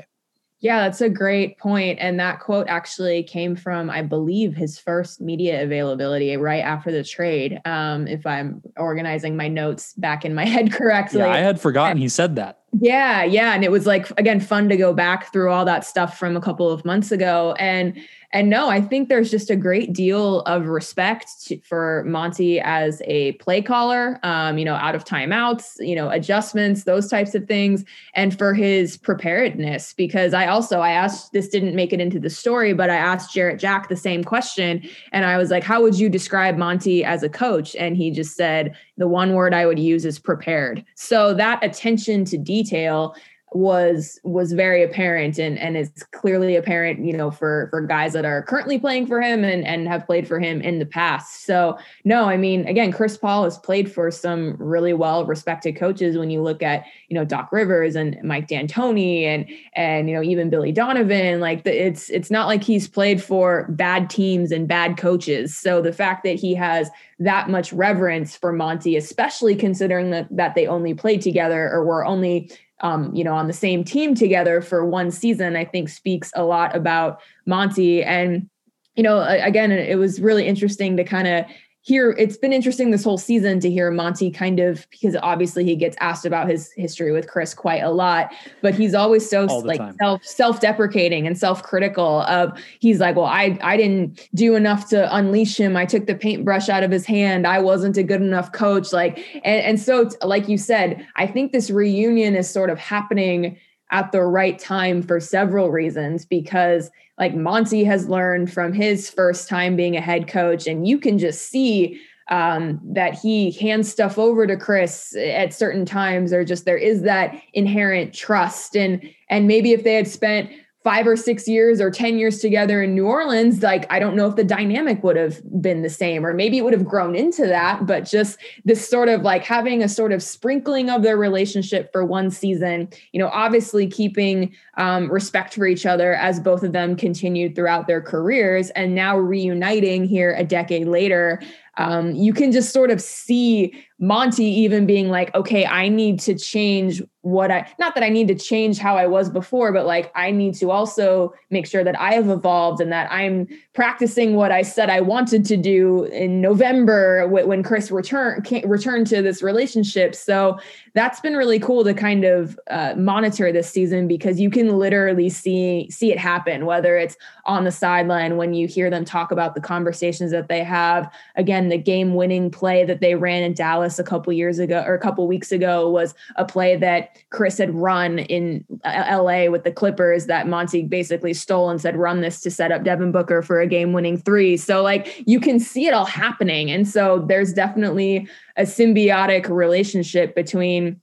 yeah, 0.61 0.81
that's 0.81 1.01
a 1.01 1.09
great 1.09 1.57
point. 1.59 1.99
And 2.01 2.19
that 2.19 2.41
quote 2.41 2.67
actually 2.69 3.23
came 3.23 3.55
from, 3.55 3.91
I 3.91 4.03
believe, 4.03 4.57
his 4.57 4.77
first 4.77 5.21
media 5.21 5.63
availability 5.63 6.37
right 6.37 6.65
after 6.65 6.91
the 6.91 7.05
trade. 7.05 7.61
Um, 7.65 8.09
if 8.09 8.27
I'm 8.27 8.61
organizing 8.77 9.37
my 9.37 9.47
notes 9.47 9.95
back 9.95 10.25
in 10.25 10.35
my 10.35 10.45
head 10.47 10.73
correctly. 10.73 11.21
Yeah, 11.21 11.31
I 11.31 11.39
had 11.39 11.61
forgotten 11.61 11.97
he 11.97 12.09
said 12.09 12.35
that. 12.37 12.59
Yeah, 12.81 13.23
yeah. 13.23 13.55
And 13.55 13.65
it 13.65 13.71
was 13.71 13.87
like, 13.87 14.11
again, 14.19 14.41
fun 14.41 14.69
to 14.69 14.77
go 14.77 14.93
back 14.93 15.33
through 15.33 15.51
all 15.51 15.65
that 15.65 15.85
stuff 15.85 16.19
from 16.19 16.37
a 16.37 16.41
couple 16.41 16.69
of 16.69 16.85
months 16.85 17.13
ago. 17.13 17.55
And 17.59 17.97
and 18.31 18.51
no, 18.51 18.69
I 18.69 18.83
think 18.83 19.09
there's 19.09 19.31
just 19.31 19.49
a 19.49 19.57
great 19.57 19.95
deal 19.95 20.41
of 20.41 20.67
respect 20.67 21.47
to, 21.47 21.59
for 21.61 22.05
Monty 22.07 22.61
as 22.61 23.01
a 23.07 23.33
play 23.33 23.63
caller, 23.63 24.21
um, 24.23 24.59
you 24.59 24.67
know, 24.67 24.75
out 24.75 24.95
of 24.95 25.05
timeouts, 25.05 25.77
you 25.79 25.97
know, 25.97 26.11
adjustments, 26.11 26.85
those 26.85 27.09
types 27.09 27.35
of 27.35 27.47
things, 27.47 27.87
and 28.15 28.37
for 28.37 28.53
his 28.53 28.99
preparedness. 28.99 29.95
Because 29.95 30.35
I 30.35 30.47
also 30.47 30.81
I 30.81 30.91
asked 30.91 31.33
this 31.33 31.49
didn't 31.49 31.75
make 31.75 31.95
it 31.95 32.01
into 32.01 32.21
the 32.21 32.29
story, 32.29 32.75
but 32.75 32.91
I 32.91 32.97
asked 32.97 33.33
Jarrett 33.33 33.59
Jack 33.59 33.89
the 33.89 33.97
same 33.97 34.23
question, 34.23 34.87
and 35.11 35.25
I 35.25 35.39
was 35.39 35.51
like, 35.51 35.65
"How 35.65 35.81
would 35.81 35.99
you 35.99 36.11
describe 36.11 36.59
Monty 36.59 37.05
as 37.05 37.23
a 37.23 37.31
coach?" 37.31 37.75
And 37.77 37.97
he 37.97 38.11
just 38.11 38.37
said 38.37 38.77
the 38.99 39.09
one 39.09 39.33
word 39.33 39.55
I 39.55 39.65
would 39.65 39.79
use 39.79 40.05
is 40.05 40.19
prepared. 40.19 40.85
So 40.97 41.33
that 41.33 41.65
attention 41.65 42.27
to 42.27 42.37
detail 42.37 43.15
was 43.53 44.21
was 44.25 44.53
very 44.53 44.83
apparent 44.83 45.39
and 45.39 45.59
and 45.59 45.77
is 45.77 45.91
clearly 46.13 46.57
apparent 46.57 47.05
you 47.05 47.17
know 47.17 47.31
for 47.31 47.69
for 47.71 47.81
guys 47.81 48.13
that 48.13 48.25
are 48.25 48.43
currently 48.43 48.79
playing 48.79 49.07
for 49.07 49.21
him 49.21 49.45
and 49.45 49.67
and 49.67 49.89
have 49.89 50.05
played 50.07 50.27
for 50.29 50.39
him 50.39 50.61
in 50.61 50.79
the 50.79 50.87
past. 50.87 51.45
So 51.45 51.79
no 52.05 52.25
i 52.25 52.37
mean 52.37 52.67
again 52.67 52.93
chris 52.93 53.17
paul 53.17 53.45
has 53.45 53.59
played 53.59 53.91
for 53.91 54.11
some 54.11 54.57
really 54.59 54.93
well 54.93 55.25
respected 55.25 55.77
coaches 55.77 56.17
when 56.19 56.31
you 56.31 56.43
look 56.43 56.63
at 56.63 56.85
you 57.09 57.15
know 57.15 57.25
doc 57.25 57.51
rivers 57.53 57.97
and 57.97 58.19
mike 58.23 58.49
d'antoni 58.49 59.25
and 59.25 59.49
and 59.75 60.09
you 60.09 60.15
know 60.15 60.23
even 60.23 60.51
billy 60.51 60.73
donovan 60.73 61.41
like 61.41 61.65
the, 61.65 61.87
it's 61.87 62.11
it's 62.11 62.31
not 62.31 62.47
like 62.47 62.63
he's 62.63 62.89
played 62.89 63.23
for 63.23 63.67
bad 63.71 64.11
teams 64.11 64.53
and 64.53 64.69
bad 64.69 64.97
coaches. 64.97 65.57
So 65.57 65.81
the 65.81 65.93
fact 65.93 66.25
that 66.25 66.37
he 66.37 66.55
has 66.55 66.91
that 67.19 67.49
much 67.51 67.73
reverence 67.73 68.37
for 68.37 68.53
monty 68.53 68.97
especially 68.97 69.57
considering 69.57 70.11
that 70.11 70.29
that 70.31 70.55
they 70.55 70.67
only 70.67 70.95
played 70.95 71.21
together 71.21 71.69
or 71.73 71.85
were 71.85 72.05
only 72.05 72.51
um, 72.81 73.15
you 73.15 73.25
know, 73.25 73.35
on 73.35 73.47
the 73.47 73.53
same 73.53 73.85
team 73.85 74.15
together 74.15 74.61
for 74.61 74.85
one 74.85 75.11
season, 75.11 75.57
I 75.57 75.65
think 75.65 75.89
speaks 75.89 76.31
a 76.35 76.45
lot 76.45 76.77
about 76.77 77.21
Monty. 77.47 78.03
And, 78.03 78.49
you 78.95 79.03
know, 79.03 79.21
again, 79.23 79.73
it 79.73 79.99
was 79.99 80.21
really 80.21 80.47
interesting 80.47 80.97
to 80.97 81.05
kind 81.05 81.27
of 81.27 81.45
here 81.89 82.15
it's 82.19 82.37
been 82.37 82.53
interesting 82.53 82.91
this 82.91 83.03
whole 83.03 83.17
season 83.17 83.61
to 83.61 83.71
hear 83.71 83.91
Monty 83.91 84.31
kind 84.31 84.61
of 84.61 84.87
because 84.91 85.17
obviously 85.23 85.65
he 85.65 85.75
gets 85.75 85.97
asked 86.01 86.27
about 86.27 86.47
his 86.47 86.71
history 86.73 87.13
with 87.13 87.29
Chris 87.29 87.55
quite 87.55 87.83
a 87.83 87.91
lot, 87.91 88.31
but 88.61 88.75
he's 88.75 88.93
always 88.93 89.29
so 89.29 89.47
like 89.47 89.79
time. 89.79 89.97
self 89.97 90.23
self-deprecating 90.23 91.27
and 91.27 91.39
self-critical 91.39 92.21
of 92.23 92.53
he's 92.81 93.01
like, 93.01 93.17
well, 93.17 93.25
I 93.25 93.59
I 93.63 93.79
didn't 93.79 94.29
do 94.35 94.55
enough 94.55 94.91
to 94.91 95.17
unleash 95.17 95.59
him. 95.59 95.79
I 95.79 95.87
took 95.87 96.07
the 96.07 96.15
paintbrush 96.15 96.69
out 96.69 96.83
of 96.83 96.91
his 96.91 97.07
hand. 97.07 97.47
I 97.47 97.59
wasn't 97.59 97.97
a 97.97 98.03
good 98.03 98.21
enough 98.21 98.53
coach. 98.53 98.93
Like 98.93 99.25
and, 99.37 99.63
and 99.63 99.81
so 99.81 100.11
like 100.23 100.47
you 100.47 100.59
said, 100.59 101.07
I 101.17 101.27
think 101.27 101.53
this 101.53 101.71
reunion 101.71 102.37
is 102.37 102.51
sort 102.51 102.69
of 102.69 102.79
happening 102.79 103.57
at 103.91 104.13
the 104.13 104.23
right 104.23 104.59
time 104.59 105.03
for 105.03 105.21
several 105.21 105.71
reasons 105.71 106.25
because 106.25 106.91
like 107.19 107.35
Monty 107.35 107.85
has 107.85 108.09
learned 108.09 108.53
from 108.53 108.73
his 108.73 109.11
first 109.11 109.49
time 109.49 109.77
being 109.77 109.97
a 109.97 110.01
head 110.01 110.29
coach 110.29 110.67
and 110.67 110.87
you 110.87 110.99
can 110.99 111.19
just 111.19 111.51
see 111.51 112.01
um, 112.31 112.79
that 112.85 113.15
he 113.15 113.51
hands 113.53 113.91
stuff 113.91 114.19
over 114.19 114.47
to 114.47 114.57
Chris 114.57 115.17
at 115.17 115.55
certain 115.55 115.87
times 115.87 116.33
or 116.33 116.45
just 116.45 116.67
there 116.67 116.77
is 116.77 117.03
that 117.03 117.41
inherent 117.55 118.13
trust 118.13 118.77
and 118.77 119.03
and 119.31 119.47
maybe 119.47 119.73
if 119.73 119.85
they 119.85 119.95
had 119.95 120.07
spent 120.07 120.51
five 120.89 121.07
or 121.07 121.17
six 121.17 121.47
years 121.47 121.83
or 121.83 121.91
10 121.91 122.19
years 122.19 122.39
together 122.39 122.83
in 122.83 122.95
New 122.95 123.05
Orleans, 123.05 123.63
like 123.63 123.85
I 123.93 123.99
don't 123.99 124.17
know 124.17 124.27
if 124.27 124.37
the 124.37 124.43
dynamic 124.43 125.05
would 125.05 125.17
have 125.17 125.39
been 125.61 125.83
the 125.83 125.91
same, 125.91 126.25
or 126.25 126.33
maybe 126.33 126.57
it 126.57 126.63
would 126.63 126.73
have 126.73 126.87
grown 126.87 127.15
into 127.15 127.47
that, 127.47 127.85
but 127.85 128.07
just 128.07 128.39
this 128.65 128.89
sort 128.89 129.11
of 129.11 129.21
like 129.21 129.45
having 129.45 129.83
a 129.83 129.89
sort 129.91 130.13
of 130.13 130.23
sprinkling 130.23 130.89
of 130.89 131.03
their 131.03 131.19
relationship 131.19 131.93
for 131.93 132.07
one 132.07 132.31
season, 132.31 132.89
you 133.13 133.21
know, 133.21 133.29
obviously 133.29 133.87
keeping 133.87 134.51
um, 134.79 135.13
respect 135.13 135.53
for 135.53 135.67
each 135.67 135.85
other 135.85 136.15
as 136.15 136.41
both 136.41 136.63
of 136.63 136.73
them 136.73 136.97
continued 136.97 137.55
throughout 137.55 137.87
their 137.87 138.01
careers 138.01 138.71
and 138.71 138.95
now 138.95 139.19
reuniting 139.19 140.05
here 140.05 140.35
a 140.39 140.43
decade 140.43 140.89
later 140.89 141.39
um, 141.79 142.11
you 142.17 142.33
can 142.33 142.51
just 142.51 142.73
sort 142.73 142.91
of 142.91 143.01
see 143.01 143.73
Monty 144.01 144.45
even 144.45 144.85
being 144.85 145.11
like, 145.11 145.33
okay, 145.35 145.65
I 145.65 145.89
need 145.89 146.19
to 146.21 146.35
change 146.35 147.01
what 147.31 147.51
I, 147.51 147.71
not 147.79 147.95
that 147.95 148.05
I 148.05 148.09
need 148.09 148.29
to 148.29 148.35
change 148.35 148.79
how 148.79 148.97
I 148.97 149.07
was 149.07 149.29
before, 149.31 149.73
but 149.73 149.87
like 149.87 150.11
I 150.15 150.31
need 150.31 150.55
to 150.57 150.71
also 150.71 151.35
make 151.51 151.67
sure 151.67 151.85
that 151.85 151.99
I 151.99 152.15
have 152.15 152.29
evolved 152.29 152.81
and 152.81 152.91
that 152.93 153.11
I'm 153.13 153.47
practicing 153.75 154.35
what 154.35 154.51
I 154.51 154.63
said 154.63 154.91
I 154.91 155.01
wanted 155.01 155.45
to 155.47 155.57
do 155.57 156.05
in 156.05 156.41
November 156.41 157.27
when 157.29 157.63
Chris 157.63 157.91
returned 157.91 158.49
returned 158.65 159.07
to 159.09 159.23
this 159.23 159.43
relationship. 159.43 160.15
So 160.15 160.59
that's 160.99 161.21
been 161.21 161.37
really 161.37 161.61
cool 161.61 161.85
to 161.85 161.95
kind 161.95 162.25
of 162.25 162.59
uh, 162.71 162.93
monitor 162.97 163.53
this 163.53 163.71
season 163.71 164.09
because 164.09 164.41
you 164.41 164.51
can 164.51 164.77
literally 164.77 165.29
see 165.29 165.89
see 165.91 166.11
it 166.11 166.19
happen 166.19 166.67
whether 166.67 166.97
it's 166.97 167.17
on 167.45 167.63
the 167.63 167.71
sideline 167.71 168.37
when 168.37 168.53
you 168.53 168.67
hear 168.67 168.91
them 168.91 169.05
talk 169.05 169.31
about 169.31 169.55
the 169.55 169.61
conversations 169.61 170.33
that 170.33 170.49
they 170.49 170.65
have. 170.65 171.09
Again 171.37 171.69
the 171.69 171.79
game 171.79 172.17
winning 172.17 172.51
play 172.51 172.85
that 172.85 173.01
they 173.01 173.15
ran 173.15 173.45
in 173.45 173.55
Dallas 173.55 174.01
a 174.01 174.03
couple 174.03 174.33
years 174.33 174.59
ago 174.59 174.83
or 174.85 174.95
a 174.95 174.99
couple 174.99 175.29
weeks 175.29 175.53
ago 175.53 175.89
was 175.89 176.17
a 176.35 176.45
play 176.45 176.75
that 176.75 177.17
Chris 177.31 177.59
had 177.59 177.73
run 177.73 178.19
in 178.19 178.65
uh, 178.83 179.21
LA 179.23 179.49
with 179.49 179.63
the 179.63 179.71
Clippers 179.71 180.27
that 180.27 180.49
Monty 180.49 180.83
basically 180.83 181.33
stole 181.33 181.71
and 181.71 181.81
said 181.81 181.97
run 181.97 182.23
this 182.23 182.41
to 182.41 182.51
set 182.51 182.73
up 182.73 182.83
Devin 182.83 183.13
Booker 183.13 183.41
for 183.41 183.61
a 183.61 183.69
game 183.69 183.93
winning 183.93 184.19
3 184.19 184.57
so 184.57 184.83
like 184.83 185.23
you 185.29 185.39
can 185.39 185.61
see 185.61 185.87
it 185.87 185.95
all 185.95 186.07
happening. 186.07 186.73
And 186.73 186.89
so 186.89 187.25
there's 187.29 187.53
definitely 187.53 188.27
a 188.59 188.63
symbiotic 188.63 189.49
relationship 189.49 190.35
between 190.35 191.01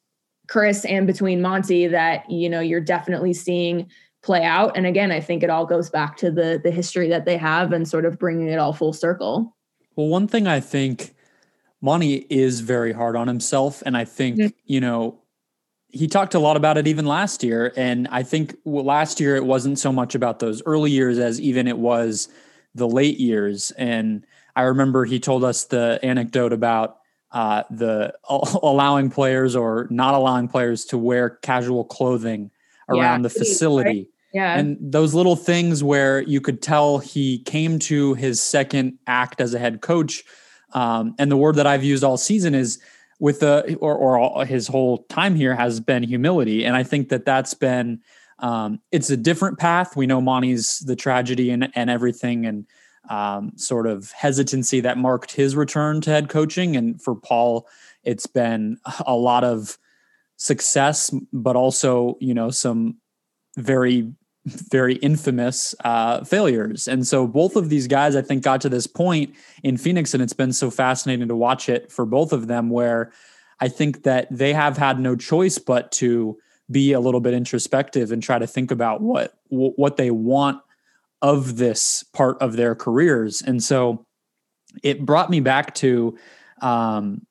Chris 0.48 0.86
and 0.86 1.08
between 1.08 1.41
Monty 1.41 1.88
that 1.88 2.30
you 2.30 2.50
know 2.50 2.60
you're 2.60 2.82
definitely 2.82 3.34
seeing 3.34 3.89
play 4.22 4.44
out 4.44 4.76
and 4.76 4.86
again 4.86 5.12
I 5.12 5.20
think 5.20 5.41
it 5.41 5.50
all 5.50 5.65
goes 5.65 5.89
back 5.89 6.18
to 6.18 6.30
the 6.30 6.60
the 6.63 6.72
history 6.72 7.10
that 7.10 7.26
they 7.26 7.38
have 7.38 7.72
and 7.72 7.88
sort 7.88 8.06
of 8.06 8.20
bringing 8.20 8.50
it 8.50 8.60
all 8.60 8.74
full 8.74 8.94
circle. 8.94 9.56
Well, 9.96 10.08
one 10.08 10.28
thing 10.28 10.46
I 10.46 10.60
think 10.60 11.15
Monty 11.82 12.26
is 12.30 12.60
very 12.60 12.91
hard 12.91 13.15
on 13.15 13.28
himself 13.28 13.82
and 13.86 13.96
I 13.96 14.04
think, 14.04 14.38
mm-hmm. 14.38 14.58
you 14.65 14.82
know, 14.82 15.22
he 15.88 16.08
talked 16.08 16.34
a 16.34 16.39
lot 16.39 16.58
about 16.58 16.78
it 16.78 16.88
even 16.88 17.06
last 17.06 17.44
year 17.44 17.72
and 17.78 18.08
I 18.12 18.24
think 18.24 18.56
last 18.65 19.20
year 19.20 19.36
it 19.36 19.46
wasn't 19.46 19.80
so 19.80 19.94
much 19.94 20.13
about 20.13 20.39
those 20.39 20.62
early 20.66 20.91
years 20.91 21.18
as 21.18 21.39
even 21.39 21.68
it 21.68 21.78
was 21.78 22.28
the 22.74 22.88
late 22.88 23.20
years 23.20 23.72
and 23.72 24.26
I 24.58 24.64
remember 24.64 25.06
he 25.06 25.20
told 25.20 25.43
us 25.43 25.66
the 25.66 25.99
anecdote 26.03 26.51
about 26.51 26.97
uh, 27.36 27.63
the 27.69 28.13
allowing 28.29 29.11
players 29.11 29.55
or 29.55 29.88
not 29.91 30.15
allowing 30.15 30.47
players 30.47 30.86
to 30.86 30.97
wear 30.97 31.29
casual 31.29 31.83
clothing 31.83 32.49
around 32.89 33.19
yeah, 33.19 33.23
the 33.23 33.29
facility. 33.29 33.89
Right? 33.89 34.07
Yeah. 34.33 34.57
And 34.57 34.77
those 34.79 35.13
little 35.13 35.36
things 35.36 35.83
where 35.83 36.21
you 36.21 36.39
could 36.41 36.61
tell 36.61 36.97
he 36.99 37.39
came 37.39 37.77
to 37.79 38.13
his 38.15 38.41
second 38.41 38.97
act 39.05 39.41
as 39.41 39.53
a 39.53 39.59
head 39.59 39.81
coach. 39.81 40.23
Um, 40.73 41.13
and 41.19 41.29
the 41.29 41.38
word 41.38 41.55
that 41.55 41.67
I've 41.67 41.83
used 41.83 42.03
all 42.03 42.17
season 42.17 42.55
is 42.55 42.81
with 43.19 43.41
the, 43.41 43.75
or, 43.81 43.95
or 43.95 44.17
all, 44.17 44.43
his 44.45 44.67
whole 44.67 44.99
time 45.09 45.36
here 45.36 45.55
has 45.55 45.79
been 45.79 46.03
humility. 46.03 46.65
And 46.65 46.75
I 46.75 46.83
think 46.83 47.09
that 47.09 47.25
that's 47.25 47.53
been 47.53 48.01
um, 48.39 48.81
it's 48.91 49.09
a 49.09 49.17
different 49.17 49.57
path. 49.59 49.95
We 49.95 50.07
know 50.07 50.19
Monty's 50.19 50.79
the 50.79 50.95
tragedy 50.95 51.49
and, 51.49 51.69
and 51.75 51.89
everything 51.89 52.45
and 52.45 52.65
um, 53.10 53.53
sort 53.56 53.88
of 53.88 54.12
hesitancy 54.12 54.80
that 54.82 54.97
marked 54.97 55.32
his 55.32 55.56
return 55.56 56.01
to 56.01 56.10
head 56.10 56.30
coaching. 56.30 56.76
And 56.76 57.01
for 57.01 57.16
Paul, 57.16 57.68
it's 58.03 58.28
been 58.28 58.78
a 59.06 59.16
lot 59.16 59.43
of 59.43 59.78
success, 60.38 61.14
but 61.32 61.56
also, 61.56 62.18
you 62.20 62.34
know, 62.34 62.49
some 62.49 62.97
very 63.58 64.12
very 64.45 64.95
infamous 64.97 65.74
uh, 65.84 66.24
failures. 66.24 66.88
And 66.88 67.08
so 67.08 67.26
both 67.26 67.56
of 67.56 67.70
these 67.70 67.88
guys, 67.88 68.16
I 68.16 68.22
think, 68.22 68.43
got 68.43 68.62
to 68.62 68.70
this 68.70 68.86
point 68.86 69.34
in 69.64 69.76
Phoenix, 69.76 70.14
and 70.14 70.22
it's 70.22 70.34
been 70.34 70.53
so 70.53 70.70
fascinating 70.70 71.28
to 71.28 71.36
watch 71.36 71.68
it 71.68 71.91
for 71.91 72.06
both 72.06 72.32
of 72.32 72.47
them, 72.47 72.70
where 72.70 73.12
I 73.60 73.70
think 73.70 74.03
that 74.03 74.28
they 74.30 74.53
have 74.53 74.78
had 74.78 74.99
no 74.99 75.16
choice 75.16 75.58
but 75.58 75.91
to 75.93 76.38
be 76.70 76.93
a 76.93 76.99
little 76.99 77.22
bit 77.22 77.34
introspective 77.34 78.12
and 78.12 78.22
try 78.22 78.38
to 78.38 78.47
think 78.47 78.72
about 78.72 79.01
what 79.01 79.38
what 79.49 79.97
they 79.97 80.12
want 80.12 80.62
of 81.26 81.57
this 81.57 82.03
part 82.13 82.39
of 82.39 82.55
their 82.55 82.76
careers. 82.76 83.41
And 83.41 83.63
so 83.63 84.05
it 84.84 85.03
brought 85.03 85.32
me 85.32 85.39
back 85.39 85.73
to 85.76 86.15
um, 86.61 87.26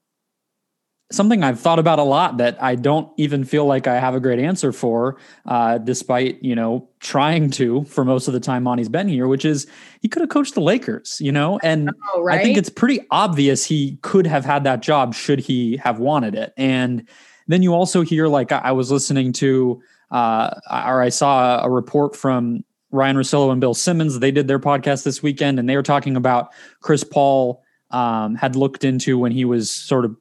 something 1.12 1.45
I've 1.45 1.61
thought 1.61 1.78
about 1.78 2.01
a 2.01 2.03
lot 2.03 2.38
that 2.38 2.61
I 2.61 2.74
don't 2.74 3.09
even 3.18 3.45
feel 3.45 3.66
like 3.66 3.86
I 3.86 4.01
have 4.01 4.16
a 4.16 4.18
great 4.18 4.40
answer 4.40 4.72
for, 4.72 5.16
uh, 5.47 5.78
despite 5.78 6.42
you 6.42 6.57
know 6.57 6.88
trying 6.99 7.53
to 7.53 7.84
for 7.84 8.05
most 8.05 8.26
of 8.26 8.34
the 8.34 8.40
time 8.40 8.64
Monty's 8.64 8.88
been 8.88 9.07
here, 9.07 9.28
which 9.28 9.45
is 9.45 9.68
he 10.03 10.09
could 10.09 10.22
have 10.22 10.28
coached 10.28 10.55
the 10.55 10.61
Lakers, 10.61 11.18
you 11.20 11.30
know, 11.30 11.61
and 11.62 11.88
oh, 12.14 12.22
right? 12.24 12.40
I 12.40 12.42
think 12.42 12.59
it's 12.59 12.70
pretty 12.70 12.99
obvious 13.12 13.64
he 13.64 13.97
could 14.03 14.26
have 14.26 14.45
had 14.45 14.64
that 14.64 14.82
job 14.82 15.14
should 15.14 15.38
he 15.38 15.76
have 15.76 16.01
wanted 16.01 16.34
it. 16.34 16.53
And 16.57 17.09
then 17.47 17.62
you 17.62 17.74
also 17.74 18.03
hear 18.03 18.26
like 18.26 18.51
I 18.51 18.72
was 18.72 18.90
listening 18.90 19.32
to 19.34 19.80
uh, 20.11 20.51
or 20.68 21.01
I 21.01 21.11
saw 21.11 21.62
a 21.62 21.70
report 21.70 22.16
from 22.16 22.64
Ryen 22.95 23.16
Russillo 23.16 23.51
and 23.51 23.61
Bill 23.61 23.74
Simmons. 23.74 24.18
They 24.20 24.30
did 24.30 24.49
their 24.49 24.59
podcast 24.59 25.05
this 25.05 25.22
weekend, 25.22 25.59
and 25.59 25.68
they 25.68 25.76
were 25.76 25.82
talking 25.82 26.16
about 26.16 26.53
Chris 26.80 27.05
Paul 27.05 27.62
um, 27.90 28.36
had 28.36 28.57
looked 28.57 28.84
into 28.84 29.18
when 29.18 29.32
he 29.32 29.45
was 29.45 29.70
sort 29.70 30.05
of 30.05 30.16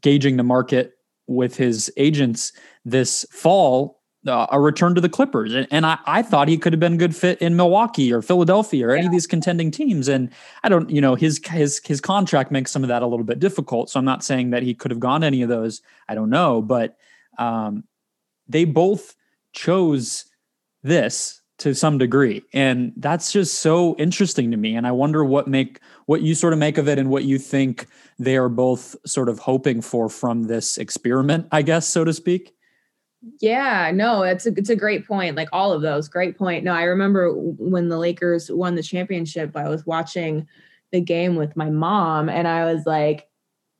gauging 0.00 0.36
the 0.36 0.42
market 0.42 0.94
with 1.26 1.56
his 1.56 1.92
agents 1.96 2.52
this 2.84 3.26
fall 3.30 4.00
uh, 4.26 4.46
a 4.50 4.60
return 4.60 4.94
to 4.94 5.00
the 5.00 5.08
Clippers. 5.08 5.54
And, 5.54 5.68
and 5.70 5.86
I, 5.86 5.98
I, 6.04 6.22
thought 6.22 6.48
he 6.48 6.58
could 6.58 6.72
have 6.72 6.80
been 6.80 6.94
a 6.94 6.96
good 6.96 7.14
fit 7.14 7.40
in 7.40 7.54
Milwaukee 7.54 8.12
or 8.12 8.22
Philadelphia 8.22 8.88
or 8.88 8.90
yeah. 8.90 8.98
any 8.98 9.06
of 9.06 9.12
these 9.12 9.26
contending 9.26 9.70
teams. 9.70 10.08
And 10.08 10.30
I 10.64 10.68
don't, 10.68 10.90
you 10.90 11.00
know, 11.00 11.14
his 11.14 11.40
his 11.46 11.80
his 11.84 12.00
contract 12.00 12.50
makes 12.50 12.72
some 12.72 12.82
of 12.82 12.88
that 12.88 13.02
a 13.02 13.06
little 13.06 13.24
bit 13.24 13.38
difficult. 13.38 13.88
So 13.88 14.00
I'm 14.00 14.04
not 14.04 14.24
saying 14.24 14.50
that 14.50 14.64
he 14.64 14.74
could 14.74 14.90
have 14.90 14.98
gone 14.98 15.20
to 15.20 15.28
any 15.28 15.42
of 15.42 15.48
those. 15.48 15.80
I 16.08 16.16
don't 16.16 16.30
know, 16.30 16.60
but 16.60 16.96
um, 17.38 17.84
they 18.48 18.64
both 18.64 19.14
chose 19.52 20.24
this 20.82 21.40
to 21.58 21.74
some 21.74 21.96
degree. 21.96 22.42
And 22.52 22.92
that's 22.96 23.32
just 23.32 23.60
so 23.60 23.96
interesting 23.96 24.50
to 24.50 24.56
me. 24.56 24.76
And 24.76 24.86
i 24.86 24.92
wonder 24.92 25.24
what 25.24 25.48
make 25.48 25.80
what 26.06 26.22
you 26.22 26.34
sort 26.34 26.52
of 26.52 26.58
make 26.58 26.78
of 26.78 26.88
it 26.88 26.98
and 26.98 27.08
what 27.08 27.24
you 27.24 27.38
think 27.38 27.86
they 28.18 28.36
are 28.36 28.48
both 28.48 28.96
sort 29.06 29.28
of 29.28 29.38
hoping 29.38 29.80
for 29.80 30.08
from 30.08 30.44
this 30.44 30.78
experiment 30.78 31.46
i 31.52 31.62
guess 31.62 31.86
so 31.86 32.04
to 32.04 32.12
speak. 32.12 32.54
Yeah 33.40 33.90
no 33.94 34.22
it's 34.22 34.46
a 34.46 34.52
it's 34.56 34.70
a 34.70 34.76
great 34.76 35.06
point 35.06 35.36
like 35.36 35.48
all 35.52 35.72
of 35.72 35.82
those 35.82 36.08
great 36.08 36.36
point. 36.36 36.64
No 36.64 36.72
i 36.72 36.82
remember 36.82 37.32
when 37.32 37.88
the 37.88 37.98
lakers 37.98 38.50
won 38.50 38.74
the 38.74 38.82
championship 38.82 39.56
i 39.56 39.68
was 39.68 39.86
watching 39.86 40.46
the 40.92 41.00
game 41.00 41.36
with 41.36 41.56
my 41.56 41.70
mom 41.70 42.28
and 42.28 42.46
i 42.46 42.64
was 42.72 42.86
like 42.86 43.28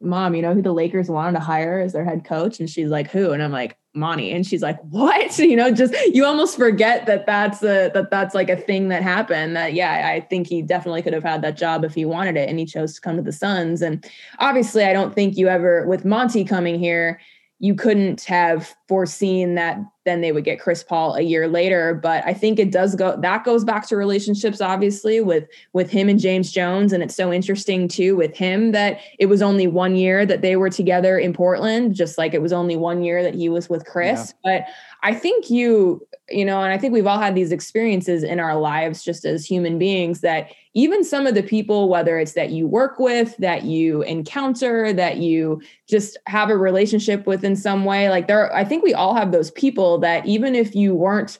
mom 0.00 0.34
you 0.34 0.42
know 0.42 0.54
who 0.54 0.62
the 0.62 0.72
lakers 0.72 1.08
wanted 1.08 1.38
to 1.38 1.44
hire 1.44 1.78
as 1.78 1.92
their 1.92 2.04
head 2.04 2.24
coach? 2.24 2.60
And 2.60 2.68
she's 2.68 2.90
like 2.90 3.10
who? 3.10 3.32
And 3.32 3.42
i'm 3.42 3.52
like 3.52 3.76
Monty. 3.96 4.32
And 4.32 4.46
she's 4.46 4.62
like, 4.62 4.78
what? 4.82 5.38
You 5.46 5.56
know, 5.56 5.70
just 5.70 5.94
you 6.12 6.24
almost 6.24 6.56
forget 6.56 7.06
that 7.06 7.24
that's 7.24 7.62
a 7.62 7.90
that 7.94 8.10
that's 8.10 8.34
like 8.34 8.50
a 8.50 8.56
thing 8.56 8.88
that 8.88 9.02
happened. 9.02 9.56
That 9.56 9.74
yeah, 9.74 10.10
I 10.12 10.20
think 10.20 10.48
he 10.48 10.60
definitely 10.60 11.02
could 11.02 11.12
have 11.12 11.22
had 11.22 11.40
that 11.42 11.56
job 11.56 11.84
if 11.84 11.94
he 11.94 12.04
wanted 12.04 12.36
it, 12.36 12.48
and 12.48 12.58
he 12.58 12.66
chose 12.66 12.94
to 12.94 13.00
come 13.00 13.16
to 13.16 13.22
the 13.22 13.32
Suns. 13.32 13.80
And 13.82 14.04
obviously, 14.38 14.84
I 14.84 14.92
don't 14.92 15.14
think 15.14 15.36
you 15.36 15.48
ever 15.48 15.86
with 15.86 16.04
Monty 16.04 16.44
coming 16.44 16.78
here 16.78 17.20
you 17.58 17.74
couldn't 17.74 18.22
have 18.24 18.74
foreseen 18.88 19.54
that 19.54 19.78
then 20.06 20.22
they 20.22 20.32
would 20.32 20.44
get 20.44 20.58
Chris 20.58 20.82
Paul 20.82 21.14
a 21.16 21.20
year 21.20 21.48
later. 21.48 21.92
But 21.92 22.24
I 22.24 22.32
think 22.32 22.58
it 22.58 22.72
does 22.72 22.94
go 22.94 23.20
that 23.20 23.44
goes 23.44 23.64
back 23.64 23.86
to 23.88 23.96
relationships 23.96 24.62
obviously 24.62 25.20
with 25.20 25.46
with 25.74 25.90
him 25.90 26.08
and 26.08 26.18
James 26.18 26.50
Jones. 26.50 26.94
And 26.94 27.02
it's 27.02 27.14
so 27.14 27.30
interesting 27.30 27.88
too 27.88 28.16
with 28.16 28.34
him 28.34 28.72
that 28.72 29.00
it 29.18 29.26
was 29.26 29.42
only 29.42 29.66
one 29.66 29.96
year 29.96 30.24
that 30.24 30.40
they 30.40 30.56
were 30.56 30.70
together 30.70 31.18
in 31.18 31.34
Portland 31.34 31.94
just 31.94 32.16
like 32.16 32.32
it 32.32 32.40
was 32.40 32.52
only 32.52 32.76
one 32.76 33.02
year 33.02 33.22
that 33.22 33.34
he 33.34 33.50
was 33.50 33.68
with 33.68 33.84
Chris. 33.84 34.32
Yeah. 34.44 34.62
but 34.62 34.74
I 35.06 35.14
think 35.14 35.50
you 35.50 36.04
you 36.28 36.44
know 36.44 36.60
and 36.60 36.72
I 36.72 36.78
think 36.78 36.92
we've 36.92 37.06
all 37.06 37.20
had 37.20 37.36
these 37.36 37.52
experiences 37.52 38.24
in 38.24 38.40
our 38.40 38.56
lives 38.56 39.04
just 39.04 39.24
as 39.24 39.46
human 39.46 39.78
beings 39.78 40.20
that 40.22 40.50
even 40.74 41.04
some 41.04 41.28
of 41.28 41.34
the 41.34 41.44
people, 41.44 41.88
whether 41.88 42.18
it's 42.18 42.32
that 42.32 42.50
you 42.50 42.66
work 42.66 42.98
with, 42.98 43.36
that 43.38 43.62
you 43.62 44.02
encounter, 44.02 44.92
that 44.92 45.18
you 45.18 45.62
just 45.88 46.18
have 46.26 46.50
a 46.50 46.56
relationship 46.56 47.24
with 47.24 47.44
in 47.44 47.54
some 47.54 47.84
way, 47.86 48.10
like 48.10 48.26
there, 48.26 48.54
I 48.54 48.64
think 48.64 48.82
we 48.82 48.92
all 48.92 49.14
have 49.14 49.32
those 49.32 49.52
people 49.52 49.96
that 50.00 50.26
even 50.26 50.54
if 50.54 50.74
you 50.74 50.94
weren't, 50.94 51.38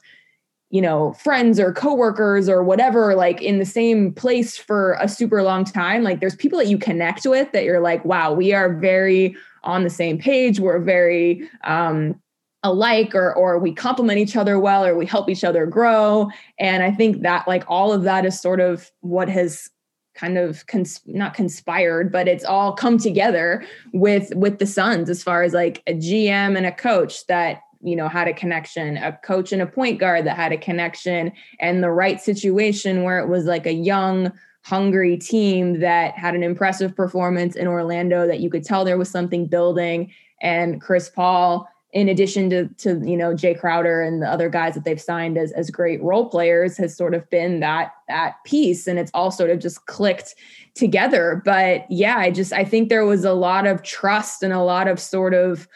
you 0.71 0.81
know, 0.81 1.13
friends 1.13 1.59
or 1.59 1.71
coworkers 1.71 2.49
or 2.49 2.63
whatever, 2.63 3.13
like 3.15 3.41
in 3.41 3.59
the 3.59 3.65
same 3.65 4.13
place 4.13 4.57
for 4.57 4.97
a 4.99 5.07
super 5.07 5.43
long 5.43 5.65
time, 5.65 6.01
like 6.01 6.19
there's 6.19 6.35
people 6.35 6.57
that 6.57 6.67
you 6.67 6.79
connect 6.79 7.27
with 7.27 7.51
that 7.51 7.63
you're 7.63 7.81
like, 7.81 8.03
wow, 8.05 8.33
we 8.33 8.53
are 8.53 8.73
very 8.73 9.35
on 9.63 9.83
the 9.83 9.89
same 9.89 10.17
page. 10.17 10.59
We're 10.59 10.79
very, 10.79 11.47
um, 11.63 12.19
alike 12.67 13.15
or 13.15 13.33
or 13.35 13.57
we 13.57 13.73
complement 13.73 14.19
each 14.19 14.35
other 14.35 14.59
well 14.59 14.85
or 14.85 14.95
we 14.95 15.05
help 15.05 15.29
each 15.29 15.43
other 15.43 15.65
grow. 15.65 16.29
And 16.59 16.83
i 16.83 16.91
think 16.91 17.21
that 17.23 17.47
like 17.47 17.63
all 17.67 17.93
of 17.93 18.03
that 18.03 18.25
is 18.25 18.39
sort 18.39 18.59
of 18.59 18.91
what 19.01 19.29
has 19.29 19.69
kind 20.15 20.37
of 20.37 20.65
cons- 20.65 21.01
not 21.05 21.35
conspired 21.35 22.11
but 22.11 22.27
it's 22.27 22.43
all 22.43 22.73
come 22.73 22.97
together 22.97 23.63
with 23.93 24.33
with 24.35 24.57
the 24.57 24.65
Suns 24.65 25.09
as 25.09 25.21
far 25.21 25.43
as 25.43 25.53
like 25.53 25.83
a 25.87 25.93
GM 25.93 26.57
and 26.57 26.65
a 26.65 26.71
coach 26.71 27.25
that 27.27 27.61
you 27.81 27.95
know 27.95 28.07
had 28.07 28.27
a 28.27 28.33
connection 28.33 28.97
a 28.97 29.13
coach 29.23 29.51
and 29.51 29.61
a 29.61 29.67
point 29.67 29.99
guard 29.99 30.25
that 30.25 30.35
had 30.35 30.51
a 30.51 30.57
connection 30.57 31.31
and 31.59 31.83
the 31.83 31.91
right 31.91 32.19
situation 32.19 33.03
where 33.03 33.19
it 33.19 33.27
was 33.27 33.45
like 33.45 33.67
a 33.67 33.73
young 33.73 34.31
hungry 34.67 35.15
team 35.15 35.79
that 35.79 36.13
had 36.17 36.35
an 36.35 36.43
impressive 36.43 36.93
performance 36.93 37.55
in 37.55 37.67
Orlando 37.67 38.27
that 38.27 38.41
you 38.41 38.49
could 38.49 38.65
tell 38.65 38.83
there 38.83 38.97
was 38.97 39.09
something 39.09 39.45
building. 39.47 40.11
And 40.41 40.81
Chris 40.81 41.09
Paul 41.09 41.69
in 41.93 42.09
addition 42.09 42.49
to 42.49 42.67
to 42.77 43.01
you 43.05 43.15
know 43.15 43.33
Jae 43.33 43.57
Crowder 43.57 44.01
and 44.01 44.21
the 44.21 44.29
other 44.29 44.49
guys 44.49 44.73
that 44.73 44.83
they've 44.83 45.01
signed 45.01 45.37
as 45.37 45.51
as 45.53 45.69
great 45.69 46.01
role 46.03 46.29
players 46.29 46.77
has 46.77 46.95
sort 46.95 47.13
of 47.13 47.29
been 47.29 47.61
that 47.61 47.93
that 48.07 48.35
piece 48.43 48.87
and 48.87 48.99
it's 48.99 49.11
all 49.13 49.31
sort 49.31 49.49
of 49.49 49.59
just 49.59 49.85
clicked 49.85 50.35
together. 50.75 51.41
But 51.45 51.85
yeah 51.89 52.17
I 52.17 52.31
just 52.31 52.51
I 52.51 52.65
think 52.65 52.89
there 52.89 53.05
was 53.05 53.23
a 53.23 53.33
lot 53.33 53.65
of 53.65 53.83
trust 53.83 54.43
and 54.43 54.53
a 54.53 54.61
lot 54.61 54.87
of 54.87 54.99
sort 54.99 55.33
of 55.33 55.67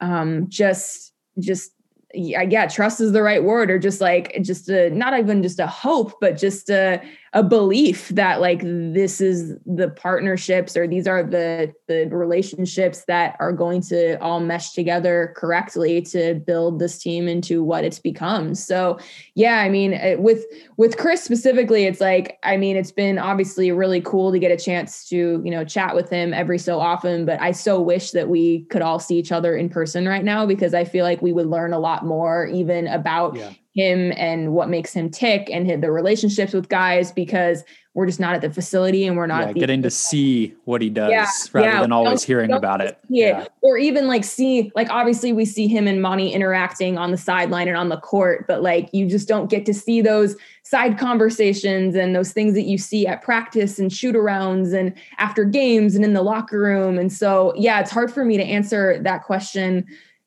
um 0.00 0.48
just 0.48 1.12
just 1.38 1.72
yeah, 2.14 2.42
yeah 2.42 2.66
trust 2.66 3.00
is 3.00 3.12
the 3.12 3.22
right 3.22 3.44
word 3.44 3.70
or 3.70 3.78
just 3.78 4.00
like 4.00 4.36
just 4.42 4.68
a 4.68 4.90
not 4.90 5.16
even 5.18 5.42
just 5.42 5.60
a 5.60 5.66
hope 5.66 6.14
but 6.20 6.38
just 6.38 6.70
a 6.70 7.00
a 7.32 7.42
belief 7.42 8.08
that 8.08 8.40
like 8.40 8.60
this 8.62 9.20
is 9.20 9.54
the 9.64 9.88
partnerships 9.88 10.76
or 10.76 10.88
these 10.88 11.06
are 11.06 11.22
the 11.22 11.72
the 11.86 12.06
relationships 12.10 13.04
that 13.06 13.36
are 13.38 13.52
going 13.52 13.80
to 13.80 14.20
all 14.20 14.40
mesh 14.40 14.72
together 14.72 15.32
correctly 15.36 16.02
to 16.02 16.34
build 16.46 16.80
this 16.80 16.98
team 16.98 17.28
into 17.28 17.62
what 17.62 17.84
it's 17.84 18.00
become. 18.00 18.54
So 18.54 18.98
yeah 19.40 19.56
i 19.60 19.68
mean 19.68 19.98
with 20.20 20.44
with 20.76 20.96
chris 20.98 21.22
specifically 21.22 21.84
it's 21.84 22.00
like 22.00 22.38
i 22.42 22.56
mean 22.56 22.76
it's 22.76 22.92
been 22.92 23.18
obviously 23.18 23.72
really 23.72 24.00
cool 24.00 24.30
to 24.32 24.38
get 24.38 24.52
a 24.52 24.56
chance 24.56 25.08
to 25.08 25.40
you 25.44 25.50
know 25.50 25.64
chat 25.64 25.94
with 25.94 26.10
him 26.10 26.34
every 26.34 26.58
so 26.58 26.78
often 26.78 27.24
but 27.24 27.40
i 27.40 27.50
so 27.50 27.80
wish 27.80 28.10
that 28.10 28.28
we 28.28 28.64
could 28.64 28.82
all 28.82 28.98
see 28.98 29.16
each 29.16 29.32
other 29.32 29.56
in 29.56 29.68
person 29.68 30.06
right 30.06 30.24
now 30.24 30.44
because 30.44 30.74
i 30.74 30.84
feel 30.84 31.04
like 31.04 31.22
we 31.22 31.32
would 31.32 31.46
learn 31.46 31.72
a 31.72 31.78
lot 31.78 32.04
more 32.04 32.46
even 32.46 32.86
about 32.88 33.34
yeah 33.36 33.52
him 33.72 34.12
and 34.16 34.52
what 34.52 34.68
makes 34.68 34.92
him 34.92 35.10
tick 35.10 35.48
and 35.50 35.82
the 35.82 35.90
relationships 35.90 36.52
with 36.52 36.68
guys 36.68 37.12
because 37.12 37.64
we're 37.94 38.06
just 38.06 38.20
not 38.20 38.34
at 38.34 38.40
the 38.40 38.50
facility 38.50 39.04
and 39.04 39.16
we're 39.16 39.26
not 39.26 39.48
yeah, 39.48 39.52
getting 39.52 39.82
to 39.82 39.90
see 39.90 40.54
what 40.64 40.80
he 40.80 40.88
does 40.88 41.10
yeah, 41.10 41.26
rather 41.52 41.68
yeah, 41.68 41.80
than 41.80 41.92
always 41.92 42.22
hearing 42.22 42.52
about 42.52 42.80
it. 42.80 42.98
Yeah. 43.08 43.46
Or 43.62 43.78
even 43.78 44.06
like 44.06 44.22
see, 44.22 44.70
like 44.76 44.88
obviously 44.90 45.32
we 45.32 45.44
see 45.44 45.66
him 45.66 45.88
and 45.88 46.00
Monty 46.00 46.32
interacting 46.32 46.98
on 46.98 47.10
the 47.10 47.16
sideline 47.16 47.66
and 47.66 47.76
on 47.76 47.88
the 47.88 47.96
court, 47.96 48.46
but 48.46 48.62
like 48.62 48.88
you 48.92 49.08
just 49.08 49.26
don't 49.26 49.50
get 49.50 49.66
to 49.66 49.74
see 49.74 50.00
those 50.00 50.36
side 50.62 50.98
conversations 50.98 51.96
and 51.96 52.14
those 52.14 52.32
things 52.32 52.54
that 52.54 52.62
you 52.62 52.78
see 52.78 53.06
at 53.08 53.22
practice 53.22 53.78
and 53.78 53.92
shoot 53.92 54.14
arounds 54.14 54.72
and 54.72 54.94
after 55.18 55.44
games 55.44 55.96
and 55.96 56.04
in 56.04 56.12
the 56.12 56.22
locker 56.22 56.60
room. 56.60 56.96
And 56.96 57.12
so 57.12 57.52
yeah, 57.56 57.80
it's 57.80 57.90
hard 57.90 58.12
for 58.12 58.24
me 58.24 58.36
to 58.36 58.44
answer 58.44 59.00
that 59.02 59.24
question 59.24 59.86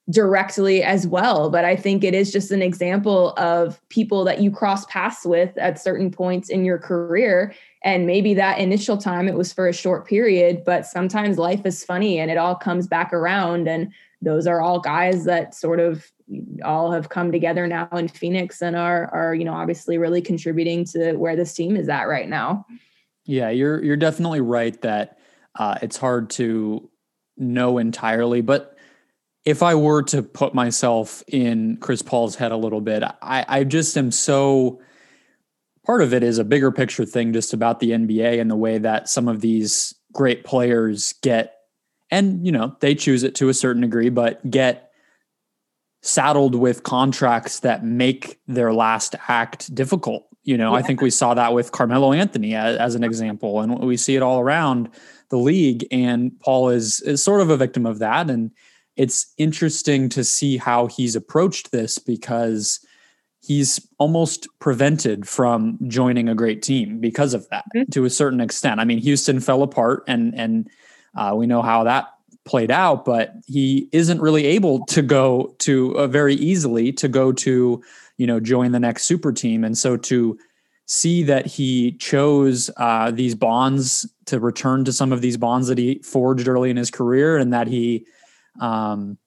directly 0.10 0.84
as 0.84 1.08
well. 1.08 1.50
But 1.50 1.64
I 1.64 1.76
think 1.76 2.04
it 2.04 2.14
is 2.14 2.32
just 2.32 2.52
an 2.52 2.62
example 2.62 3.34
of 3.38 3.80
people 3.90 4.26
that 4.26 4.42
you 4.42 4.52
cross 4.52 4.86
paths 4.88 5.26
with 5.26 5.58
at 5.58 5.80
certain 5.80 6.12
points 6.12 6.50
in 6.50 6.66
your 6.66 6.78
career. 6.78 7.54
And 7.84 8.06
maybe 8.06 8.34
that 8.34 8.60
initial 8.60 8.98
time 8.98 9.28
it 9.28 9.36
was 9.36 9.54
for 9.54 9.68
a 9.68 9.74
short 9.74 10.06
period, 10.06 10.64
but 10.66 10.86
sometimes 10.86 11.38
life 11.38 11.66
is 11.66 11.86
funny 11.86 12.20
and 12.20 12.30
it 12.30 12.38
all 12.38 12.56
comes 12.56 12.88
back 12.88 13.14
around. 13.14 13.68
And 13.68 13.94
those 14.22 14.46
are 14.46 14.62
all 14.62 14.80
guys 14.80 15.26
that 15.26 15.56
sort 15.56 15.80
of 15.80 16.12
all 16.64 16.92
have 16.92 17.10
come 17.10 17.32
together 17.32 17.68
now 17.68 17.88
in 17.94 18.08
Phoenix 18.08 18.62
and 18.62 18.76
are 18.76 19.14
are 19.14 19.36
you 19.36 19.44
know 19.44 19.54
obviously 19.54 19.98
really 19.98 20.22
contributing 20.22 20.86
to 20.86 21.14
where 21.16 21.36
this 21.36 21.54
team 21.54 21.76
is 21.76 21.90
at 21.90 22.04
right 22.04 22.30
now. 22.30 22.66
Yeah, 23.26 23.50
you're 23.50 23.84
you're 23.84 23.98
definitely 23.98 24.42
right 24.42 24.80
that 24.82 25.20
uh, 25.56 25.78
it's 25.82 25.98
hard 25.98 26.30
to 26.32 26.90
know 27.38 27.78
entirely, 27.78 28.42
but 28.42 28.73
if 29.46 29.62
I 29.62 29.76
were 29.76 30.04
to 30.04 30.24
put 30.24 30.54
myself 30.54 31.24
in 31.28 31.78
Chris 31.78 32.02
Paul's 32.02 32.36
head 32.36 32.52
a 32.52 32.58
little 32.58 32.82
bit, 32.82 33.04
I, 33.04 33.46
I 33.48 33.64
just 33.64 33.98
am 33.98 34.12
so 34.12 34.82
part 35.86 36.02
of 36.02 36.14
it 36.14 36.24
is 36.24 36.38
a 36.38 36.46
bigger 36.46 36.72
picture 36.72 37.06
thing 37.06 37.34
just 37.34 37.54
about 37.54 37.80
the 37.80 37.92
NBA 37.92 38.40
and 38.40 38.50
the 38.50 38.56
way 38.56 38.78
that 38.78 39.10
some 39.10 39.28
of 39.28 39.42
these 39.42 39.94
great 40.14 40.44
players 40.46 41.14
get 41.22 41.56
and 42.12 42.46
you 42.46 42.52
know 42.52 42.76
they 42.80 42.94
choose 42.94 43.24
it 43.24 43.36
to 43.36 43.50
a 43.50 43.54
certain 43.54 43.82
degree 43.82 44.10
but 44.10 44.50
get 44.50 44.92
saddled 46.02 46.54
with 46.54 46.84
contracts 46.84 47.62
that 47.62 47.84
make 47.84 48.40
their 48.48 48.74
last 48.74 49.16
act 49.28 49.74
difficult 49.74 50.28
you 50.44 50.56
know 50.56 50.72
yeah. 50.72 50.78
i 50.78 50.82
think 50.82 51.02
we 51.02 51.10
saw 51.10 51.34
that 51.34 51.54
with 51.54 51.72
carmelo 51.72 52.14
anthony 52.14 52.54
as, 52.54 52.78
as, 52.78 52.96
an 52.96 53.04
example 53.04 53.62
and 53.62 53.80
we 53.80 53.98
see 53.98 54.16
it 54.16 54.22
all 54.22 54.40
around 54.40 54.90
the 55.30 55.38
league 55.38 55.88
and 55.92 56.40
paul 56.40 56.70
is 56.70 57.02
is 57.02 57.24
sort 57.24 57.42
of 57.42 57.50
a 57.50 57.58
victim 57.58 57.86
of 57.86 58.00
that 58.00 58.30
and 58.30 58.52
it's 58.96 59.34
interesting 59.38 60.10
to 60.10 60.24
see 60.24 60.58
how 60.58 60.88
he's 60.88 61.16
approached 61.16 61.72
this 61.72 61.98
because 61.98 62.86
he's 63.42 63.86
almost 63.98 64.48
prevented 64.60 65.28
from 65.28 65.78
joining 65.88 66.30
a 66.30 66.36
great 66.36 66.62
team 66.62 67.00
because 67.00 67.34
of 67.34 67.48
that 67.50 67.66
mm-hmm. 67.76 67.90
to 67.92 68.06
a 68.06 68.10
certain 68.10 68.40
extent. 68.40 68.80
I 68.80 68.86
mean, 68.86 69.00
Houston 69.00 69.40
fell 69.40 69.64
apart 69.64 70.04
and 70.08 70.34
and 70.36 70.70
uh, 71.16 71.34
we 71.36 71.46
know 71.46 71.62
how 71.62 71.84
that 71.84 72.08
played 72.46 72.72
out, 72.72 73.06
but 73.06 73.34
he 73.48 73.88
isn't 73.92 74.22
really 74.22 74.46
able 74.46 74.86
to 74.88 75.02
go 75.02 75.56
to 75.60 75.98
uh, 75.98 76.08
very 76.08 76.36
easily 76.36 76.92
to 76.94 77.08
go 77.08 77.32
to 77.32 77.84
you 78.18 78.28
know 78.28 78.40
join 78.40 78.72
the 78.72 78.80
next 78.80 79.04
super 79.04 79.32
team, 79.32 79.64
and 79.64 79.78
so 79.78 79.98
to 79.98 80.38
see 80.86 81.24
that 81.24 81.46
he 81.46 81.94
chose 81.94 82.70
uh, 82.78 83.10
these 83.12 83.36
bonds 83.36 84.08
to 84.26 84.40
return 84.40 84.84
to 84.86 84.92
some 84.92 85.14
of 85.14 85.22
these 85.22 85.38
bonds 85.38 85.68
that 85.68 85.78
he 85.78 86.00
forged 86.00 86.48
early 86.48 86.70
in 86.70 86.78
his 86.78 86.92
career, 86.92 87.38
and 87.38 87.54
that 87.54 87.68
he 87.68 88.06
um, 88.60 89.18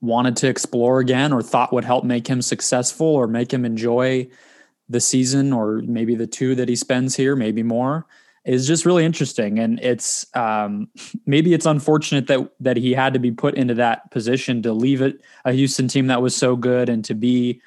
wanted 0.00 0.36
to 0.36 0.48
explore 0.48 1.00
again 1.00 1.32
or 1.32 1.42
thought 1.42 1.72
would 1.72 1.84
help 1.84 2.04
make 2.04 2.26
him 2.26 2.42
successful 2.42 3.06
or 3.06 3.26
make 3.26 3.52
him 3.52 3.64
enjoy 3.64 4.28
the 4.88 5.00
season 5.00 5.52
or 5.52 5.82
maybe 5.82 6.14
the 6.14 6.26
two 6.26 6.54
that 6.54 6.68
he 6.68 6.76
spends 6.76 7.16
here, 7.16 7.36
maybe 7.36 7.62
more 7.62 8.06
is 8.44 8.66
just 8.66 8.84
really 8.84 9.04
interesting. 9.04 9.58
And 9.58 9.78
it's 9.80 10.26
um, 10.34 10.88
maybe 11.26 11.54
it's 11.54 11.66
unfortunate 11.66 12.26
that 12.26 12.52
that 12.60 12.76
he 12.76 12.92
had 12.92 13.12
to 13.14 13.18
be 13.18 13.30
put 13.30 13.54
into 13.54 13.74
that 13.74 14.10
position 14.10 14.62
to 14.62 14.72
leave 14.72 15.02
it 15.02 15.20
a 15.44 15.52
Houston 15.52 15.88
team 15.88 16.08
that 16.08 16.22
was 16.22 16.36
so 16.36 16.56
good 16.56 16.88
and 16.88 17.04
to 17.04 17.14
be 17.14 17.60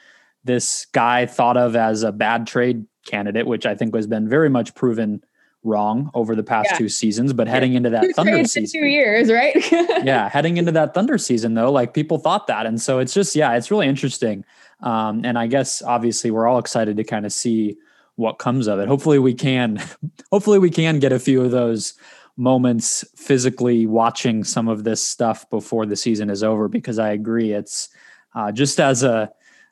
this 0.43 0.85
guy 0.91 1.25
thought 1.25 1.57
of 1.57 1.75
as 1.75 2.03
a 2.03 2.11
bad 2.11 2.45
trade 2.45 2.85
candidate, 3.07 3.47
which 3.47 3.65
I 3.65 3.75
think 3.75 3.95
has 3.95 4.07
been 4.07 4.29
very 4.29 4.49
much 4.49 4.75
proven 4.75 5.23
wrong 5.65 6.11
over 6.13 6.35
the 6.35 6.43
past 6.43 6.69
yeah. 6.71 6.77
two 6.77 6.89
seasons, 6.89 7.33
but 7.33 7.47
heading 7.47 7.73
into 7.73 7.89
that 7.89 8.03
two 8.03 8.13
Thunder 8.13 8.43
season, 8.45 8.81
two 8.81 8.85
years, 8.85 9.31
right? 9.31 9.55
yeah, 10.03 10.29
heading 10.29 10.57
into 10.57 10.71
that 10.73 10.93
Thunder 10.93 11.17
season 11.17 11.53
though, 11.53 11.71
like 11.71 11.93
people 11.93 12.17
thought 12.17 12.47
that, 12.47 12.65
and 12.65 12.81
so 12.81 12.99
it's 12.99 13.13
just 13.13 13.35
yeah, 13.35 13.53
it's 13.55 13.71
really 13.71 13.87
interesting. 13.87 14.45
Um, 14.81 15.25
and 15.25 15.37
I 15.37 15.47
guess 15.47 15.81
obviously 15.81 16.31
we're 16.31 16.47
all 16.47 16.59
excited 16.59 16.97
to 16.97 17.03
kind 17.03 17.25
of 17.25 17.33
see 17.33 17.77
what 18.15 18.39
comes 18.39 18.67
of 18.67 18.79
it. 18.79 18.87
Hopefully 18.87 19.19
we 19.19 19.33
can, 19.33 19.81
hopefully 20.31 20.59
we 20.59 20.69
can 20.69 20.99
get 20.99 21.11
a 21.11 21.19
few 21.19 21.41
of 21.41 21.51
those 21.51 21.93
moments 22.37 23.05
physically 23.15 23.85
watching 23.85 24.43
some 24.43 24.67
of 24.67 24.83
this 24.83 25.01
stuff 25.01 25.49
before 25.49 25.85
the 25.85 25.95
season 25.95 26.29
is 26.29 26.43
over 26.43 26.67
because 26.67 26.99
I 26.99 27.11
agree 27.11 27.53
it's 27.53 27.89
uh, 28.33 28.51
just 28.51 28.79
as 28.79 29.03
a 29.03 29.31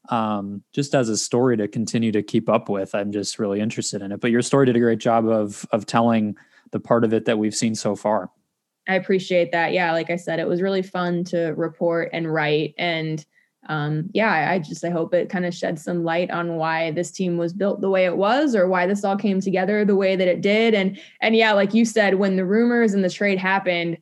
um, 0.10 0.64
just 0.74 0.94
as 0.96 1.10
a 1.10 1.18
story 1.18 1.58
to 1.58 1.68
continue 1.68 2.12
to 2.12 2.22
keep 2.22 2.50
up 2.50 2.70
with. 2.70 2.94
I'm 2.94 3.12
just 3.12 3.40
really 3.40 3.60
interested 3.60 4.02
in 4.02 4.12
it. 4.12 4.20
But 4.20 4.32
your 4.32 4.42
story 4.42 4.66
did 4.66 4.76
a 4.76 4.80
great 4.80 5.00
job 5.00 5.28
of 5.28 5.66
of 5.72 5.86
telling 5.86 6.36
the 6.72 6.80
part 6.80 7.04
of 7.04 7.14
it 7.14 7.26
that 7.26 7.38
we've 7.38 7.56
seen 7.56 7.76
so 7.76 7.96
far. 7.96 8.30
I 8.88 8.96
appreciate 8.96 9.52
that. 9.54 9.72
Yeah, 9.72 9.94
like 9.94 10.10
I 10.10 10.18
said, 10.18 10.40
it 10.40 10.48
was 10.48 10.62
really 10.62 10.82
fun 10.82 11.24
to 11.26 11.54
report 11.56 12.10
and 12.12 12.32
write 12.32 12.74
and 12.78 13.26
um, 13.70 14.10
yeah, 14.14 14.52
I 14.52 14.60
just 14.60 14.84
I 14.84 14.90
hope 14.90 15.14
it 15.14 15.30
kind 15.30 15.46
of 15.46 15.54
sheds 15.54 15.84
some 15.84 16.04
light 16.04 16.30
on 16.32 16.56
why 16.56 16.92
this 16.92 17.12
team 17.12 17.38
was 17.38 17.54
built 17.54 17.80
the 17.80 17.90
way 17.90 18.06
it 18.06 18.18
was, 18.18 18.56
or 18.56 18.68
why 18.68 18.86
this 18.86 19.04
all 19.04 19.16
came 19.16 19.40
together 19.40 19.86
the 19.86 19.96
way 19.96 20.16
that 20.16 20.28
it 20.28 20.42
did. 20.42 20.74
And 20.74 21.00
and 21.22 21.36
yeah, 21.36 21.54
like 21.54 21.74
you 21.74 21.86
said, 21.86 22.16
when 22.16 22.36
the 22.36 22.46
rumors 22.46 22.94
and 22.94 23.04
the 23.04 23.10
trade 23.10 23.40
happened, 23.40 23.98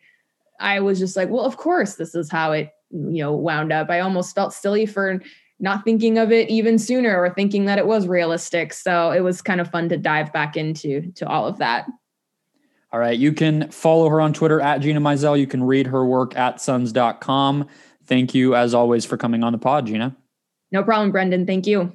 I 0.59 0.79
was 0.79 0.97
just 0.97 1.15
like, 1.15 1.29
well, 1.29 1.45
of 1.45 1.57
course, 1.57 1.95
this 1.95 2.15
is 2.15 2.31
how 2.31 2.53
it 2.53 2.71
you 2.89 3.23
know 3.23 3.33
wound 3.33 3.71
up. 3.71 3.89
I 3.89 3.99
almost 3.99 4.33
felt 4.33 4.53
silly 4.53 4.87
for 4.87 5.21
not 5.61 5.85
thinking 5.85 6.17
of 6.17 6.31
it 6.31 6.49
even 6.49 6.77
sooner 6.77 7.17
or 7.17 7.29
thinking 7.29 7.65
that 7.65 7.77
it 7.77 7.85
was 7.85 8.07
realistic. 8.07 8.73
So 8.73 9.11
it 9.11 9.21
was 9.21 9.41
kind 9.41 9.61
of 9.61 9.69
fun 9.69 9.87
to 9.89 9.97
dive 9.97 10.33
back 10.33 10.57
into 10.57 11.11
to 11.13 11.27
all 11.27 11.47
of 11.47 11.59
that. 11.59 11.87
All 12.91 12.99
right. 12.99 13.17
You 13.17 13.31
can 13.31 13.71
follow 13.71 14.09
her 14.09 14.19
on 14.19 14.33
Twitter 14.33 14.59
at 14.59 14.81
Gina 14.81 14.99
Mizell. 14.99 15.39
You 15.39 15.47
can 15.47 15.63
read 15.63 15.87
her 15.87 16.05
work 16.05 16.35
at 16.35 16.59
suns.com. 16.59 17.67
Thank 18.05 18.35
you, 18.35 18.55
as 18.55 18.73
always, 18.73 19.05
for 19.05 19.15
coming 19.15 19.43
on 19.43 19.53
the 19.53 19.59
pod, 19.59 19.87
Gina. 19.87 20.15
No 20.71 20.83
problem, 20.83 21.11
Brendon. 21.11 21.45
Thank 21.45 21.67
you. 21.67 21.93